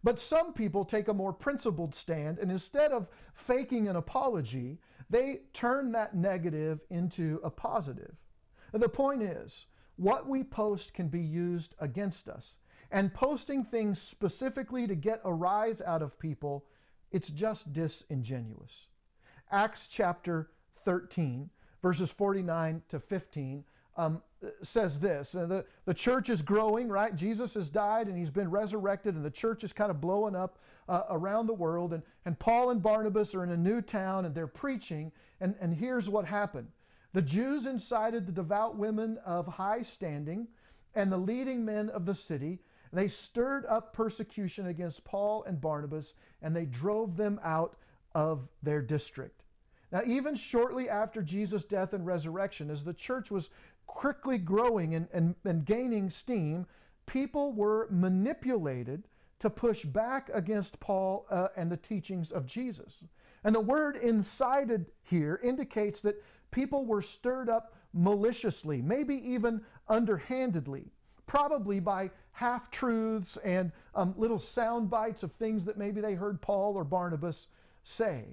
But 0.05 0.21
some 0.21 0.53
people 0.53 0.85
take 0.85 1.09
a 1.09 1.15
more 1.15 1.33
principled 1.33 1.95
stand, 1.95 2.39
and 2.39 2.53
instead 2.53 2.93
of 2.93 3.09
faking 3.35 3.89
an 3.89 3.97
apology, 3.97 4.79
they 5.09 5.41
turn 5.53 5.93
that 5.93 6.15
negative 6.15 6.81
into 6.91 7.41
a 7.45 7.51
positive. 7.51 8.15
The 8.73 8.89
point 8.89 9.23
is, 9.23 9.67
what 9.97 10.29
we 10.29 10.43
post 10.45 10.93
can 10.93 11.09
be 11.09 11.21
used 11.21 11.75
against 11.79 12.29
us. 12.29 12.57
And 12.91 13.13
posting 13.13 13.65
things 13.65 14.01
specifically 14.01 14.87
to 14.87 14.95
get 14.95 15.21
a 15.25 15.33
rise 15.33 15.81
out 15.81 16.03
of 16.03 16.19
people, 16.19 16.67
it's 17.11 17.29
just 17.29 17.73
disingenuous. 17.73 18.89
Acts 19.51 19.89
chapter 19.91 20.51
13, 20.85 21.51
verses 21.83 22.11
49 22.11 22.83
to 22.89 23.01
15, 23.01 23.65
um, 23.97 24.23
says 24.63 24.99
this 24.99 25.35
uh, 25.35 25.47
the, 25.47 25.65
the 25.85 25.95
church 25.95 26.29
is 26.29 26.43
growing, 26.43 26.89
right? 26.89 27.15
Jesus 27.15 27.55
has 27.55 27.69
died 27.69 28.09
and 28.09 28.17
he's 28.17 28.31
been 28.31 28.51
resurrected, 28.51 29.15
and 29.15 29.25
the 29.25 29.31
church 29.31 29.65
is 29.65 29.73
kind 29.73 29.91
of 29.91 30.01
blowing 30.01 30.35
up 30.35 30.59
uh, 30.89 31.03
around 31.11 31.47
the 31.47 31.55
world. 31.55 31.93
And, 31.93 32.03
and 32.25 32.39
Paul 32.39 32.71
and 32.71 32.83
Barnabas 32.83 33.35
are 33.35 33.45
in 33.45 33.51
a 33.51 33.57
new 33.57 33.81
town 33.81 34.25
and 34.25 34.35
they're 34.35 34.47
preaching. 34.47 35.13
And, 35.41 35.55
and 35.61 35.75
here's 35.75 36.09
what 36.09 36.25
happened 36.25 36.69
the 37.13 37.23
Jews 37.23 37.67
incited 37.67 38.27
the 38.27 38.33
devout 38.33 38.77
women 38.77 39.19
of 39.25 39.47
high 39.47 39.83
standing 39.83 40.49
and 40.95 41.11
the 41.11 41.17
leading 41.17 41.65
men 41.65 41.89
of 41.91 42.07
the 42.07 42.15
city. 42.15 42.59
They 42.93 43.09
stirred 43.09 43.67
up 43.67 43.93
persecution 43.93 44.69
against 44.69 45.05
Paul 45.05 45.45
and 45.45 45.61
Barnabas, 45.61 46.15
and 46.41 46.55
they 46.55 46.65
drove 46.65 47.17
them 47.17 47.41
out 47.43 47.77
of 48.15 48.49
their 48.63 48.81
district. 48.81 49.43
Now, 49.93 50.03
even 50.07 50.35
shortly 50.35 50.89
after 50.89 51.23
Jesus' 51.23 51.65
death 51.65 51.93
and 51.93 52.07
resurrection, 52.07 52.71
as 52.71 52.83
the 52.83 52.95
church 52.95 53.31
was 53.31 53.51
quickly 53.87 54.39
growing 54.39 54.95
and, 54.95 55.09
and, 55.13 55.35
and 55.45 55.65
gaining 55.65 56.11
steam, 56.11 56.67
people 57.07 57.53
were 57.53 57.89
manipulated 57.91 59.05
to 59.39 59.51
push 59.51 59.85
back 59.85 60.31
against 60.33 60.81
Paul 60.81 61.27
uh, 61.31 61.49
and 61.57 61.71
the 61.71 61.77
teachings 61.77 62.33
of 62.33 62.47
Jesus. 62.47 63.05
And 63.45 63.55
the 63.55 63.61
word 63.61 63.97
incited 63.97 64.87
here 65.03 65.41
indicates 65.43 66.01
that 66.01 66.23
people 66.51 66.85
were 66.85 67.03
stirred 67.03 67.49
up 67.49 67.75
maliciously, 67.93 68.83
maybe 68.83 69.15
even 69.15 69.63
underhandedly, 69.89 70.87
probably 71.27 71.81
by 71.81 72.11
half 72.33 72.71
truths 72.71 73.39
and 73.45 73.73
um, 73.95 74.15
little 74.17 74.39
sound 74.39 74.91
bites 74.91 75.23
of 75.23 75.33
things 75.33 75.65
that 75.65 75.79
maybe 75.79 76.01
they 76.01 76.15
heard 76.15 76.41
Paul 76.41 76.75
or 76.75 76.85
Barnabas 76.85 77.49
say. 77.85 78.25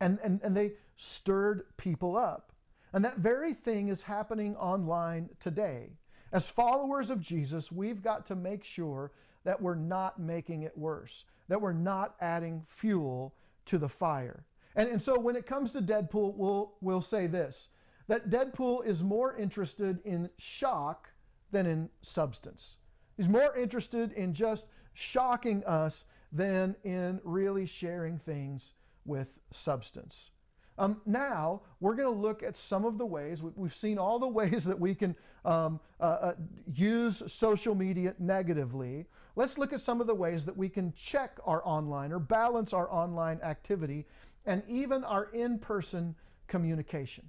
And, 0.00 0.18
and, 0.22 0.40
and 0.42 0.56
they 0.56 0.72
stirred 0.96 1.64
people 1.76 2.16
up. 2.16 2.51
And 2.92 3.04
that 3.04 3.18
very 3.18 3.54
thing 3.54 3.88
is 3.88 4.02
happening 4.02 4.54
online 4.56 5.30
today. 5.40 5.90
As 6.32 6.48
followers 6.48 7.10
of 7.10 7.20
Jesus, 7.20 7.72
we've 7.72 8.02
got 8.02 8.26
to 8.26 8.36
make 8.36 8.64
sure 8.64 9.12
that 9.44 9.60
we're 9.60 9.74
not 9.74 10.18
making 10.20 10.62
it 10.62 10.76
worse, 10.76 11.24
that 11.48 11.60
we're 11.60 11.72
not 11.72 12.14
adding 12.20 12.64
fuel 12.68 13.34
to 13.66 13.78
the 13.78 13.88
fire. 13.88 14.44
And, 14.74 14.88
and 14.88 15.02
so 15.02 15.18
when 15.18 15.36
it 15.36 15.46
comes 15.46 15.72
to 15.72 15.82
Deadpool, 15.82 16.34
we'll, 16.34 16.74
we'll 16.80 17.00
say 17.00 17.26
this 17.26 17.70
that 18.08 18.30
Deadpool 18.30 18.84
is 18.84 19.02
more 19.02 19.36
interested 19.36 20.00
in 20.04 20.28
shock 20.36 21.12
than 21.50 21.66
in 21.66 21.88
substance. 22.02 22.76
He's 23.16 23.28
more 23.28 23.56
interested 23.56 24.12
in 24.12 24.34
just 24.34 24.66
shocking 24.92 25.64
us 25.64 26.04
than 26.32 26.74
in 26.82 27.20
really 27.24 27.66
sharing 27.66 28.18
things 28.18 28.72
with 29.04 29.28
substance. 29.52 30.30
Um, 30.78 31.00
now, 31.04 31.62
we're 31.80 31.94
going 31.94 32.12
to 32.12 32.20
look 32.20 32.42
at 32.42 32.56
some 32.56 32.84
of 32.84 32.98
the 32.98 33.06
ways, 33.06 33.42
we've 33.42 33.74
seen 33.74 33.98
all 33.98 34.18
the 34.18 34.28
ways 34.40 34.64
that 34.64 34.78
we 34.78 34.94
can 34.94 35.14
um, 35.44 35.80
uh, 36.00 36.04
uh, 36.04 36.32
use 36.74 37.22
social 37.28 37.74
media 37.74 38.14
negatively. 38.18 39.06
Let's 39.36 39.58
look 39.58 39.72
at 39.72 39.80
some 39.80 40.00
of 40.00 40.06
the 40.06 40.14
ways 40.14 40.44
that 40.44 40.56
we 40.56 40.68
can 40.68 40.92
check 40.94 41.38
our 41.44 41.66
online 41.66 42.12
or 42.12 42.18
balance 42.18 42.72
our 42.72 42.90
online 42.90 43.40
activity 43.42 44.06
and 44.46 44.62
even 44.68 45.04
our 45.04 45.24
in 45.32 45.58
person 45.58 46.14
communication. 46.48 47.24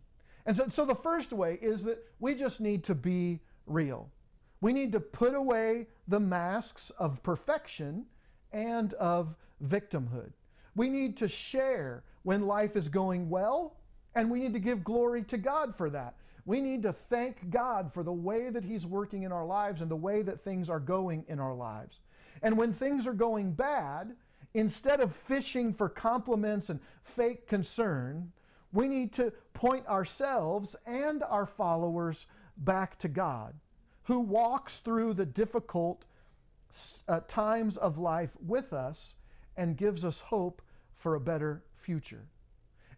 And 0.46 0.58
so, 0.58 0.68
so 0.70 0.86
the 0.86 0.96
first 0.96 1.32
way 1.32 1.58
is 1.62 1.84
that 1.84 2.04
we 2.20 2.36
just 2.36 2.60
need 2.60 2.84
to 2.86 2.96
be 2.96 3.40
real. 3.66 4.10
We 4.62 4.74
need 4.74 4.92
to 4.94 5.00
put 5.00 5.34
away 5.34 5.88
the 6.08 6.20
masks 6.20 6.92
of 6.98 7.24
perfection 7.24 8.06
and 8.52 8.94
of 8.96 9.36
victimhood. 9.66 10.32
We 10.76 10.90
need 10.90 11.18
to 11.18 11.28
share 11.28 12.04
when 12.24 12.48
life 12.48 12.76
is 12.76 12.90
going 12.90 13.30
well, 13.30 13.76
and 14.16 14.30
we 14.30 14.40
need 14.40 14.54
to 14.54 14.60
give 14.60 14.84
glory 14.84 15.24
to 15.24 15.38
God 15.38 15.76
for 15.76 15.90
that. 15.90 16.16
We 16.46 16.60
need 16.60 16.84
to 16.84 16.94
thank 17.10 17.50
God 17.50 17.92
for 17.94 18.04
the 18.04 18.12
way 18.12 18.50
that 18.50 18.64
He's 18.64 18.86
working 18.86 19.24
in 19.24 19.32
our 19.32 19.46
lives 19.46 19.82
and 19.82 19.90
the 19.90 19.96
way 19.96 20.22
that 20.24 20.44
things 20.44 20.70
are 20.70 20.80
going 20.80 21.26
in 21.28 21.40
our 21.40 21.54
lives. 21.54 22.02
And 22.42 22.58
when 22.58 22.74
things 22.74 23.08
are 23.08 23.14
going 23.14 23.52
bad, 23.52 24.16
instead 24.54 25.00
of 25.00 25.16
fishing 25.16 25.74
for 25.74 25.88
compliments 25.88 26.70
and 26.70 26.80
fake 27.04 27.48
concern, 27.48 28.32
we 28.74 28.88
need 28.88 29.14
to 29.14 29.32
point 29.54 29.88
ourselves 29.88 30.76
and 30.86 31.24
our 31.24 31.46
followers 31.46 32.28
back 32.58 33.00
to 33.00 33.08
God, 33.08 33.54
who 34.04 34.20
walks 34.20 34.80
through 34.80 35.14
the 35.14 35.26
difficult 35.26 36.04
uh, 37.08 37.22
times 37.28 37.78
of 37.78 37.98
life 37.98 38.32
with 38.46 38.74
us 38.74 39.16
and 39.56 39.78
gives 39.78 40.04
us 40.04 40.20
hope 40.20 40.62
for 40.96 41.16
a 41.16 41.20
better 41.20 41.64
future. 41.84 42.26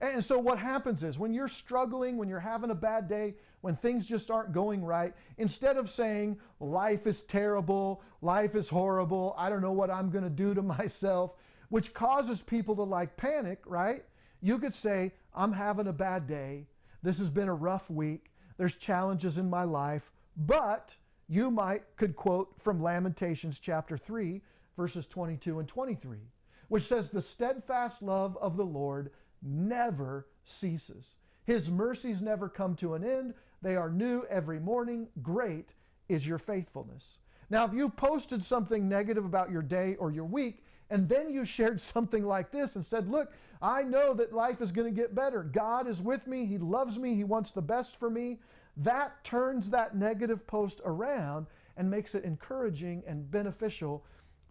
And 0.01 0.23
so, 0.23 0.37
what 0.37 0.57
happens 0.57 1.03
is 1.03 1.17
when 1.17 1.33
you're 1.33 1.47
struggling, 1.47 2.17
when 2.17 2.27
you're 2.27 2.39
having 2.39 2.69
a 2.69 2.75
bad 2.75 3.07
day, 3.07 3.35
when 3.61 3.75
things 3.75 4.05
just 4.05 4.29
aren't 4.29 4.51
going 4.51 4.83
right, 4.83 5.13
instead 5.37 5.77
of 5.77 5.89
saying, 5.89 6.37
life 6.59 7.07
is 7.07 7.21
terrible, 7.21 8.01
life 8.21 8.55
is 8.55 8.69
horrible, 8.69 9.33
I 9.37 9.49
don't 9.49 9.61
know 9.61 9.71
what 9.71 9.89
I'm 9.89 10.09
going 10.09 10.23
to 10.23 10.29
do 10.29 10.53
to 10.53 10.61
myself, 10.61 11.31
which 11.69 11.93
causes 11.93 12.41
people 12.41 12.75
to 12.75 12.83
like 12.83 13.17
panic, 13.17 13.61
right? 13.65 14.03
You 14.41 14.59
could 14.59 14.75
say, 14.75 15.13
I'm 15.33 15.53
having 15.53 15.87
a 15.87 15.93
bad 15.93 16.27
day. 16.27 16.67
This 17.01 17.17
has 17.19 17.29
been 17.29 17.47
a 17.47 17.53
rough 17.53 17.89
week. 17.89 18.31
There's 18.57 18.75
challenges 18.75 19.37
in 19.37 19.49
my 19.49 19.63
life. 19.63 20.11
But 20.37 20.91
you 21.27 21.49
might 21.49 21.83
could 21.95 22.15
quote 22.15 22.53
from 22.61 22.83
Lamentations 22.83 23.59
chapter 23.59 23.97
3, 23.97 24.41
verses 24.77 25.07
22 25.07 25.59
and 25.59 25.67
23 25.67 26.19
which 26.67 26.87
says, 26.87 27.09
The 27.09 27.21
steadfast 27.21 28.01
love 28.01 28.37
of 28.41 28.57
the 28.57 28.65
Lord 28.65 29.11
never 29.41 30.27
ceases. 30.43 31.17
His 31.45 31.69
mercies 31.69 32.21
never 32.21 32.49
come 32.49 32.75
to 32.77 32.95
an 32.95 33.03
end. 33.03 33.33
They 33.61 33.75
are 33.75 33.89
new 33.89 34.25
every 34.29 34.59
morning. 34.59 35.07
Great 35.21 35.69
is 36.09 36.25
your 36.25 36.39
faithfulness. 36.39 37.19
Now, 37.49 37.65
if 37.65 37.73
you 37.73 37.89
posted 37.89 38.43
something 38.43 38.89
negative 38.89 39.25
about 39.25 39.51
your 39.51 39.61
day 39.61 39.95
or 39.95 40.11
your 40.11 40.25
week, 40.25 40.63
and 40.89 41.07
then 41.07 41.29
you 41.29 41.45
shared 41.45 41.81
something 41.93 42.25
like 42.25 42.51
this 42.51 42.75
and 42.75 42.85
said, 42.85 43.09
Look, 43.09 43.31
I 43.61 43.83
know 43.83 44.13
that 44.15 44.33
life 44.33 44.61
is 44.61 44.71
going 44.71 44.93
to 44.93 45.01
get 45.01 45.15
better. 45.15 45.43
God 45.43 45.87
is 45.87 46.01
with 46.01 46.27
me. 46.27 46.45
He 46.45 46.57
loves 46.57 46.97
me. 46.99 47.15
He 47.15 47.23
wants 47.23 47.51
the 47.51 47.61
best 47.61 47.97
for 47.97 48.09
me. 48.09 48.39
That 48.77 49.23
turns 49.23 49.69
that 49.69 49.95
negative 49.95 50.45
post 50.45 50.81
around 50.83 51.47
and 51.77 51.89
makes 51.89 52.15
it 52.15 52.23
encouraging 52.23 53.03
and 53.07 53.29
beneficial 53.29 54.03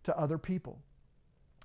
to 0.05 0.19
other 0.19 0.39
people. 0.39 0.79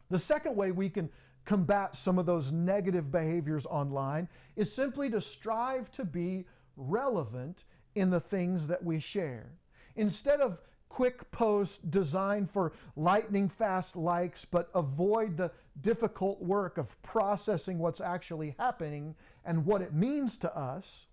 The 0.10 0.20
second 0.20 0.56
way 0.56 0.72
we 0.72 0.90
can 0.90 1.10
combat 1.46 1.96
some 1.96 2.20
of 2.20 2.26
those 2.26 2.52
negative 2.52 3.12
behaviors 3.12 3.66
online 3.66 4.28
is 4.56 4.72
simply 4.72 5.10
to 5.10 5.22
strive 5.22 5.92
to 5.92 6.06
be 6.06 6.46
relevant 6.76 7.64
in 7.96 8.10
the 8.10 8.20
things 8.20 8.68
that 8.68 8.84
we 8.84 9.00
share. 9.00 9.52
Instead 9.96 10.42
of 10.42 10.60
quick 10.90 11.30
posts 11.32 11.78
designed 11.78 12.50
for 12.50 12.74
lightning 12.96 13.48
fast 13.48 13.96
likes, 13.96 14.46
but 14.46 14.70
avoid 14.74 15.38
the 15.38 15.52
difficult 15.82 16.42
work 16.42 16.78
of 16.78 17.02
processing 17.02 17.80
what's 17.80 18.02
actually 18.02 18.56
happening 18.60 19.16
and 19.46 19.66
what 19.66 19.82
it 19.82 19.94
means 19.94 20.38
to 20.38 20.56
us, 20.58 21.06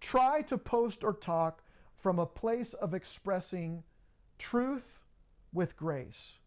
try 0.00 0.42
to 0.42 0.56
post 0.56 1.02
or 1.02 1.12
talk 1.12 1.62
from 1.96 2.18
a 2.18 2.26
place 2.26 2.74
of 2.74 2.94
expressing 2.94 3.82
truth 4.38 5.00
with 5.52 5.76
grace. 5.76 6.38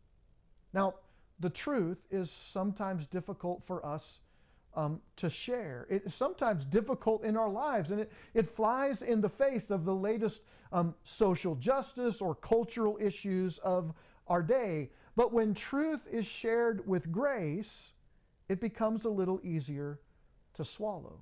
Now, 0.73 0.95
the 1.41 1.49
truth 1.49 1.97
is 2.09 2.29
sometimes 2.29 3.07
difficult 3.07 3.63
for 3.65 3.85
us 3.85 4.21
um, 4.75 5.01
to 5.17 5.29
share. 5.29 5.85
It's 5.89 6.15
sometimes 6.15 6.65
difficult 6.65 7.23
in 7.23 7.35
our 7.35 7.49
lives, 7.49 7.91
and 7.91 7.99
it, 7.99 8.11
it 8.33 8.49
flies 8.49 9.01
in 9.01 9.21
the 9.21 9.29
face 9.29 9.69
of 9.69 9.83
the 9.85 9.95
latest 9.95 10.41
um, 10.71 10.95
social 11.03 11.55
justice 11.55 12.21
or 12.21 12.35
cultural 12.35 12.97
issues 13.01 13.57
of 13.59 13.93
our 14.27 14.41
day. 14.41 14.91
But 15.15 15.33
when 15.33 15.53
truth 15.53 16.01
is 16.09 16.25
shared 16.25 16.87
with 16.87 17.11
grace, 17.11 17.91
it 18.47 18.61
becomes 18.61 19.03
a 19.03 19.09
little 19.09 19.41
easier 19.43 19.99
to 20.53 20.63
swallow. 20.63 21.19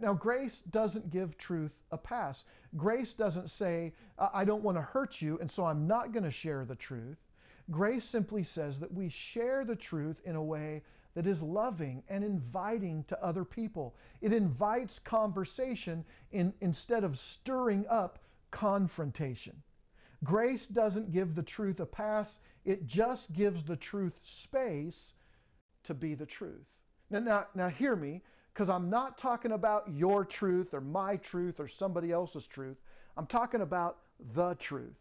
Now, 0.00 0.12
grace 0.12 0.62
doesn't 0.70 1.10
give 1.10 1.36
truth 1.36 1.72
a 1.90 1.98
pass. 1.98 2.44
Grace 2.76 3.12
doesn't 3.12 3.50
say, 3.50 3.92
I 4.18 4.44
don't 4.44 4.62
want 4.62 4.76
to 4.76 4.82
hurt 4.82 5.20
you, 5.20 5.38
and 5.40 5.50
so 5.50 5.64
I'm 5.64 5.86
not 5.86 6.12
going 6.12 6.24
to 6.24 6.30
share 6.30 6.64
the 6.64 6.74
truth. 6.74 7.18
Grace 7.70 8.04
simply 8.04 8.42
says 8.42 8.80
that 8.80 8.92
we 8.92 9.08
share 9.08 9.64
the 9.64 9.76
truth 9.76 10.20
in 10.24 10.34
a 10.34 10.42
way 10.42 10.82
that 11.14 11.26
is 11.26 11.42
loving 11.42 12.02
and 12.08 12.24
inviting 12.24 13.04
to 13.04 13.24
other 13.24 13.44
people. 13.44 13.94
It 14.20 14.32
invites 14.32 14.98
conversation 14.98 16.04
in, 16.30 16.52
instead 16.60 17.04
of 17.04 17.18
stirring 17.18 17.86
up 17.88 18.18
confrontation. 18.50 19.62
Grace 20.22 20.66
doesn't 20.66 21.12
give 21.12 21.34
the 21.34 21.42
truth 21.42 21.80
a 21.80 21.86
pass, 21.86 22.40
it 22.64 22.86
just 22.86 23.32
gives 23.32 23.64
the 23.64 23.76
truth 23.76 24.18
space 24.22 25.14
to 25.84 25.94
be 25.94 26.14
the 26.14 26.26
truth. 26.26 26.66
Now, 27.08 27.20
now, 27.20 27.46
now 27.54 27.68
hear 27.68 27.96
me, 27.96 28.22
because 28.52 28.68
I'm 28.68 28.90
not 28.90 29.16
talking 29.16 29.52
about 29.52 29.84
your 29.90 30.24
truth 30.24 30.74
or 30.74 30.80
my 30.80 31.16
truth 31.16 31.58
or 31.58 31.68
somebody 31.68 32.12
else's 32.12 32.46
truth. 32.46 32.76
I'm 33.16 33.26
talking 33.26 33.62
about 33.62 33.98
the 34.34 34.54
truth. 34.56 34.96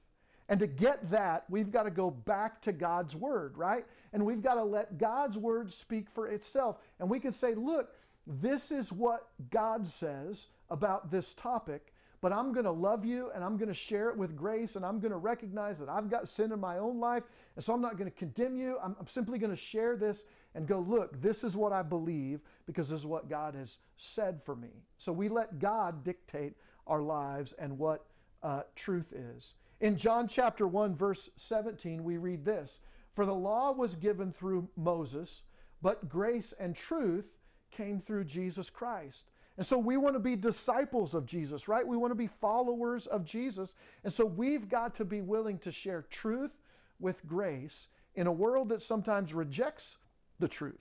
And 0.50 0.60
to 0.62 0.68
get 0.68 1.12
that, 1.12 1.46
we've 1.48 1.72
got 1.72 1.84
to 1.84 1.92
go 1.92 2.10
back 2.10 2.62
to 2.64 2.74
God's 2.74 3.16
Word, 3.16 3.56
right? 3.56 3.86
And 4.12 4.26
we've 4.26 4.42
got 4.42 4.56
to 4.56 4.64
let 4.64 4.98
God's 4.98 5.38
Word 5.38 5.72
speak 5.72 6.10
for 6.10 6.28
itself. 6.28 6.78
And 7.00 7.08
we 7.08 7.20
can 7.20 7.32
say, 7.32 7.54
look, 7.54 7.94
this 8.26 8.72
is 8.72 8.92
what 8.92 9.28
God 9.52 9.88
says 9.88 10.48
about 10.70 11.12
this 11.12 11.34
topic, 11.34 11.94
but 12.22 12.34
I'm 12.34 12.52
going 12.52 12.66
to 12.66 12.72
love 12.72 13.06
you 13.06 13.32
and 13.34 13.44
I'm 13.44 13.58
going 13.58 13.70
to 13.70 13.74
share 13.76 14.10
it 14.10 14.18
with 14.18 14.36
grace 14.36 14.76
and 14.76 14.86
I'm 14.86 15.00
going 15.00 15.12
to 15.12 15.18
recognize 15.18 15.80
that 15.80 15.88
I've 15.88 16.10
got 16.10 16.28
sin 16.28 16.52
in 16.52 16.60
my 16.60 16.80
own 16.80 17.00
life. 17.00 17.24
And 17.56 17.64
so 17.64 17.74
I'm 17.74 17.82
not 17.82 17.98
going 17.98 18.10
to 18.10 18.18
condemn 18.18 18.58
you. 18.58 18.78
I'm, 18.84 18.96
I'm 19.00 19.08
simply 19.08 19.38
going 19.38 19.52
to 19.52 19.58
share 19.58 19.96
this 19.96 20.26
and 20.54 20.68
go, 20.68 20.80
look, 20.80 21.22
this 21.22 21.44
is 21.44 21.56
what 21.56 21.72
I 21.72 21.82
believe 21.82 22.42
because 22.66 22.90
this 22.90 23.00
is 23.00 23.06
what 23.06 23.30
God 23.30 23.56
has 23.56 23.78
said 23.98 24.42
for 24.44 24.56
me. 24.56 24.84
So 24.98 25.12
we 25.12 25.30
let 25.30 25.60
God 25.60 26.04
dictate 26.04 26.54
our 26.88 27.02
lives 27.02 27.54
and 27.58 27.78
what 27.78 28.06
uh, 28.44 28.64
truth 28.76 29.14
is. 29.14 29.54
In 29.82 29.96
John 29.96 30.28
chapter 30.28 30.68
1, 30.68 30.96
verse 30.96 31.30
17, 31.38 32.04
we 32.04 32.18
read 32.18 32.44
this 32.44 32.80
For 33.14 33.26
the 33.26 33.34
law 33.34 33.72
was 33.72 33.96
given 33.96 34.32
through 34.32 34.70
Moses, 34.76 35.44
but 35.82 36.10
grace 36.10 36.54
and 36.60 36.76
truth 36.76 37.26
came 37.72 38.02
through 38.02 38.26
Jesus 38.26 38.70
Christ. 38.70 39.24
And 39.58 39.66
so 39.66 39.78
we 39.78 39.98
want 39.98 40.16
to 40.16 40.20
be 40.20 40.38
disciples 40.38 41.14
of 41.14 41.26
Jesus, 41.26 41.68
right? 41.68 41.86
We 41.86 41.98
want 41.98 42.12
to 42.12 42.16
be 42.16 42.28
followers 42.28 43.08
of 43.08 43.26
Jesus. 43.26 43.76
And 44.06 44.12
so 44.12 44.26
we've 44.26 44.70
got 44.70 44.96
to 44.96 45.06
be 45.06 45.20
willing 45.20 45.58
to 45.60 45.72
share 45.72 46.06
truth 46.10 46.52
with 46.98 47.28
grace 47.28 47.90
in 48.16 48.26
a 48.28 48.32
world 48.32 48.70
that 48.70 48.82
sometimes 48.82 49.34
rejects 49.34 49.98
the 50.40 50.48
truth. 50.48 50.80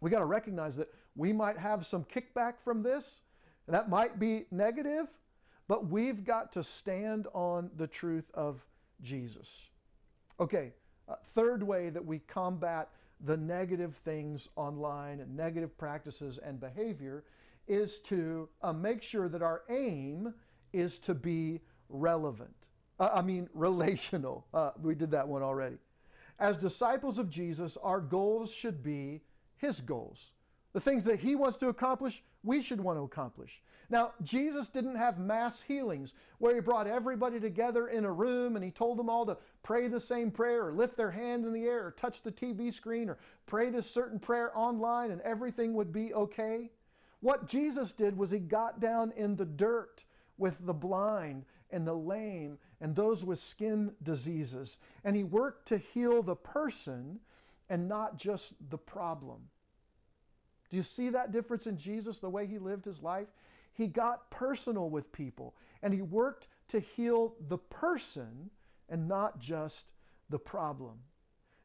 We 0.00 0.10
got 0.10 0.20
to 0.20 0.24
recognize 0.24 0.76
that 0.76 0.92
we 1.16 1.32
might 1.32 1.58
have 1.58 1.84
some 1.84 2.04
kickback 2.04 2.54
from 2.64 2.82
this, 2.82 3.20
and 3.66 3.74
that 3.74 3.90
might 3.90 4.18
be 4.18 4.46
negative, 4.50 5.06
but 5.72 5.88
we've 5.88 6.22
got 6.22 6.52
to 6.52 6.62
stand 6.62 7.26
on 7.32 7.70
the 7.78 7.86
truth 7.86 8.30
of 8.34 8.62
Jesus. 9.00 9.70
Okay, 10.38 10.74
uh, 11.08 11.14
third 11.34 11.62
way 11.62 11.88
that 11.88 12.04
we 12.04 12.18
combat 12.18 12.90
the 13.24 13.38
negative 13.38 13.96
things 14.04 14.50
online 14.54 15.18
and 15.20 15.34
negative 15.34 15.78
practices 15.78 16.38
and 16.44 16.60
behavior 16.60 17.24
is 17.66 18.00
to 18.00 18.50
uh, 18.60 18.74
make 18.74 19.02
sure 19.02 19.30
that 19.30 19.40
our 19.40 19.62
aim 19.70 20.34
is 20.74 20.98
to 20.98 21.14
be 21.14 21.62
relevant. 21.88 22.54
Uh, 23.00 23.08
I 23.14 23.22
mean, 23.22 23.48
relational. 23.54 24.44
Uh, 24.52 24.72
we 24.82 24.94
did 24.94 25.12
that 25.12 25.26
one 25.26 25.42
already. 25.42 25.78
As 26.38 26.58
disciples 26.58 27.18
of 27.18 27.30
Jesus, 27.30 27.78
our 27.82 28.02
goals 28.02 28.52
should 28.52 28.82
be 28.82 29.22
His 29.56 29.80
goals. 29.80 30.32
The 30.74 30.80
things 30.80 31.04
that 31.04 31.20
He 31.20 31.34
wants 31.34 31.56
to 31.60 31.68
accomplish, 31.68 32.22
we 32.42 32.62
should 32.62 32.80
want 32.80 32.98
to 32.98 33.04
accomplish. 33.04 33.62
Now, 33.90 34.12
Jesus 34.22 34.68
didn't 34.68 34.94
have 34.94 35.18
mass 35.18 35.60
healings 35.60 36.14
where 36.38 36.54
he 36.54 36.60
brought 36.60 36.86
everybody 36.86 37.38
together 37.38 37.88
in 37.88 38.04
a 38.04 38.12
room 38.12 38.56
and 38.56 38.64
he 38.64 38.70
told 38.70 38.98
them 38.98 39.10
all 39.10 39.26
to 39.26 39.36
pray 39.62 39.86
the 39.86 40.00
same 40.00 40.30
prayer 40.30 40.66
or 40.66 40.72
lift 40.72 40.96
their 40.96 41.10
hand 41.10 41.44
in 41.44 41.52
the 41.52 41.64
air 41.64 41.86
or 41.86 41.90
touch 41.90 42.22
the 42.22 42.32
TV 42.32 42.72
screen 42.72 43.10
or 43.10 43.18
pray 43.46 43.68
this 43.68 43.90
certain 43.90 44.18
prayer 44.18 44.50
online 44.56 45.10
and 45.10 45.20
everything 45.20 45.74
would 45.74 45.92
be 45.92 46.14
okay. 46.14 46.70
What 47.20 47.46
Jesus 47.46 47.92
did 47.92 48.16
was 48.16 48.30
he 48.30 48.38
got 48.38 48.80
down 48.80 49.12
in 49.14 49.36
the 49.36 49.44
dirt 49.44 50.04
with 50.38 50.56
the 50.64 50.72
blind 50.72 51.44
and 51.70 51.86
the 51.86 51.94
lame 51.94 52.58
and 52.80 52.96
those 52.96 53.24
with 53.24 53.40
skin 53.40 53.92
diseases. 54.02 54.78
And 55.04 55.14
he 55.14 55.22
worked 55.22 55.68
to 55.68 55.78
heal 55.78 56.22
the 56.22 56.34
person 56.34 57.20
and 57.68 57.88
not 57.88 58.18
just 58.18 58.54
the 58.70 58.78
problem. 58.78 59.48
Do 60.72 60.78
you 60.78 60.82
see 60.82 61.10
that 61.10 61.32
difference 61.32 61.66
in 61.66 61.76
Jesus, 61.76 62.18
the 62.18 62.30
way 62.30 62.46
he 62.46 62.58
lived 62.58 62.86
his 62.86 63.02
life? 63.02 63.28
He 63.74 63.88
got 63.88 64.30
personal 64.30 64.88
with 64.88 65.12
people 65.12 65.54
and 65.82 65.92
he 65.92 66.00
worked 66.00 66.48
to 66.68 66.80
heal 66.80 67.34
the 67.46 67.58
person 67.58 68.48
and 68.88 69.06
not 69.06 69.38
just 69.38 69.92
the 70.30 70.38
problem. 70.38 70.94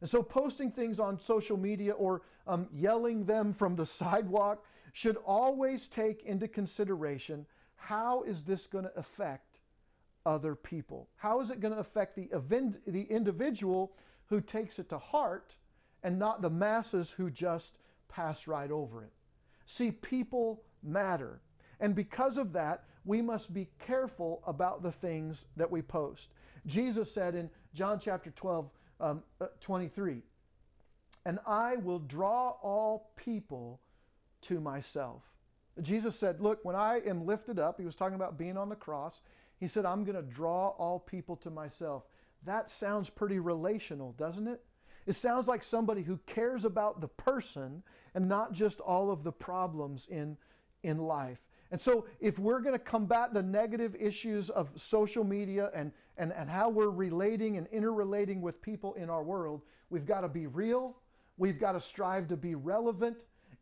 And 0.01 0.10
so, 0.10 0.22
posting 0.22 0.72
things 0.72 0.99
on 0.99 1.22
social 1.22 1.55
media 1.55 1.93
or 1.93 2.22
um, 2.45 2.68
yelling 2.74 3.24
them 3.24 3.53
from 3.53 3.78
the 3.78 3.86
sidewalk 3.86 4.66
should 4.91 5.18
always 5.26 5.88
take 5.88 6.24
into 6.24 6.49
consideration 6.49 7.45
how 7.78 8.24
is 8.24 8.41
this 8.41 8.68
going 8.68 8.84
to 8.84 8.99
affect 8.99 9.60
other 10.26 10.53
people? 10.53 11.08
How 11.16 11.39
is 11.39 11.49
it 11.49 11.62
going 11.62 11.74
to 11.74 11.80
affect 11.80 12.18
the, 12.18 12.28
event, 12.34 12.82
the 12.86 13.03
individual 13.03 13.93
who 14.26 14.41
takes 14.41 14.80
it 14.80 14.89
to 14.89 14.97
heart 14.97 15.55
and 16.03 16.20
not 16.20 16.41
the 16.41 16.49
masses 16.49 17.12
who 17.12 17.30
just 17.30 17.78
pass 18.10 18.47
right 18.47 18.72
over 18.72 19.03
it? 19.03 19.12
See, 19.66 19.91
people 19.91 20.64
matter. 20.84 21.41
And 21.80 21.95
because 21.95 22.38
of 22.38 22.53
that, 22.53 22.84
we 23.05 23.22
must 23.22 23.53
be 23.53 23.70
careful 23.80 24.43
about 24.45 24.84
the 24.84 24.91
things 24.91 25.45
that 25.55 25.72
we 25.72 25.82
post. 25.82 26.30
Jesus 26.66 27.12
said 27.12 27.36
in 27.36 27.49
John 27.74 27.99
chapter 27.99 28.32
12, 28.32 28.70
um, 28.99 29.24
uh, 29.39 29.47
23, 29.62 30.22
and 31.26 31.39
I 31.45 31.76
will 31.78 31.99
draw 31.99 32.55
all 32.62 33.12
people 33.16 33.80
to 34.43 34.60
myself. 34.60 35.24
Jesus 35.82 36.18
said, 36.18 36.41
Look, 36.41 36.64
when 36.64 36.76
I 36.76 37.01
am 37.05 37.26
lifted 37.26 37.60
up, 37.60 37.80
he 37.80 37.86
was 37.86 37.95
talking 37.95 38.16
about 38.16 38.38
being 38.38 38.58
on 38.58 38.70
the 38.70 38.76
cross, 38.76 39.22
he 39.60 39.68
said, 39.68 39.86
I'm 39.86 40.03
going 40.03 40.16
to 40.16 40.22
draw 40.22 40.70
all 40.70 40.99
people 40.99 41.36
to 41.38 41.49
myself. 41.49 42.03
That 42.43 42.70
sounds 42.70 43.10
pretty 43.10 43.39
relational, 43.39 44.14
doesn't 44.14 44.47
it? 44.47 44.64
It 45.08 45.16
sounds 45.16 45.47
like 45.47 45.64
somebody 45.64 46.03
who 46.03 46.20
cares 46.28 46.66
about 46.66 46.99
the 46.99 47.08
person 47.08 47.82
and 48.14 48.28
not 48.28 48.51
just 48.51 48.82
all 48.82 49.10
of 49.10 49.24
the 49.24 49.32
problems 49.32 50.05
in, 50.08 50.38
in 50.84 50.97
life. 50.97 51.39
And 51.72 51.82
so, 51.82 52.05
if 52.20 52.39
we're 52.39 52.60
going 52.60 52.74
to 52.74 52.80
combat 52.80 53.34
the 53.34 53.41
negative 53.41 53.95
issues 53.99 54.49
of 54.49 54.70
social 54.76 55.24
media 55.24 55.70
and, 55.74 55.91
and, 56.18 56.32
and 56.32 56.49
how 56.49 56.70
we're 56.70 56.89
relating 56.89 57.58
and 57.58 57.68
interrelating 57.68 58.41
with 58.41 58.62
people 58.62 58.93
in 58.93 59.10
our 59.10 59.24
world, 59.24 59.64
we've 59.89 60.05
got 60.05 60.22
to 60.22 60.30
be 60.30 60.47
real, 60.47 60.95
we've 61.38 61.60
got 61.60 61.74
to 61.74 61.82
strive 61.82 62.28
to 62.30 62.38
be 62.38 62.55
relevant, 62.55 63.18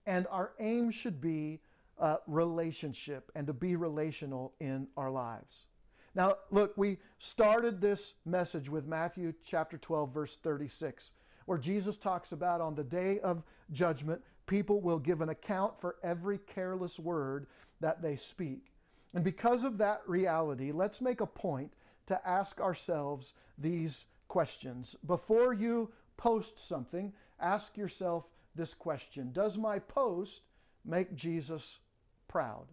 and 0.06 0.28
our 0.30 0.54
aim 0.60 0.92
should 0.92 1.20
be 1.20 1.62
uh, 2.00 2.18
relationship 2.28 3.32
and 3.36 3.48
to 3.48 3.54
be 3.54 3.76
relational 3.76 4.54
in 4.60 4.88
our 4.98 5.10
lives. 5.10 5.66
Now, 6.14 6.36
look, 6.52 6.78
we 6.78 6.98
started 7.18 7.82
this 7.82 8.14
message 8.26 8.70
with 8.70 8.86
Matthew 8.86 9.34
chapter 9.44 9.78
12, 9.78 10.14
verse 10.14 10.38
36, 10.38 11.12
where 11.46 11.58
Jesus 11.58 11.98
talks 11.98 12.32
about 12.32 12.62
on 12.62 12.76
the 12.76 12.84
day 12.84 13.20
of 13.20 13.44
judgment, 13.72 14.22
people 14.48 14.82
will 14.82 15.00
give 15.00 15.22
an 15.22 15.30
account 15.30 15.80
for 15.80 15.96
every 16.04 16.38
careless 16.38 17.00
word 17.00 17.48
that 17.80 18.02
they 18.02 18.16
speak. 18.16 18.72
And 19.14 19.24
because 19.24 19.64
of 19.64 19.78
that 19.78 20.02
reality, 20.08 20.72
let's 20.72 21.02
make 21.02 21.22
a 21.22 21.26
point 21.26 21.72
to 22.08 22.28
ask 22.28 22.60
ourselves 22.60 23.34
these 23.58 24.06
questions. 24.28 24.96
Before 25.06 25.54
you 25.54 25.92
post 26.18 26.66
something, 26.68 27.14
ask 27.40 27.78
yourself 27.78 28.26
this 28.56 28.74
question 28.74 29.32
Does 29.32 29.58
my 29.58 29.80
post 29.80 30.42
make 30.84 31.16
Jesus 31.16 31.80
proud? 32.28 32.68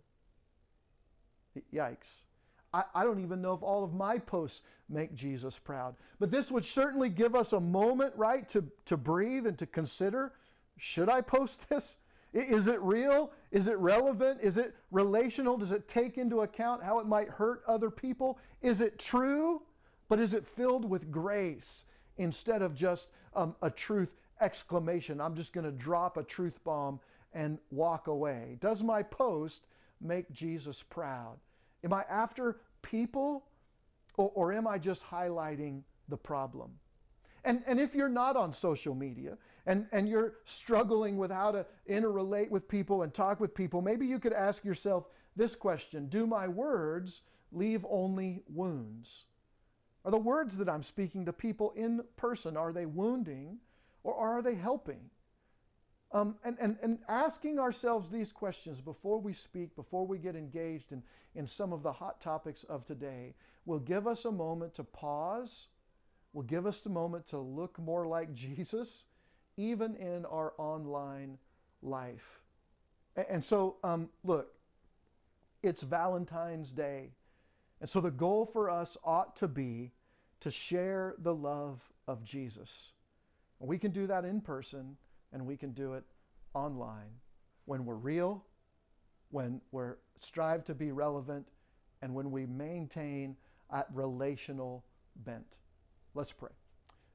Yikes. 1.72 2.24
I, 2.72 2.84
I, 2.94 3.04
don't 3.04 3.20
even 3.20 3.42
know 3.42 3.52
if 3.52 3.62
all 3.62 3.84
of 3.84 3.92
my 3.92 4.18
posts 4.18 4.62
make 4.88 5.14
Jesus 5.14 5.58
proud. 5.58 5.94
But 6.18 6.30
this 6.30 6.50
would 6.50 6.64
certainly 6.64 7.08
give 7.08 7.34
us 7.34 7.52
a 7.52 7.60
moment, 7.60 8.14
right, 8.16 8.48
to, 8.50 8.64
to 8.86 8.96
breathe 8.96 9.46
and 9.46 9.58
to 9.58 9.66
consider 9.66 10.32
should 10.78 11.08
I 11.08 11.20
post 11.20 11.68
this? 11.68 11.98
Is 12.32 12.66
it 12.66 12.80
real? 12.80 13.30
Is 13.50 13.66
it 13.66 13.78
relevant? 13.78 14.40
Is 14.42 14.56
it 14.56 14.74
relational? 14.90 15.56
Does 15.58 15.70
it 15.70 15.86
take 15.86 16.16
into 16.16 16.40
account 16.40 16.82
how 16.82 16.98
it 16.98 17.06
might 17.06 17.28
hurt 17.28 17.62
other 17.68 17.90
people? 17.90 18.38
Is 18.62 18.80
it 18.80 18.98
true? 18.98 19.62
But 20.08 20.18
is 20.18 20.34
it 20.34 20.46
filled 20.46 20.88
with 20.88 21.10
grace 21.10 21.84
instead 22.16 22.62
of 22.62 22.74
just 22.74 23.08
um, 23.36 23.54
a 23.62 23.70
truth 23.70 24.16
exclamation? 24.40 25.20
I'm 25.20 25.36
just 25.36 25.52
going 25.52 25.66
to 25.66 25.72
drop 25.72 26.16
a 26.16 26.22
truth 26.22 26.58
bomb 26.64 27.00
and 27.34 27.58
walk 27.70 28.08
away. 28.08 28.56
Does 28.60 28.82
my 28.82 29.02
post 29.02 29.62
make 30.00 30.32
Jesus 30.32 30.82
proud? 30.82 31.36
Am 31.84 31.92
I 31.92 32.04
after 32.08 32.60
people 32.82 33.44
or, 34.16 34.30
or 34.34 34.52
am 34.52 34.66
I 34.66 34.78
just 34.78 35.02
highlighting 35.02 35.82
the 36.08 36.16
problem? 36.16 36.72
And, 37.44 37.62
and 37.66 37.80
if 37.80 37.94
you're 37.94 38.08
not 38.08 38.36
on 38.36 38.52
social 38.52 38.94
media 38.94 39.36
and, 39.66 39.86
and 39.90 40.08
you're 40.08 40.34
struggling 40.44 41.16
with 41.16 41.30
how 41.30 41.50
to 41.50 41.66
interrelate 41.88 42.50
with 42.50 42.68
people 42.68 43.02
and 43.02 43.12
talk 43.12 43.40
with 43.40 43.54
people, 43.54 43.82
maybe 43.82 44.06
you 44.06 44.18
could 44.18 44.32
ask 44.32 44.64
yourself 44.64 45.06
this 45.34 45.56
question 45.56 46.08
Do 46.08 46.26
my 46.26 46.46
words 46.46 47.22
leave 47.50 47.84
only 47.88 48.42
wounds? 48.48 49.24
Are 50.04 50.10
the 50.10 50.18
words 50.18 50.56
that 50.56 50.68
I'm 50.68 50.82
speaking 50.82 51.26
to 51.26 51.32
people 51.32 51.72
in 51.76 52.02
person, 52.16 52.56
are 52.56 52.72
they 52.72 52.86
wounding 52.86 53.58
or 54.02 54.14
are 54.14 54.42
they 54.42 54.56
helping? 54.56 55.10
Um, 56.12 56.36
and, 56.44 56.56
and, 56.60 56.76
and 56.82 56.98
asking 57.08 57.58
ourselves 57.58 58.10
these 58.10 58.32
questions 58.32 58.80
before 58.82 59.18
we 59.18 59.32
speak, 59.32 59.74
before 59.74 60.06
we 60.06 60.18
get 60.18 60.36
engaged 60.36 60.92
in, 60.92 61.02
in 61.34 61.46
some 61.46 61.72
of 61.72 61.82
the 61.82 61.92
hot 61.92 62.20
topics 62.20 62.64
of 62.64 62.84
today, 62.84 63.34
will 63.64 63.78
give 63.78 64.06
us 64.06 64.26
a 64.26 64.32
moment 64.32 64.74
to 64.74 64.84
pause, 64.84 65.68
will 66.34 66.42
give 66.42 66.66
us 66.66 66.84
a 66.84 66.90
moment 66.90 67.26
to 67.28 67.38
look 67.38 67.78
more 67.78 68.06
like 68.06 68.34
Jesus, 68.34 69.06
even 69.56 69.96
in 69.96 70.26
our 70.26 70.52
online 70.58 71.38
life. 71.80 72.40
And, 73.16 73.26
and 73.30 73.44
so, 73.44 73.76
um, 73.82 74.10
look, 74.22 74.52
it's 75.62 75.82
Valentine's 75.82 76.72
Day. 76.72 77.12
And 77.80 77.88
so 77.88 78.00
the 78.00 78.10
goal 78.10 78.44
for 78.44 78.68
us 78.68 78.98
ought 79.02 79.34
to 79.36 79.48
be 79.48 79.92
to 80.40 80.50
share 80.50 81.14
the 81.18 81.34
love 81.34 81.80
of 82.06 82.22
Jesus. 82.22 82.92
And 83.60 83.68
we 83.68 83.78
can 83.78 83.92
do 83.92 84.06
that 84.08 84.24
in 84.24 84.40
person 84.40 84.98
and 85.32 85.46
we 85.46 85.56
can 85.56 85.72
do 85.72 85.94
it 85.94 86.04
online 86.54 87.20
when 87.64 87.84
we're 87.84 87.94
real, 87.94 88.44
when 89.30 89.60
we're 89.70 89.96
strive 90.20 90.64
to 90.64 90.74
be 90.74 90.92
relevant, 90.92 91.48
and 92.00 92.14
when 92.14 92.30
we 92.30 92.46
maintain 92.46 93.36
a 93.70 93.84
relational 93.92 94.84
bent. 95.16 95.58
Let's 96.14 96.32
pray. 96.32 96.50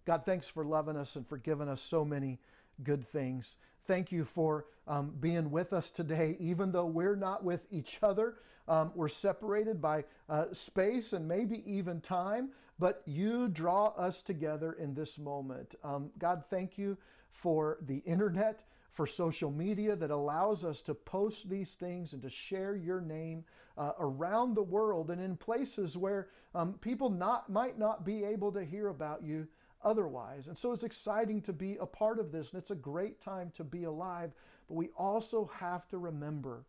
God, 0.06 0.24
thanks 0.26 0.48
for 0.48 0.66
loving 0.66 0.96
us 0.96 1.16
and 1.16 1.28
for 1.28 1.38
giving 1.38 1.68
us 1.68 1.82
so 1.82 2.06
many 2.06 2.40
good 2.84 3.06
things. 3.06 3.58
Thank 3.86 4.12
you 4.12 4.26
for 4.26 4.66
um, 4.88 5.14
being 5.20 5.52
with 5.52 5.74
us 5.74 5.90
today, 5.90 6.38
even 6.40 6.72
though 6.72 6.86
we're 6.86 7.16
not 7.16 7.44
with 7.44 7.66
each 7.72 8.00
other. 8.02 8.36
Um, 8.68 8.92
we're 8.96 9.10
separated 9.10 9.82
by 9.82 10.06
uh, 10.30 10.46
space 10.52 11.14
and 11.14 11.28
maybe 11.28 11.64
even 11.66 12.02
time, 12.02 12.50
but 12.80 13.02
you 13.06 13.48
draw 13.48 13.88
us 13.90 14.22
together 14.22 14.74
in 14.74 14.94
this 14.94 15.18
moment. 15.18 15.76
Um, 15.84 16.12
God, 16.18 16.44
thank 16.50 16.78
you 16.78 16.98
for 17.38 17.78
the 17.82 17.98
internet, 17.98 18.64
for 18.92 19.06
social 19.06 19.52
media 19.52 19.96
that 19.96 20.10
allows 20.10 20.66
us 20.66 20.82
to 20.82 20.96
post 20.96 21.50
these 21.50 21.76
things 21.76 22.14
and 22.14 22.22
to 22.24 22.30
share 22.30 22.76
your 22.76 23.00
name 23.00 23.46
uh, 23.78 23.92
around 24.00 24.56
the 24.56 24.64
world 24.64 25.12
and 25.12 25.22
in 25.22 25.38
places 25.38 25.96
where 25.96 26.30
um, 26.56 26.74
people 26.82 27.12
not, 27.12 27.48
might 27.48 27.78
not 27.78 28.04
be 28.04 28.24
able 28.24 28.52
to 28.52 28.66
hear 28.66 28.88
about 28.88 29.24
you 29.24 29.48
otherwise. 29.84 30.48
And 30.48 30.58
so 30.58 30.72
it's 30.72 30.84
exciting 30.84 31.42
to 31.44 31.54
be 31.54 31.78
a 31.80 31.86
part 31.86 32.18
of 32.18 32.32
this, 32.32 32.52
and 32.52 32.60
it's 32.60 32.72
a 32.72 32.76
great 32.76 33.22
time 33.22 33.52
to 33.58 33.64
be 33.64 33.84
alive. 33.84 34.32
But 34.68 34.74
we 34.74 34.90
also 34.98 35.52
have 35.60 35.88
to 35.90 36.00
remember 36.00 36.66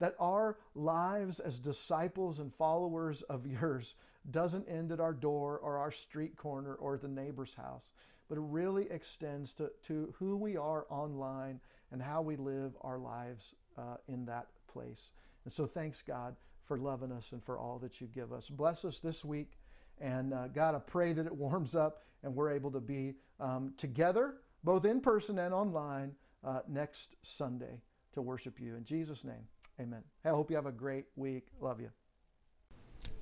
that 0.00 0.16
our 0.18 0.58
lives 0.74 1.38
as 1.38 1.60
disciples 1.60 2.40
and 2.40 2.52
followers 2.52 3.22
of 3.22 3.46
yours 3.60 3.94
doesn't 4.28 4.68
end 4.68 4.90
at 4.90 4.98
our 4.98 5.12
door 5.12 5.60
or 5.62 5.78
our 5.78 5.92
street 5.92 6.36
corner 6.36 6.74
or 6.74 6.98
the 6.98 7.08
neighbor's 7.08 7.54
house, 7.54 7.92
but 8.30 8.38
it 8.38 8.44
really 8.44 8.86
extends 8.90 9.52
to, 9.52 9.72
to 9.88 10.14
who 10.20 10.36
we 10.36 10.56
are 10.56 10.86
online 10.88 11.58
and 11.90 12.00
how 12.00 12.22
we 12.22 12.36
live 12.36 12.72
our 12.80 12.96
lives 12.96 13.56
uh, 13.76 13.96
in 14.06 14.24
that 14.26 14.46
place. 14.72 15.10
And 15.44 15.52
so 15.52 15.66
thanks, 15.66 16.00
God, 16.00 16.36
for 16.64 16.78
loving 16.78 17.10
us 17.10 17.32
and 17.32 17.44
for 17.44 17.58
all 17.58 17.80
that 17.80 18.00
you 18.00 18.06
give 18.06 18.32
us. 18.32 18.48
Bless 18.48 18.84
us 18.84 19.00
this 19.00 19.24
week. 19.24 19.58
And 20.00 20.32
uh, 20.32 20.46
God, 20.46 20.76
I 20.76 20.78
pray 20.78 21.12
that 21.12 21.26
it 21.26 21.34
warms 21.34 21.74
up 21.74 22.04
and 22.22 22.34
we're 22.34 22.52
able 22.52 22.70
to 22.70 22.80
be 22.80 23.14
um, 23.40 23.74
together, 23.76 24.36
both 24.62 24.84
in 24.84 25.00
person 25.00 25.38
and 25.40 25.52
online, 25.52 26.12
uh, 26.44 26.60
next 26.68 27.16
Sunday 27.22 27.82
to 28.14 28.22
worship 28.22 28.60
you. 28.60 28.76
In 28.76 28.84
Jesus' 28.84 29.24
name, 29.24 29.48
amen. 29.80 30.04
Hey, 30.22 30.30
I 30.30 30.34
hope 30.34 30.50
you 30.50 30.56
have 30.56 30.66
a 30.66 30.72
great 30.72 31.06
week. 31.16 31.48
Love 31.60 31.80
you. 31.80 31.90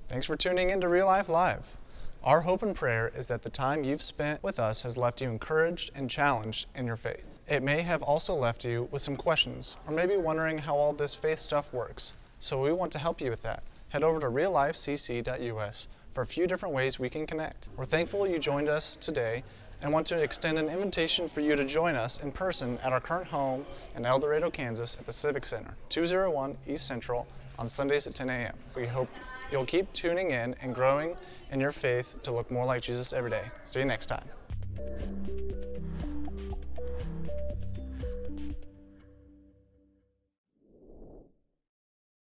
Thanks 0.09 0.25
for 0.25 0.35
tuning 0.35 0.71
in 0.71 0.81
to 0.81 0.89
Real 0.89 1.05
Life 1.05 1.29
Live. 1.29 1.77
Our 2.23 2.41
hope 2.41 2.63
and 2.63 2.75
prayer 2.75 3.11
is 3.15 3.27
that 3.27 3.43
the 3.43 3.49
time 3.51 3.83
you've 3.83 4.01
spent 4.01 4.41
with 4.41 4.57
us 4.57 4.81
has 4.81 4.97
left 4.97 5.21
you 5.21 5.29
encouraged 5.29 5.91
and 5.93 6.09
challenged 6.09 6.67
in 6.73 6.87
your 6.87 6.97
faith. 6.97 7.37
It 7.47 7.61
may 7.61 7.83
have 7.83 8.01
also 8.01 8.33
left 8.33 8.65
you 8.65 8.89
with 8.89 9.03
some 9.03 9.15
questions, 9.15 9.77
or 9.85 9.93
maybe 9.93 10.17
wondering 10.17 10.57
how 10.57 10.75
all 10.75 10.93
this 10.93 11.15
faith 11.15 11.37
stuff 11.37 11.71
works. 11.75 12.15
So 12.39 12.59
we 12.59 12.71
want 12.73 12.91
to 12.93 12.97
help 12.97 13.21
you 13.21 13.29
with 13.29 13.43
that. 13.43 13.61
Head 13.89 14.03
over 14.03 14.19
to 14.19 14.25
reallifecc.us 14.25 15.87
for 16.11 16.23
a 16.23 16.25
few 16.25 16.47
different 16.47 16.73
ways 16.73 16.97
we 16.97 17.11
can 17.11 17.27
connect. 17.27 17.69
We're 17.77 17.85
thankful 17.85 18.27
you 18.27 18.39
joined 18.39 18.67
us 18.67 18.97
today 18.97 19.43
and 19.83 19.93
want 19.93 20.07
to 20.07 20.19
extend 20.19 20.57
an 20.57 20.69
invitation 20.69 21.27
for 21.27 21.41
you 21.41 21.55
to 21.55 21.65
join 21.65 21.93
us 21.93 22.23
in 22.23 22.31
person 22.31 22.79
at 22.83 22.91
our 22.91 22.99
current 22.99 23.27
home 23.27 23.63
in 23.95 24.07
El 24.07 24.17
Dorado, 24.17 24.49
Kansas 24.49 24.99
at 24.99 25.05
the 25.05 25.13
Civic 25.13 25.45
Center, 25.45 25.75
201 25.89 26.57
East 26.67 26.87
Central 26.87 27.27
on 27.59 27.69
Sundays 27.69 28.07
at 28.07 28.15
10 28.15 28.31
a.m. 28.31 28.55
We 28.75 28.87
hope 28.87 29.07
you'll 29.51 29.65
keep 29.65 29.91
tuning 29.93 30.31
in 30.31 30.55
and 30.61 30.73
growing 30.73 31.15
in 31.51 31.59
your 31.59 31.71
faith 31.71 32.21
to 32.23 32.31
look 32.31 32.49
more 32.51 32.65
like 32.65 32.81
Jesus 32.81 33.13
every 33.13 33.29
day. 33.29 33.43
See 33.63 33.79
you 33.79 33.85
next 33.85 34.07
time. 34.07 34.27